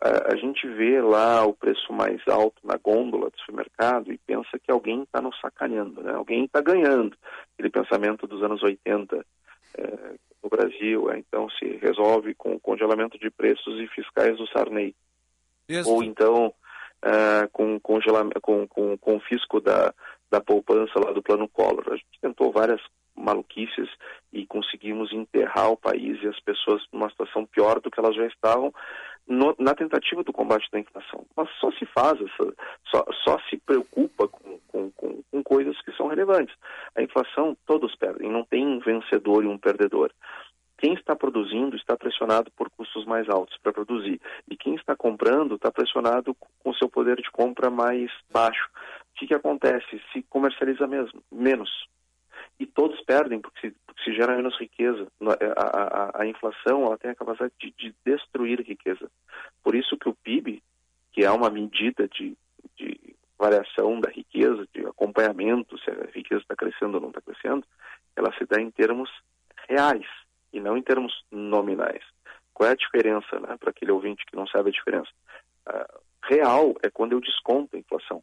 [0.00, 4.70] A, gente vê lá o preço mais alto na gôndola do supermercado e pensa que
[4.70, 6.12] alguém está nos sacaneando, né?
[6.12, 7.16] alguém está ganhando.
[7.54, 9.24] Aquele pensamento dos anos 80
[9.78, 14.46] é, no Brasil, é, então se resolve com o congelamento de preços e fiscais do
[14.48, 14.94] Sarney.
[15.66, 15.90] Isso.
[15.90, 16.52] Ou então
[17.00, 19.94] é, com, congelamento, com, com, com o fisco da,
[20.30, 21.84] da poupança lá do Plano Collor.
[21.88, 22.82] A gente tentou várias
[23.16, 23.88] maluquices
[24.32, 28.26] e conseguimos enterrar o país e as pessoas numa situação pior do que elas já
[28.26, 28.72] estavam
[29.26, 31.24] no, na tentativa do combate da inflação.
[31.36, 32.54] Mas só se faz, essa,
[32.90, 36.54] só, só se preocupa com, com, com, com coisas que são relevantes.
[36.94, 40.10] A inflação, todos perdem, não tem um vencedor e um perdedor.
[40.76, 44.20] Quem está produzindo está pressionado por custos mais altos para produzir.
[44.50, 48.68] E quem está comprando está pressionado com seu poder de compra mais baixo.
[49.12, 50.02] O que, que acontece?
[50.12, 51.70] Se comercializa mesmo, menos
[52.58, 55.06] e todos perdem porque se, porque se gera menos riqueza.
[55.40, 59.10] É, a, a, a inflação ela tem a capacidade de, de, destruir riqueza.
[59.62, 60.62] Por isso que o PIB,
[61.12, 62.36] que é uma medida de,
[62.76, 67.66] de variação da riqueza, de acompanhamento, se a riqueza está crescendo ou não está crescendo,
[68.16, 69.10] ela se dá em termos
[69.68, 70.06] reais
[70.52, 72.02] e não em termos nominais.
[72.52, 75.10] Qual é a diferença, né, para aquele ouvinte que não sabe a diferença?
[75.68, 78.22] Uh, real é quando eu desconto a inflação.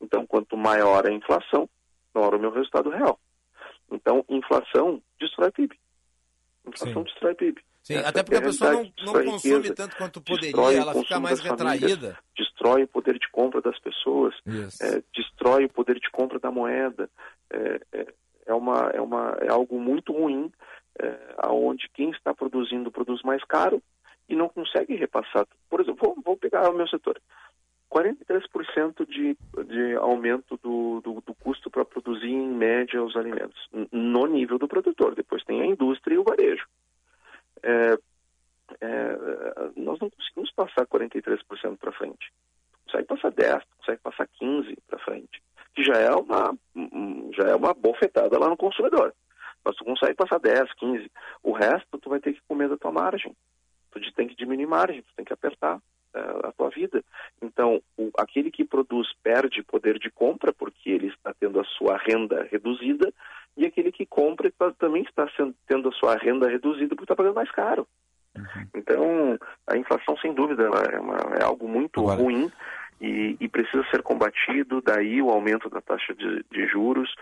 [0.00, 1.68] Então, quanto maior a inflação,
[2.12, 3.18] maior o meu resultado real.
[3.90, 5.78] Então, inflação destrói PIB.
[6.66, 7.04] Inflação Sim.
[7.04, 7.62] destrói PIB.
[7.82, 11.18] Sim, Essa até porque a pessoa não, não consome riqueza, tanto quanto poderia, ela fica
[11.18, 11.88] mais retraída.
[11.88, 16.50] Famílias, destrói o poder de compra das pessoas, é, destrói o poder de compra da
[16.50, 17.08] moeda.
[17.50, 18.06] É, é,
[18.46, 20.52] é, uma, é, uma, é algo muito ruim,
[21.00, 23.82] é, aonde quem está produzindo produz mais caro
[24.28, 25.46] e não consegue repassar.
[25.70, 27.18] Por exemplo, vou, vou pegar o meu setor.
[27.90, 34.26] 43% de, de aumento do, do, do custo para produzir, em média, os alimentos, no
[34.26, 35.14] nível do produtor.
[35.14, 36.66] Depois tem a indústria e o varejo.
[37.62, 37.98] É,
[38.80, 39.18] é,
[39.76, 42.32] nós não conseguimos passar 43% para frente.
[42.84, 45.42] Consegue passar 10%, consegue passar 15% para frente,
[45.74, 46.56] que já é, uma,
[47.36, 49.14] já é uma bofetada lá no consumidor.
[49.64, 51.10] Mas tu consegue passar 10%, 15%.
[51.42, 53.34] O resto tu vai ter que comer da tua margem.
[53.90, 55.80] Tu tem que diminuir margem, tu tem que apertar.
[56.14, 57.04] Eh, a tua vida.
[57.42, 61.98] Então, o, aquele que produz perde poder de compra porque ele está tendo a sua
[61.98, 63.12] renda reduzida
[63.54, 67.34] e aquele que compra também está sendo, tendo a sua renda reduzida porque está pagando
[67.34, 67.86] mais caro.
[68.34, 68.66] Uhum.
[68.74, 70.62] Então, a inflação, sem dúvida,
[70.92, 72.22] é, uma, é algo muito Agora.
[72.22, 72.50] ruim
[73.02, 74.80] e, e, precisa ser combatido.
[74.80, 77.14] Daí o aumento da taxa de, de juros,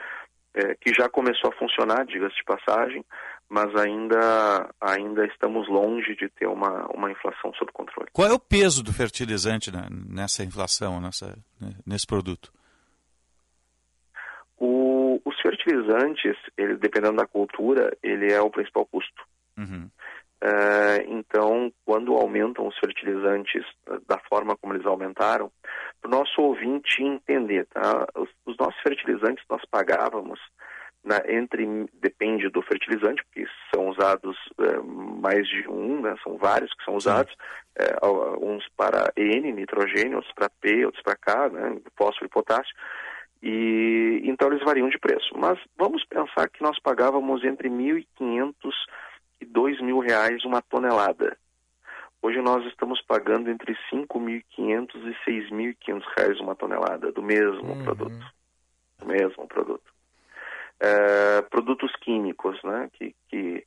[0.54, 3.04] é, que já começou a funcionar, diga-se de passagem,
[3.48, 8.10] mas ainda, ainda estamos longe de ter uma, uma inflação sob controle.
[8.12, 12.52] Qual é o peso do fertilizante né, nessa inflação, nessa, né, nesse produto?
[14.58, 19.22] O, os fertilizantes, ele, dependendo da cultura, ele é o principal custo.
[19.56, 19.88] Uhum.
[20.40, 23.64] É, então, quando aumentam os fertilizantes
[24.06, 25.50] da forma como eles aumentaram,
[26.00, 28.06] para o nosso ouvinte entender, tá?
[28.14, 30.38] os, os nossos fertilizantes nós pagávamos
[31.06, 31.64] na, entre
[31.94, 36.96] depende do fertilizante, porque são usados é, mais de um, né, são vários que são
[36.96, 37.32] usados,
[37.76, 37.96] é,
[38.42, 42.74] uns para N, nitrogênio, outros para P, outros para K, né, fósforo e potássio,
[43.40, 45.32] e então eles variam de preço.
[45.38, 48.54] Mas vamos pensar que nós pagávamos entre 1.500
[49.40, 51.36] e 2.000 reais uma tonelada.
[52.20, 54.42] Hoje nós estamos pagando entre 5.500
[54.96, 57.84] e 6.500 reais uma tonelada do mesmo uhum.
[57.84, 58.26] produto.
[58.98, 59.95] Do mesmo produto.
[60.80, 63.66] É, produtos químicos, né, que, que,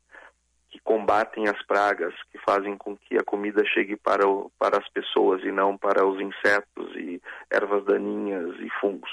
[0.70, 4.88] que, combatem as pragas, que fazem com que a comida chegue para, o, para as
[4.90, 9.10] pessoas e não para os insetos e ervas daninhas e fungos.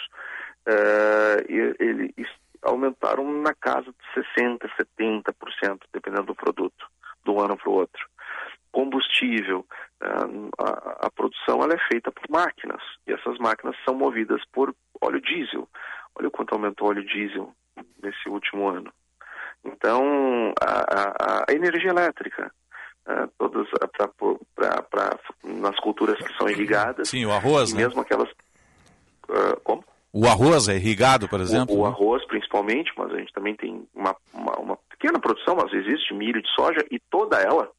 [0.67, 2.29] É, eles
[2.63, 4.69] aumentaram na casa de 60%,
[4.99, 6.87] 70%, dependendo do produto,
[7.25, 8.07] de um ano para o outro
[8.77, 9.65] combustível,
[10.03, 15.19] a, a, produção ela é feita por máquinas e essas máquinas são movidas por óleo
[15.23, 15.67] diesel.
[16.15, 17.55] Olha o quanto aumentou o óleo diesel
[18.03, 18.93] nesse último ano.
[19.65, 22.53] Então, a, a energia elétrica,
[23.07, 23.67] uh, todas
[24.55, 27.09] pra, nas culturas que são irrigadas.
[27.09, 27.83] Sim, o arroz, né?
[27.83, 28.29] Mesmo aquelas.
[29.29, 29.85] Uh, como?
[30.13, 31.75] O arroz é irrigado, por exemplo?
[31.75, 35.73] O, o, arroz, principalmente, mas a gente também tem uma, uma, uma pequena produção, mas
[35.75, 37.71] existe milho de soja e toda ela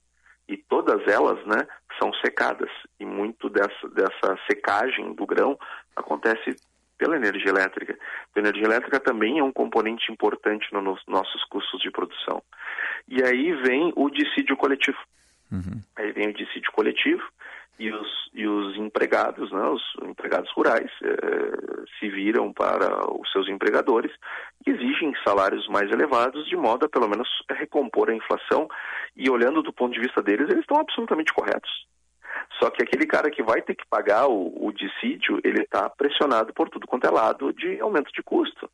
[0.48, 1.68] e todas elas né,
[2.00, 2.70] são secadas.
[3.00, 5.58] E muito dessa, dessa secagem do grão
[5.96, 6.56] acontece
[6.98, 7.98] pela energia elétrica.
[8.36, 12.42] A energia elétrica também é um componente importante nos nossos custos de produção.
[13.08, 14.98] E aí vem o dissídio coletivo.
[15.52, 15.82] Uhum.
[15.96, 17.24] Aí vem o dissídio coletivo
[17.80, 23.48] e os, e os empregados, né, os empregados rurais, eh, se viram para os seus
[23.48, 24.12] empregadores
[24.66, 28.68] e exigem salários mais elevados de modo a pelo menos recompor a inflação
[29.16, 31.88] e olhando do ponto de vista deles, eles estão absolutamente corretos.
[32.60, 36.54] Só que aquele cara que vai ter que pagar o, o dissídio, ele está pressionado
[36.54, 38.70] por tudo quanto é lado de aumento de custo.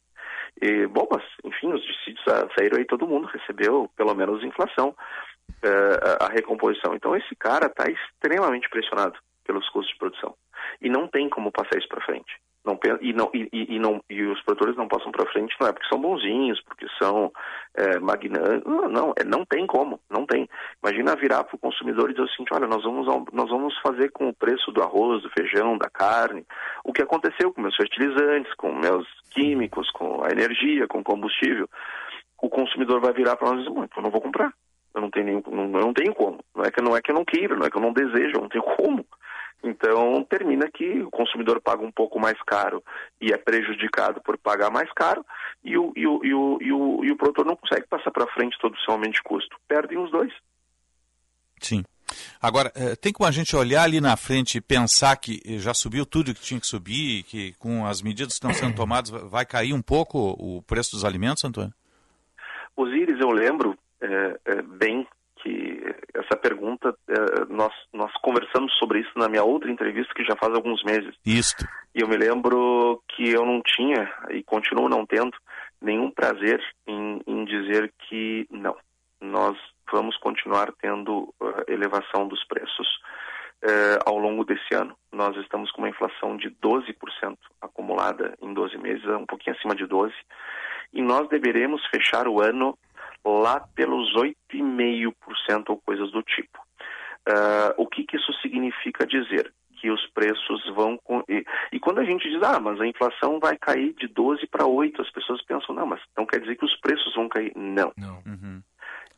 [0.62, 2.24] E, bom, mas, enfim, os dissídios
[2.56, 6.96] saíram aí, todo mundo recebeu pelo menos inflação uh, a recomposição.
[6.96, 10.36] Então esse cara está extremamente pressionado pelos custos de produção
[10.82, 12.40] e não tem como passar isso para frente.
[12.66, 15.74] Não, e, não, e, e, não, e os produtores não passam para frente não é
[15.74, 17.30] porque são bonzinhos, porque são
[17.76, 18.72] é, magnânicos.
[18.72, 20.48] Não, não, é, não tem como, não tem.
[20.82, 24.30] Imagina virar para o consumidor e dizer assim, olha, nós vamos, nós vamos fazer com
[24.30, 26.46] o preço do arroz, do feijão, da carne,
[26.86, 31.68] o que aconteceu com meus fertilizantes, com meus químicos, com a energia, com o combustível.
[32.42, 34.54] O consumidor vai virar para nós e dizer, eu não vou comprar.
[34.96, 36.40] Eu não tenho, nenhum, não, eu não tenho como.
[36.56, 38.36] Não é, que, não é que eu não queira, não é que eu não desejo,
[38.36, 39.06] eu não tenho como.
[39.64, 42.84] Então, termina que o consumidor paga um pouco mais caro
[43.22, 45.26] e é prejudicado por pagar mais caro,
[45.64, 48.28] e o, e o, e o, e o, e o produtor não consegue passar para
[48.28, 49.56] frente todo o seu aumento de custo.
[49.68, 50.34] Perdem os dois.
[51.62, 51.84] Sim.
[52.42, 56.06] Agora, eh, tem como a gente olhar ali na frente e pensar que já subiu
[56.06, 59.74] tudo que tinha que subir, que com as medidas que estão sendo tomadas vai cair
[59.74, 61.74] um pouco o preço dos alimentos, Antônio?
[62.76, 65.08] Osíris, eu lembro é, é, bem
[65.44, 65.84] que
[66.14, 70.54] essa pergunta, é, nós, nós conversamos sobre isso na minha outra entrevista que já faz
[70.54, 71.14] alguns meses.
[71.26, 71.68] Isto.
[71.94, 75.36] E eu me lembro que eu não tinha, e continuo não tendo,
[75.82, 78.76] nenhum prazer em, em dizer que não,
[79.22, 79.58] nós
[79.92, 82.88] vamos continuar tendo uh, elevação dos preços
[83.64, 84.96] uh, ao longo desse ano.
[85.12, 89.86] Nós estamos com uma inflação de 12% acumulada em 12 meses, um pouquinho acima de
[89.86, 90.12] 12%,
[90.94, 92.78] e nós deveremos fechar o ano
[93.26, 96.60] lá pelos 8,5% ou coisas do tipo.
[97.28, 99.54] Uh, o que, que, isso significa dizer?
[99.80, 101.00] Que os preços vão.
[101.30, 104.66] E, e, quando a gente diz, ah, mas a inflação vai cair de 12 para
[104.66, 107.54] 8, as pessoas pensam, não, mas então quer dizer que os preços vão cair.
[107.56, 107.94] Não.
[107.98, 108.22] não.
[108.26, 108.62] Uhum.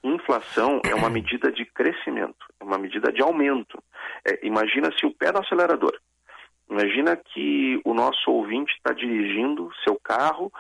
[0.03, 3.81] Inflação é uma medida de crescimento, é uma medida de aumento.
[4.23, 5.99] É, imagina se o pé no acelerador.
[6.69, 10.51] Imagina que o nosso ouvinte está dirigindo seu carro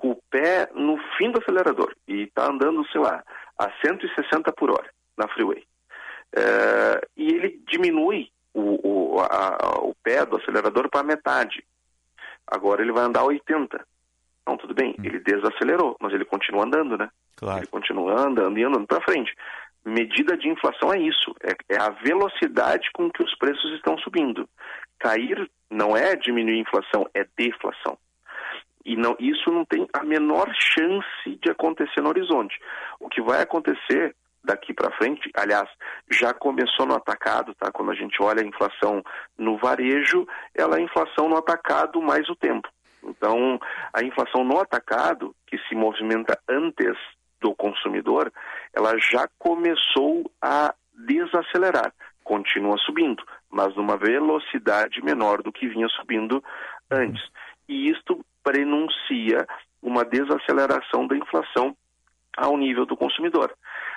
[0.00, 3.22] com o pé no fim do acelerador e está andando, sei lá,
[3.58, 5.62] a 160 por hora na freeway.
[6.34, 11.62] É, e ele diminui o, o, a, o pé do acelerador para metade.
[12.46, 13.84] Agora ele vai andar a 80.
[14.42, 15.02] Então, tudo bem, hum.
[15.04, 17.10] ele desacelerou, mas ele continua andando, né?
[17.36, 17.58] Claro.
[17.58, 19.36] Ele continua andando e andando para frente.
[19.84, 24.48] Medida de inflação é isso, é, é a velocidade com que os preços estão subindo.
[24.98, 27.98] Cair não é diminuir a inflação, é deflação.
[28.84, 32.58] E não, isso não tem a menor chance de acontecer no horizonte.
[32.98, 35.68] O que vai acontecer daqui para frente, aliás,
[36.10, 37.70] já começou no atacado, tá?
[37.70, 39.02] Quando a gente olha a inflação
[39.36, 42.68] no varejo, ela é inflação no atacado mais o tempo.
[43.02, 43.58] Então,
[43.92, 46.96] a inflação no atacado, que se movimenta antes
[47.40, 48.32] do consumidor,
[48.74, 51.92] ela já começou a desacelerar.
[52.22, 56.42] Continua subindo, mas numa velocidade menor do que vinha subindo
[56.90, 57.22] antes.
[57.68, 59.46] E isto prenuncia
[59.82, 61.76] uma desaceleração da inflação
[62.36, 63.52] ao nível do consumidor.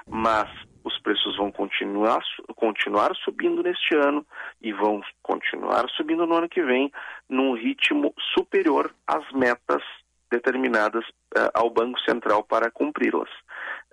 [0.08, 0.50] Mas
[0.84, 2.22] os preços vão continuar,
[2.56, 4.26] continuar subindo neste ano
[4.62, 6.92] e vão continuar subindo no ano que vem
[7.30, 9.82] num ritmo superior às metas
[10.30, 11.06] determinadas
[11.38, 13.30] uh, ao Banco Central para cumpri-las.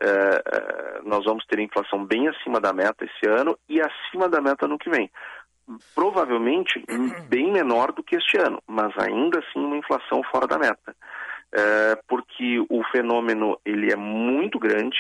[0.02, 4.40] Uh, uh, nós vamos ter inflação bem acima da meta esse ano e acima da
[4.40, 5.10] meta no que vem
[5.94, 6.84] provavelmente
[7.28, 10.94] bem menor do que este ano, mas ainda assim uma inflação fora da meta.
[11.52, 14.96] é, porque o fenômeno ele é muito grande,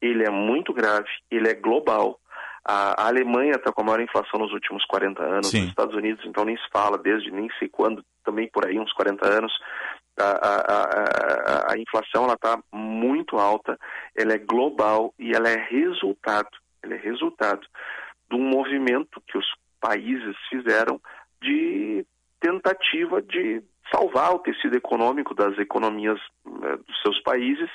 [0.00, 2.20] ele é muito grave, ele é global.
[2.64, 5.62] A, a Alemanha está com a maior inflação nos últimos 40 anos, Sim.
[5.62, 8.92] os Estados Unidos então nem se fala desde nem sei quando, também por aí uns
[8.92, 9.52] 40 anos.
[10.18, 13.76] A, a, a, inflação está muito alta,
[14.16, 16.48] ela é global e ela é resultado,
[16.82, 17.66] ela é resultado
[18.30, 19.46] de um movimento que os
[19.84, 20.98] países fizeram
[21.42, 22.06] de
[22.40, 23.62] tentativa de
[23.92, 27.68] salvar o tecido econômico das economias eh, dos seus países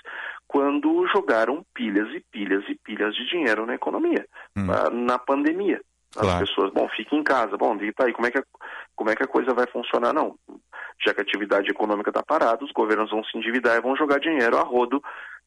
[0.48, 4.26] quando jogaram pilhas e pilhas e pilhas de dinheiro na economia,
[4.58, 5.80] ah, na pandemia.
[6.16, 6.40] As Claro.
[6.40, 8.44] pessoas, bom, fique em casa, bom, e tá aí, como é, que a,
[8.96, 10.12] como é que a coisa vai funcionar?
[10.12, 10.36] Não,
[11.06, 14.20] já que a atividade econômica está parada, os governos vão se endividar e vão jogar
[14.20, 15.00] dinheiro a rodo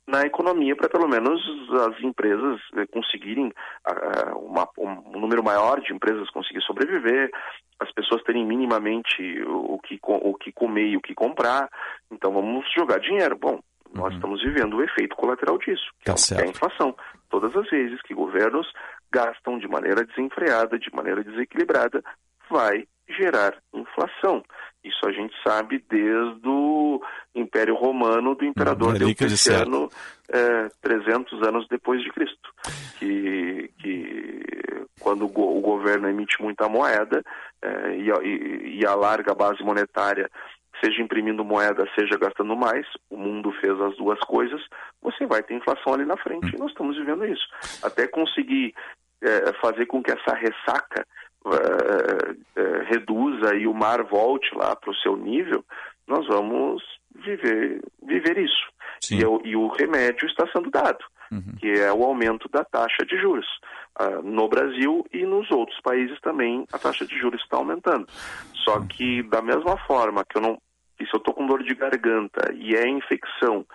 [0.06, 1.40] na economia para pelo menos
[1.88, 3.52] as empresas eh, conseguirem
[3.84, 7.30] ah, uma- um número maior de empresas conseguir sobreviver,
[7.80, 11.68] as pessoas terem minimamente o, o que, o que comer e o que comprar.
[12.10, 13.36] Então vamos jogar dinheiro.
[13.38, 13.60] Bom,
[13.94, 16.96] nós estamos vivendo o efeito colateral disso, que, é, o- que é a inflação.
[17.30, 18.70] Todas as vezes que governos
[19.10, 22.02] gastam de maneira desenfreada, de maneira desequilibrada,
[22.50, 24.42] vai gerar inflação.
[24.84, 27.00] Isso a gente sabe desde o
[27.34, 28.94] Império Romano do imperador
[29.68, 29.88] Diocleciano,
[30.28, 32.50] eh, 300 anos depois de Cristo,
[32.98, 34.42] que, que
[35.00, 37.22] quando o, go- o governo emite muita moeda
[37.62, 40.28] eh, e, e- e alarga a base monetária,
[40.84, 44.60] seja imprimindo moeda, seja gastando mais, o mundo fez as duas coisas,
[45.00, 46.54] você vai ter inflação ali na frente.
[46.54, 47.46] E nós estamos vivendo isso.
[47.84, 48.74] Até conseguir
[49.22, 51.06] eh, fazer com que essa ressaca
[51.46, 55.64] eh, eh, reduza e o mar volte lá para o seu nível,
[56.06, 56.82] nós vamos
[57.14, 58.66] viver, viver isso.
[59.14, 61.04] E, o- e o remédio está sendo dado,
[61.58, 63.46] que é o aumento da taxa de juros.
[63.98, 68.06] Ah, no Brasil e nos outros países também a taxa de juros está aumentando.
[68.54, 70.58] Só que da mesma forma que eu não,
[70.98, 73.66] se eu estou com dor de garganta e é infecção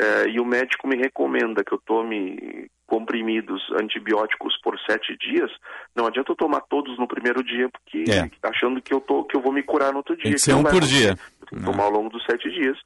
[0.00, 5.50] eh, e o médico me recomenda que eu tome comprimidos antibióticos por sete dias,
[5.96, 8.30] não adianta eu tomar todos no primeiro dia, porque É.
[8.46, 10.24] achando que eu, tô, que eu vou me curar no outro dia.
[10.24, 11.18] Tem que ser um por dia.
[11.64, 12.76] Tomar ao longo dos sete dias,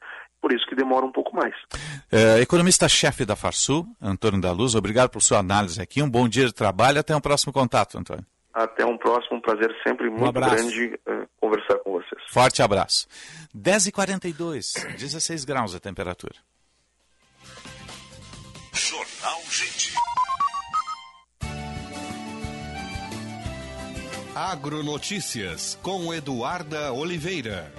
[0.41, 1.55] por isso que demora um pouco mais.
[2.13, 6.01] É, Economista-chefe da Farsul, Antônio da Luz, obrigado por sua análise aqui.
[6.03, 7.01] Um bom dia de trabalho.
[7.01, 8.25] Até um próximo contato, Antônio.
[8.55, 10.55] Até um próximo, um prazer sempre muito abraço.
[10.57, 12.21] grande eh, conversar com vocês.
[12.31, 13.07] Forte abraço.
[13.57, 16.35] 10h42, 16 graus a temperatura.
[18.79, 19.93] Jornal Gente.
[24.33, 27.73] Agronotícias com Eduarda Oliveira.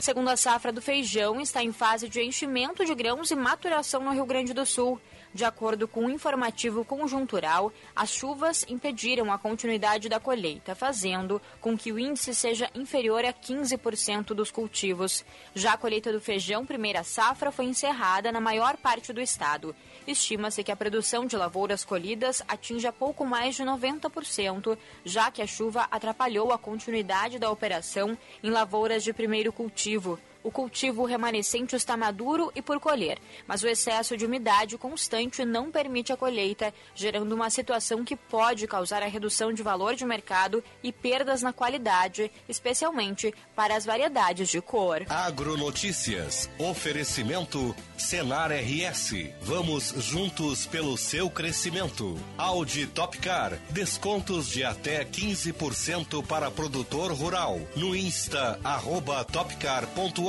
[0.00, 4.12] Segundo a safra do feijão, está em fase de enchimento de grãos e maturação no
[4.12, 5.00] Rio Grande do Sul.
[5.32, 11.78] De acordo com o informativo conjuntural, as chuvas impediram a continuidade da colheita, fazendo com
[11.78, 15.24] que o índice seja inferior a 15% dos cultivos.
[15.54, 19.74] Já a colheita do feijão primeira safra foi encerrada na maior parte do estado.
[20.10, 25.46] Estima-se que a produção de lavouras colhidas atinja pouco mais de 90%, já que a
[25.46, 30.18] chuva atrapalhou a continuidade da operação em lavouras de primeiro cultivo.
[30.42, 35.70] O cultivo remanescente está maduro e por colher, mas o excesso de umidade constante não
[35.70, 40.64] permite a colheita, gerando uma situação que pode causar a redução de valor de mercado
[40.82, 45.04] e perdas na qualidade, especialmente para as variedades de cor.
[45.08, 46.48] Agronotícias.
[46.58, 49.30] Oferecimento Senar RS.
[49.42, 52.18] Vamos juntos pelo seu crescimento.
[52.38, 53.58] Audi Topcar.
[53.70, 57.60] Descontos de até 15% para produtor rural.
[57.76, 59.22] No Insta, arroba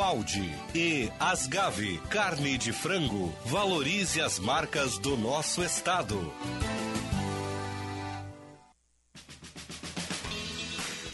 [0.01, 0.51] topcar.audi.
[0.73, 1.99] E Asgave.
[2.09, 3.31] Carne de frango.
[3.45, 6.33] Valorize as marcas do nosso estado.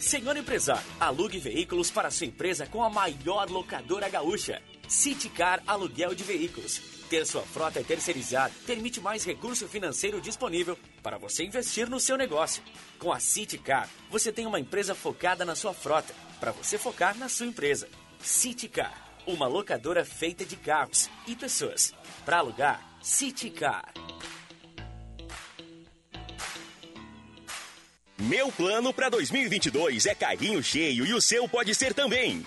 [0.00, 4.62] Senhor empresário, alugue veículos para sua empresa com a maior locadora gaúcha.
[4.88, 6.80] Citicar Aluguel de Veículos.
[7.10, 12.62] Ter sua frota terceirizada permite mais recurso financeiro disponível para você investir no seu negócio.
[12.98, 17.28] Com a Citicar, você tem uma empresa focada na sua frota, para você focar na
[17.28, 17.86] sua empresa.
[18.20, 18.92] Citicar,
[19.26, 21.94] uma locadora feita de carros e pessoas.
[22.24, 23.92] Para alugar, Citicar.
[28.18, 32.44] Meu plano para 2022 é carrinho cheio e o seu pode ser também.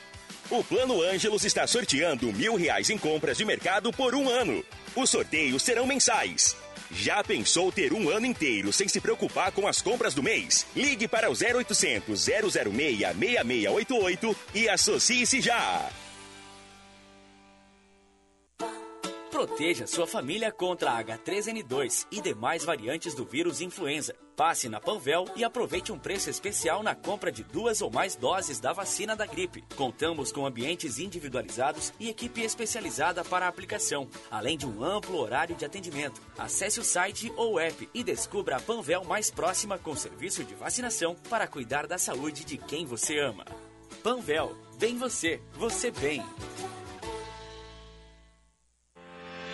[0.49, 4.63] O Plano Ângelos está sorteando mil reais em compras de mercado por um ano.
[4.93, 6.57] Os sorteios serão mensais.
[6.93, 10.65] Já pensou ter um ano inteiro sem se preocupar com as compras do mês?
[10.75, 15.89] Ligue para o 0800 006 6688 e associe-se já.
[19.41, 24.15] Proteja sua família contra a H3N2 e demais variantes do vírus influenza.
[24.35, 28.59] Passe na Panvel e aproveite um preço especial na compra de duas ou mais doses
[28.59, 29.63] da vacina da gripe.
[29.75, 35.55] Contamos com ambientes individualizados e equipe especializada para a aplicação, além de um amplo horário
[35.55, 36.21] de atendimento.
[36.37, 41.15] Acesse o site ou app e descubra a Panvel mais próxima com serviço de vacinação
[41.31, 43.43] para cuidar da saúde de quem você ama.
[44.03, 46.23] Panvel, bem você, você bem.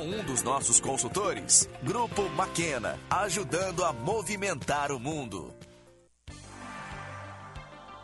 [0.00, 1.68] um dos nossos consultores.
[1.82, 5.54] Grupo Maquena, ajudando a movimentar o mundo.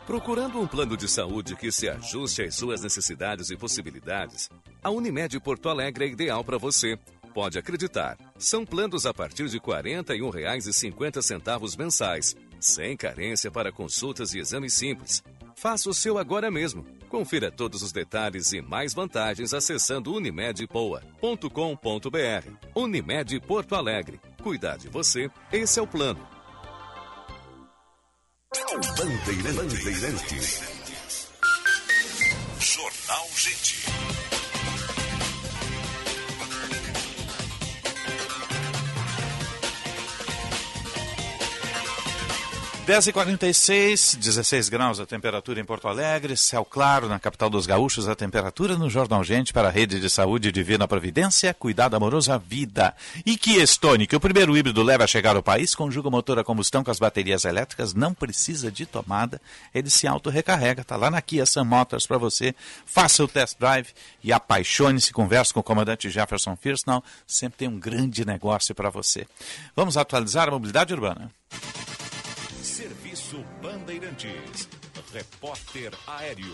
[0.05, 4.49] Procurando um plano de saúde que se ajuste às suas necessidades e possibilidades,
[4.81, 6.97] a Unimed Porto Alegre é ideal para você.
[7.33, 14.39] Pode acreditar, são planos a partir de R$ 41,50 mensais, sem carência para consultas e
[14.39, 15.21] exames simples.
[15.55, 16.85] Faça o seu agora mesmo.
[17.09, 22.51] Confira todos os detalhes e mais vantagens acessando unimedpoa.com.br.
[22.75, 24.19] Unimed Porto Alegre.
[24.41, 26.25] Cuidar de você, esse é o plano.
[28.97, 30.57] Bandeirantes.
[32.59, 33.86] Jornal Gente.
[42.87, 47.65] 10 e 46 16 graus a temperatura em Porto Alegre, céu claro na capital dos
[47.65, 52.31] gaúchos, a temperatura no Jornal Gente para a rede de saúde Divina Providência, cuidado amoroso
[52.31, 52.95] à vida.
[53.25, 56.39] E que Stone, que o primeiro híbrido leva a chegar ao país, conjuga o motor
[56.39, 59.41] a combustão com as baterias elétricas, não precisa de tomada,
[59.75, 62.55] ele se auto-recarrega, tá lá na Kia Sun Motors para você,
[62.85, 63.89] faça o test drive
[64.23, 69.27] e apaixone-se, converse com o comandante Jefferson Firsnall, sempre tem um grande negócio para você.
[69.75, 71.29] Vamos atualizar a mobilidade urbana.
[73.87, 74.67] Bandeirantes.
[75.13, 76.51] Repórter Aéreo.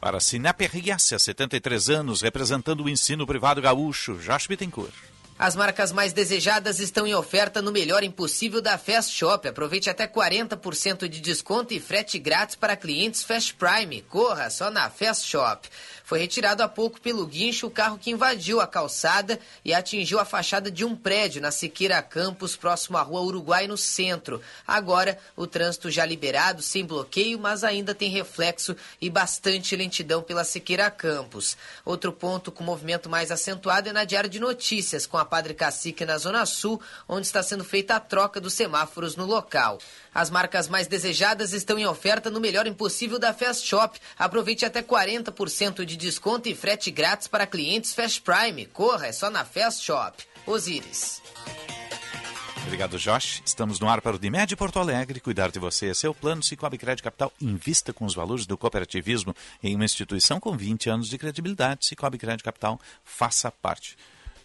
[0.00, 4.92] Para Sinap RS, há 73 anos, representando o ensino privado gaúcho, Josh Bittencourt.
[5.38, 9.46] As marcas mais desejadas estão em oferta no melhor impossível da Fast Shop.
[9.46, 14.02] Aproveite até 40% de desconto e frete grátis para clientes Fast Prime.
[14.02, 15.68] Corra só na Fast Shop.
[16.12, 20.26] Foi retirado há pouco pelo guincho o carro que invadiu a calçada e atingiu a
[20.26, 24.38] fachada de um prédio na Siqueira Campos, próximo à Rua Uruguai, no centro.
[24.66, 30.44] Agora, o trânsito já liberado, sem bloqueio, mas ainda tem reflexo e bastante lentidão pela
[30.44, 31.56] Siqueira Campos.
[31.82, 36.04] Outro ponto com movimento mais acentuado é na Diário de Notícias, com a Padre Cacique
[36.04, 36.78] na Zona Sul,
[37.08, 39.78] onde está sendo feita a troca dos semáforos no local.
[40.14, 43.98] As marcas mais desejadas estão em oferta no melhor impossível da Fast Shop.
[44.18, 48.66] Aproveite até 40% de desconto e frete grátis para clientes Fast Prime.
[48.66, 50.22] Corra, é só na Fast Shop.
[50.44, 51.22] Osíris.
[52.66, 53.42] Obrigado, Josh.
[53.44, 55.20] Estamos no ar para o Dimed Porto Alegre.
[55.20, 56.42] Cuidar de você é seu plano.
[56.42, 61.08] Cicobi Crédito Capital invista com os valores do cooperativismo em uma instituição com 20 anos
[61.08, 61.86] de credibilidade.
[61.86, 63.96] Cicobi Crédito Capital, faça parte.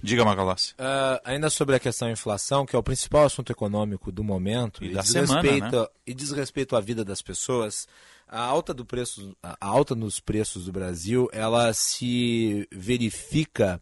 [0.02, 0.72] Diga, Magalhães.
[0.72, 4.84] Uh, ainda sobre a questão da inflação, que é o principal assunto econômico do momento,
[4.84, 5.88] E e, da semana, respeito, né?
[6.06, 7.88] e diz respeito à vida das pessoas,
[8.28, 13.82] a alta, do preço, a alta nos preços do Brasil, ela se verifica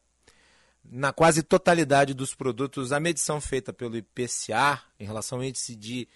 [0.83, 2.91] na quase totalidade dos produtos.
[2.91, 6.07] A medição feita pelo IPCA em relação ao índice de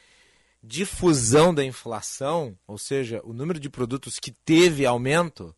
[0.61, 5.55] difusão da inflação, ou seja, o número de produtos que teve aumento,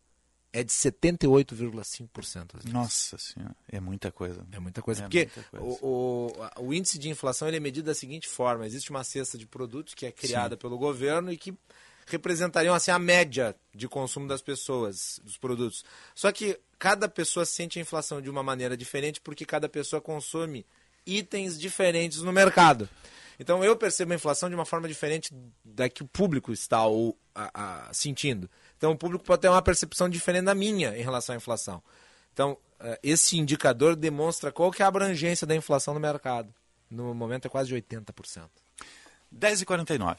[0.52, 2.54] é de 78,5%.
[2.54, 2.72] às vezes.
[2.72, 4.46] Nossa senhora, é muita coisa.
[4.52, 5.00] É muita coisa.
[5.00, 5.66] É porque muita coisa.
[5.82, 9.38] O, o, o índice de inflação ele é medido da seguinte forma: existe uma cesta
[9.38, 10.60] de produtos que é criada Sim.
[10.60, 11.54] pelo governo e que
[12.06, 15.84] representariam assim, a média de consumo das pessoas, dos produtos.
[16.14, 20.66] Só que cada pessoa sente a inflação de uma maneira diferente porque cada pessoa consome
[21.06, 22.88] itens diferentes no mercado.
[23.40, 25.32] Então eu percebo a inflação de uma forma diferente
[25.64, 28.48] da que o público está ou, a- a- sentindo.
[28.76, 31.82] Então o público pode ter uma percepção diferente da minha em relação à inflação.
[32.32, 36.52] Então eh, esse indicador demonstra qual que é a abrangência da inflação no mercado.
[36.90, 38.48] No momento é quase de 80%.
[39.34, 40.18] 10h49.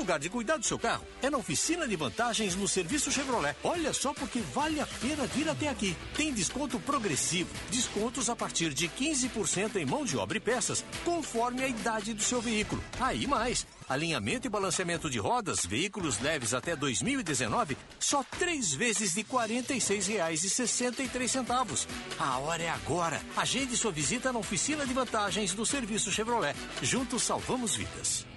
[0.00, 3.54] Lugar de cuidar do seu carro é na oficina de vantagens no serviço Chevrolet.
[3.62, 5.94] Olha só porque vale a pena vir até aqui.
[6.16, 11.62] Tem desconto progressivo, descontos a partir de 15% em mão de obra e peças, conforme
[11.62, 12.82] a idade do seu veículo.
[12.98, 19.20] Aí mais, alinhamento e balanceamento de rodas, veículos leves até 2019, só três vezes de
[19.20, 21.86] R$ 46,63.
[22.18, 23.20] A hora é agora.
[23.36, 26.56] Agende sua visita na oficina de vantagens do serviço Chevrolet.
[26.80, 28.29] Juntos salvamos vidas.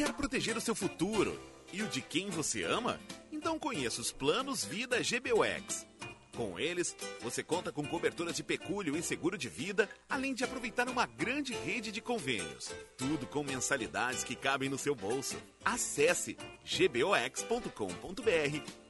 [0.00, 1.38] Quer proteger o seu futuro
[1.74, 2.98] e o de quem você ama?
[3.30, 5.86] Então conheça os planos Vida GBUX.
[6.34, 10.88] Com eles, você conta com cobertura de pecúlio e seguro de vida, além de aproveitar
[10.88, 12.72] uma grande rede de convênios.
[12.96, 15.36] Tudo com mensalidades que cabem no seu bolso.
[15.62, 17.70] Acesse gbox.com.br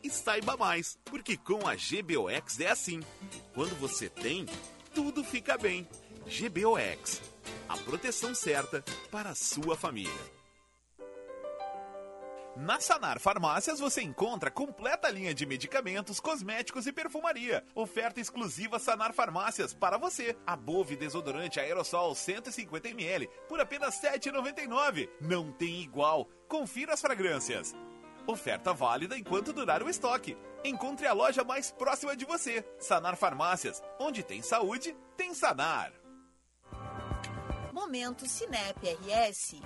[0.05, 3.01] e saiba mais, porque com a GBOX é assim.
[3.53, 4.47] Quando você tem,
[4.95, 5.89] tudo fica bem.
[6.25, 7.21] GBOX,
[7.69, 10.40] a proteção certa para a sua família.
[12.57, 17.65] Na Sanar Farmácias você encontra completa linha de medicamentos, cosméticos e perfumaria.
[17.75, 20.37] Oferta exclusiva Sanar Farmácias para você.
[20.47, 25.09] A Bove desodorante aerossol 150ml por apenas R$ 7,99.
[25.21, 26.29] Não tem igual.
[26.49, 27.75] Confira as fragrâncias.
[28.27, 30.37] Oferta válida enquanto durar o estoque.
[30.65, 32.65] Encontre a loja mais próxima de você.
[32.79, 33.81] Sanar Farmácias.
[33.99, 35.93] Onde tem saúde, tem Sanar.
[37.73, 39.63] Momento Cinep RS.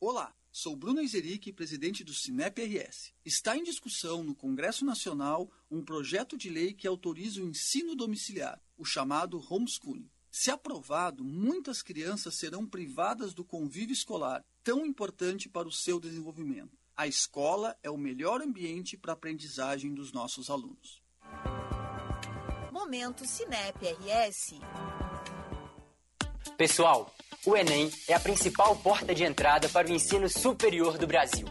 [0.00, 0.32] Olá.
[0.54, 3.14] Sou Bruno Izeric, presidente do Cinep RS.
[3.24, 8.60] Está em discussão no Congresso Nacional um projeto de lei que autoriza o ensino domiciliar,
[8.76, 10.10] o chamado homeschooling.
[10.30, 16.76] Se aprovado, muitas crianças serão privadas do convívio escolar, tão importante para o seu desenvolvimento.
[16.94, 21.02] A escola é o melhor ambiente para a aprendizagem dos nossos alunos.
[22.70, 24.56] Momento Cinep RS.
[26.56, 27.12] Pessoal,
[27.44, 31.46] o Enem é a principal porta de entrada para o ensino superior do Brasil.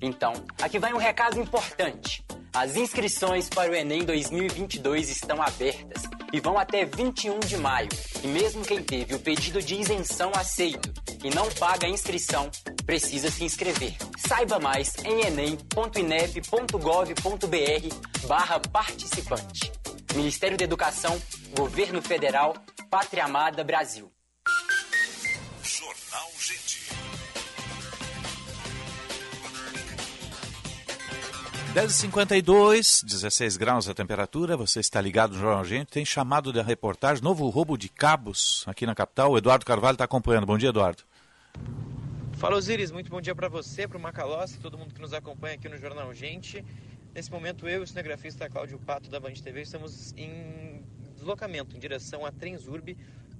[0.00, 2.24] Então, aqui vai um recado importante.
[2.52, 6.02] As inscrições para o Enem 2022 estão abertas
[6.32, 7.88] e vão até 21 de maio.
[8.24, 10.92] E mesmo quem teve o pedido de isenção aceito
[11.22, 12.50] e não paga a inscrição,
[12.84, 13.94] precisa se inscrever.
[14.16, 19.72] Saiba mais em enem.inep.gov.br barra participante.
[20.14, 21.20] Ministério da Educação,
[21.56, 22.54] Governo Federal,
[22.90, 24.10] Pátria Amada Brasil.
[31.76, 37.22] 10h52, 16 graus a temperatura, você está ligado no Jornal Gente, tem chamado da reportagem,
[37.22, 40.46] novo roubo de cabos aqui na capital, o Eduardo Carvalho está acompanhando.
[40.46, 41.02] Bom dia, Eduardo.
[42.38, 45.56] Fala Osiris, muito bom dia para você, para o Macalossi, todo mundo que nos acompanha
[45.56, 46.64] aqui no Jornal Gente.
[47.14, 50.82] Nesse momento eu e o cinegrafista Cláudio Pato da Band TV estamos em
[51.14, 52.96] deslocamento em direção a Transurb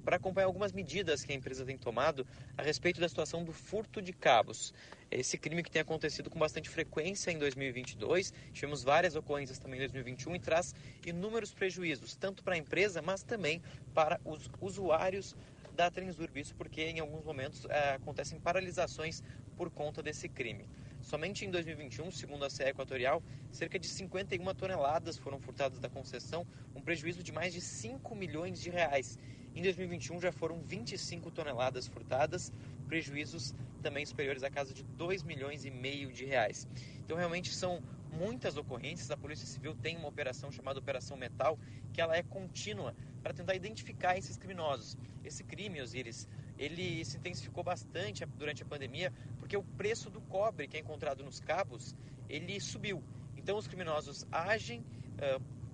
[0.07, 2.25] para acompanhar algumas medidas que a empresa tem tomado
[2.57, 4.73] a respeito da situação do furto de cabos.
[5.11, 9.81] Esse crime que tem acontecido com bastante frequência em 2022, tivemos várias ocorrências também em
[9.81, 10.73] 2021 e traz
[11.05, 13.61] inúmeros prejuízos, tanto para a empresa, mas também
[13.93, 15.35] para os usuários
[15.75, 16.39] da Transurb.
[16.39, 19.21] Isso porque em alguns momentos é, acontecem paralisações
[19.57, 20.69] por conta desse crime.
[21.01, 23.21] Somente em 2021, segundo a CE Equatorial,
[23.51, 28.61] cerca de 51 toneladas foram furtadas da concessão, um prejuízo de mais de 5 milhões
[28.61, 29.17] de reais.
[29.57, 32.53] Em 2021 já foram 25 toneladas furtadas,
[32.87, 36.67] prejuízos também superiores à casa de 2 milhões e meio de reais.
[36.99, 37.81] Então realmente são
[38.11, 39.09] muitas ocorrências.
[39.09, 41.57] A Polícia Civil tem uma operação chamada Operação Metal,
[41.91, 42.93] que ela é contínua
[43.23, 44.95] para tentar identificar esses criminosos.
[45.23, 50.67] Esse crime, Osiris, ele se intensificou bastante durante a pandemia, porque o preço do cobre
[50.67, 51.95] que é encontrado nos cabos,
[52.29, 53.03] ele subiu.
[53.35, 54.85] Então os criminosos agem,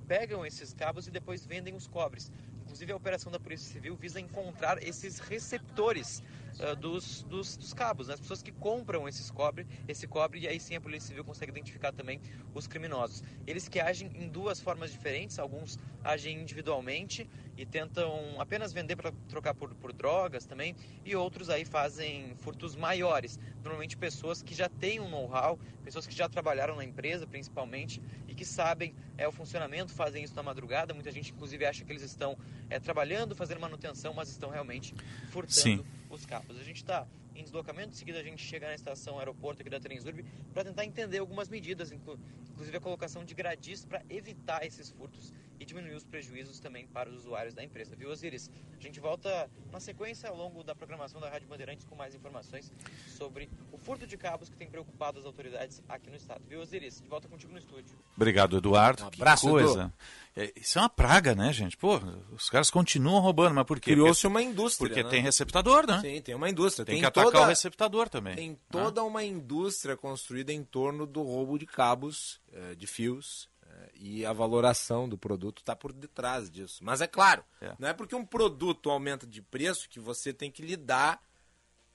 [0.08, 2.32] pegam esses cabos e depois vendem os cobres.
[2.74, 6.24] Inclusive, a operação da Polícia Civil visa encontrar esses receptores
[6.60, 8.16] uh, dos, dos, dos, cabos, né?
[8.16, 11.52] as pessoas que compram esses cobre, esse cobre, e aí sim a Polícia Civil consegue
[11.52, 12.20] identificar também
[12.52, 13.24] os criminosos.
[13.46, 19.12] Eles que agem em duas formas diferentes, alguns agem individualmente e tentam apenas vender para
[19.30, 20.76] trocar por, por drogas também,
[21.06, 23.40] e outros aí fazem furtos maiores.
[23.64, 28.34] Normalmente pessoas que já têm um know-how, pessoas que já trabalharam na empresa principalmente e
[28.34, 30.94] que sabem é, o funcionamento, fazem isso na madrugada.
[30.94, 32.38] Muita gente inclusive acha que eles estão
[32.70, 34.96] é, trabalhando, fazendo manutenção, mas estão realmente
[35.30, 35.86] furtando Sim.
[36.10, 36.58] os cabos.
[36.58, 39.80] A gente está em deslocamento, em seguida a gente chega na estação aeroporto aqui da
[39.80, 40.24] Transurb
[40.54, 42.20] para tentar entender algumas medidas, inclu-
[42.52, 45.34] inclusive a colocação de gradis para evitar esses furtos
[45.64, 47.96] e diminuir os prejuízos também para os usuários da empresa.
[47.96, 48.52] Viu, Osiris?
[48.78, 52.70] A gente volta na sequência ao longo da programação da Rádio Bandeirantes com mais informações
[53.08, 56.44] sobre o furto de cabos que tem preocupado as autoridades aqui no estado.
[56.48, 57.02] Viu, Osiris?
[57.02, 57.98] De volta contigo no estúdio.
[58.16, 59.06] Obrigado, Eduardo.
[59.06, 59.94] Um Que abraço, coisa.
[60.36, 61.78] É, isso é uma praga, né, gente?
[61.78, 61.98] Pô,
[62.32, 63.92] os caras continuam roubando, mas por quê?
[63.92, 64.90] Criou-se uma indústria.
[64.90, 65.10] Porque né?
[65.10, 66.02] tem receptador, né?
[66.02, 66.86] Sim, tem uma indústria.
[66.86, 68.36] Tem, Tem que atacar toda- o receptador também.
[68.36, 73.48] Tem toda uma indústria construída em torno do roubo de cabos, eh, de fios,
[73.96, 76.84] e a valoração do produto está por detrás disso.
[76.84, 77.44] Mas é claro,
[77.80, 81.22] não é porque um produto aumenta de preço que você tem que lidar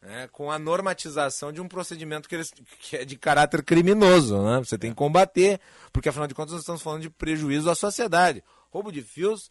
[0.01, 4.41] né, com a normatização de um procedimento que, eles- que é de caráter criminoso.
[4.43, 4.59] Né?
[4.59, 5.61] Você tem que combater,
[5.93, 8.43] porque afinal de contas nós estamos falando de prejuízo à sociedade.
[8.71, 9.51] Roubo de fios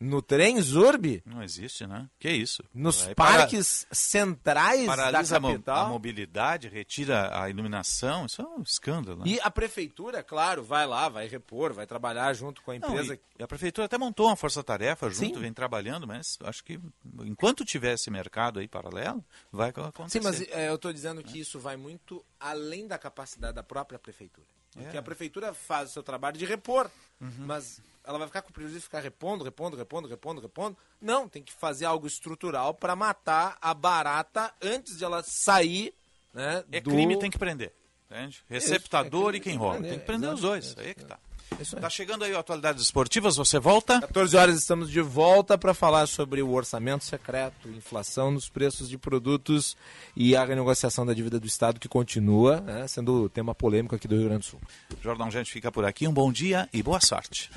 [0.00, 2.08] no trem Zurb, Não existe, né?
[2.20, 2.62] Que isso?
[2.72, 5.86] nos Aí para- parques centrais da paralisa a mo- capital.
[5.86, 9.18] a mobilidade, retira a iluminação, isso é um escândalo.
[9.24, 9.24] né?
[9.26, 13.14] E a prefeitura, claro, vai lá, vai repor, vai trabalhar junto com a Não, empresa.
[13.14, 15.40] e- e a prefeitura até montou uma força-tarefa junto, Sim.
[15.42, 16.78] vem trabalhando, mas acho que
[17.22, 20.18] enquanto tiver esse mercado aí paralelo, vai acontecer.
[20.18, 23.98] Sim, mas é, eu estou dizendo que isso vai muito além da capacidade da própria
[23.98, 24.46] prefeitura.
[24.72, 25.00] Porque É.
[25.00, 26.88] a prefeitura faz o seu trabalho de repor,
[27.20, 27.30] Uhum.
[27.46, 30.76] mas ela vai ficar com o prejuízo de ficar repondo, repondo, repondo, repondo, repondo.
[30.98, 35.92] Não, tem que fazer algo estrutural para matar a barata antes de ela sair
[36.32, 36.90] né, É do...
[36.90, 37.70] crime, tem que prender.
[38.10, 38.42] Entende?
[38.48, 39.88] Receptador é e crime, quem tem que rouba.
[39.88, 40.74] Tem que prender os dois.
[40.78, 41.18] Aí é que tá.
[41.56, 41.80] Aí.
[41.80, 44.00] Tá chegando aí o Atualidades Esportivas, você volta?
[44.00, 48.98] 14 horas estamos de volta para falar sobre o orçamento secreto, inflação nos preços de
[48.98, 49.76] produtos
[50.14, 54.16] e a renegociação da dívida do Estado que continua né, sendo tema polêmico aqui do
[54.16, 54.60] Rio Grande do Sul.
[55.02, 56.06] Jornal Gente fica por aqui.
[56.06, 57.50] Um bom dia e boa sorte.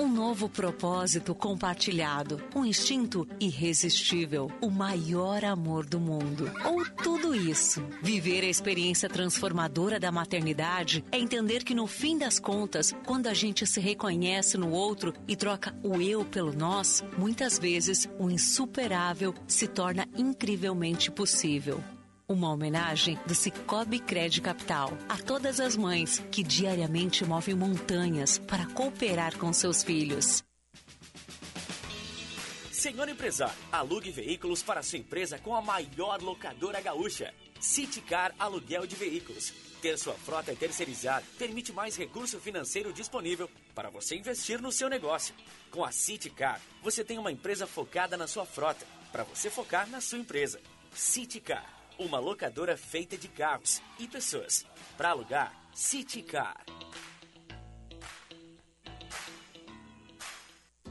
[0.00, 6.50] Um novo propósito compartilhado, um instinto irresistível, o maior amor do mundo.
[6.64, 7.86] Ou tudo isso.
[8.00, 13.34] Viver a experiência transformadora da maternidade é entender que no fim das contas, quando a
[13.34, 19.34] gente se reconhece no outro e troca o eu pelo nós, muitas vezes o insuperável
[19.46, 21.84] se torna incrivelmente possível.
[22.30, 28.66] Uma homenagem do Cicobi Cred Capital a todas as mães que diariamente movem montanhas para
[28.66, 30.44] cooperar com seus filhos.
[32.70, 37.34] Senhor empresário, alugue veículos para sua empresa com a maior locadora gaúcha.
[37.58, 39.52] Citicar Aluguel de Veículos.
[39.82, 45.34] Ter sua frota terceirizada permite mais recurso financeiro disponível para você investir no seu negócio.
[45.68, 50.00] Com a Citicar, você tem uma empresa focada na sua frota, para você focar na
[50.00, 50.60] sua empresa.
[50.94, 54.66] Citicar, uma locadora feita de carros e pessoas.
[54.96, 56.64] Para alugar, Citicar.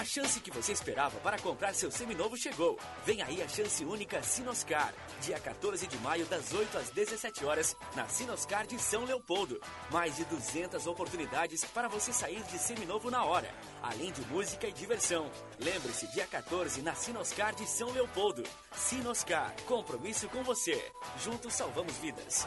[0.00, 2.78] A chance que você esperava para comprar seu seminovo chegou.
[3.04, 4.94] Vem aí a chance única Sinoscar.
[5.20, 9.60] Dia 14 de maio, das 8 às 17 horas, na Sinoscar de São Leopoldo.
[9.90, 13.54] Mais de 200 oportunidades para você sair de seminovo na hora.
[13.82, 15.30] Além de música e diversão.
[15.58, 18.42] Lembre-se, dia 14, na Sinoscar de São Leopoldo.
[18.72, 20.82] Sinoscar, compromisso com você.
[21.22, 22.46] Juntos salvamos vidas.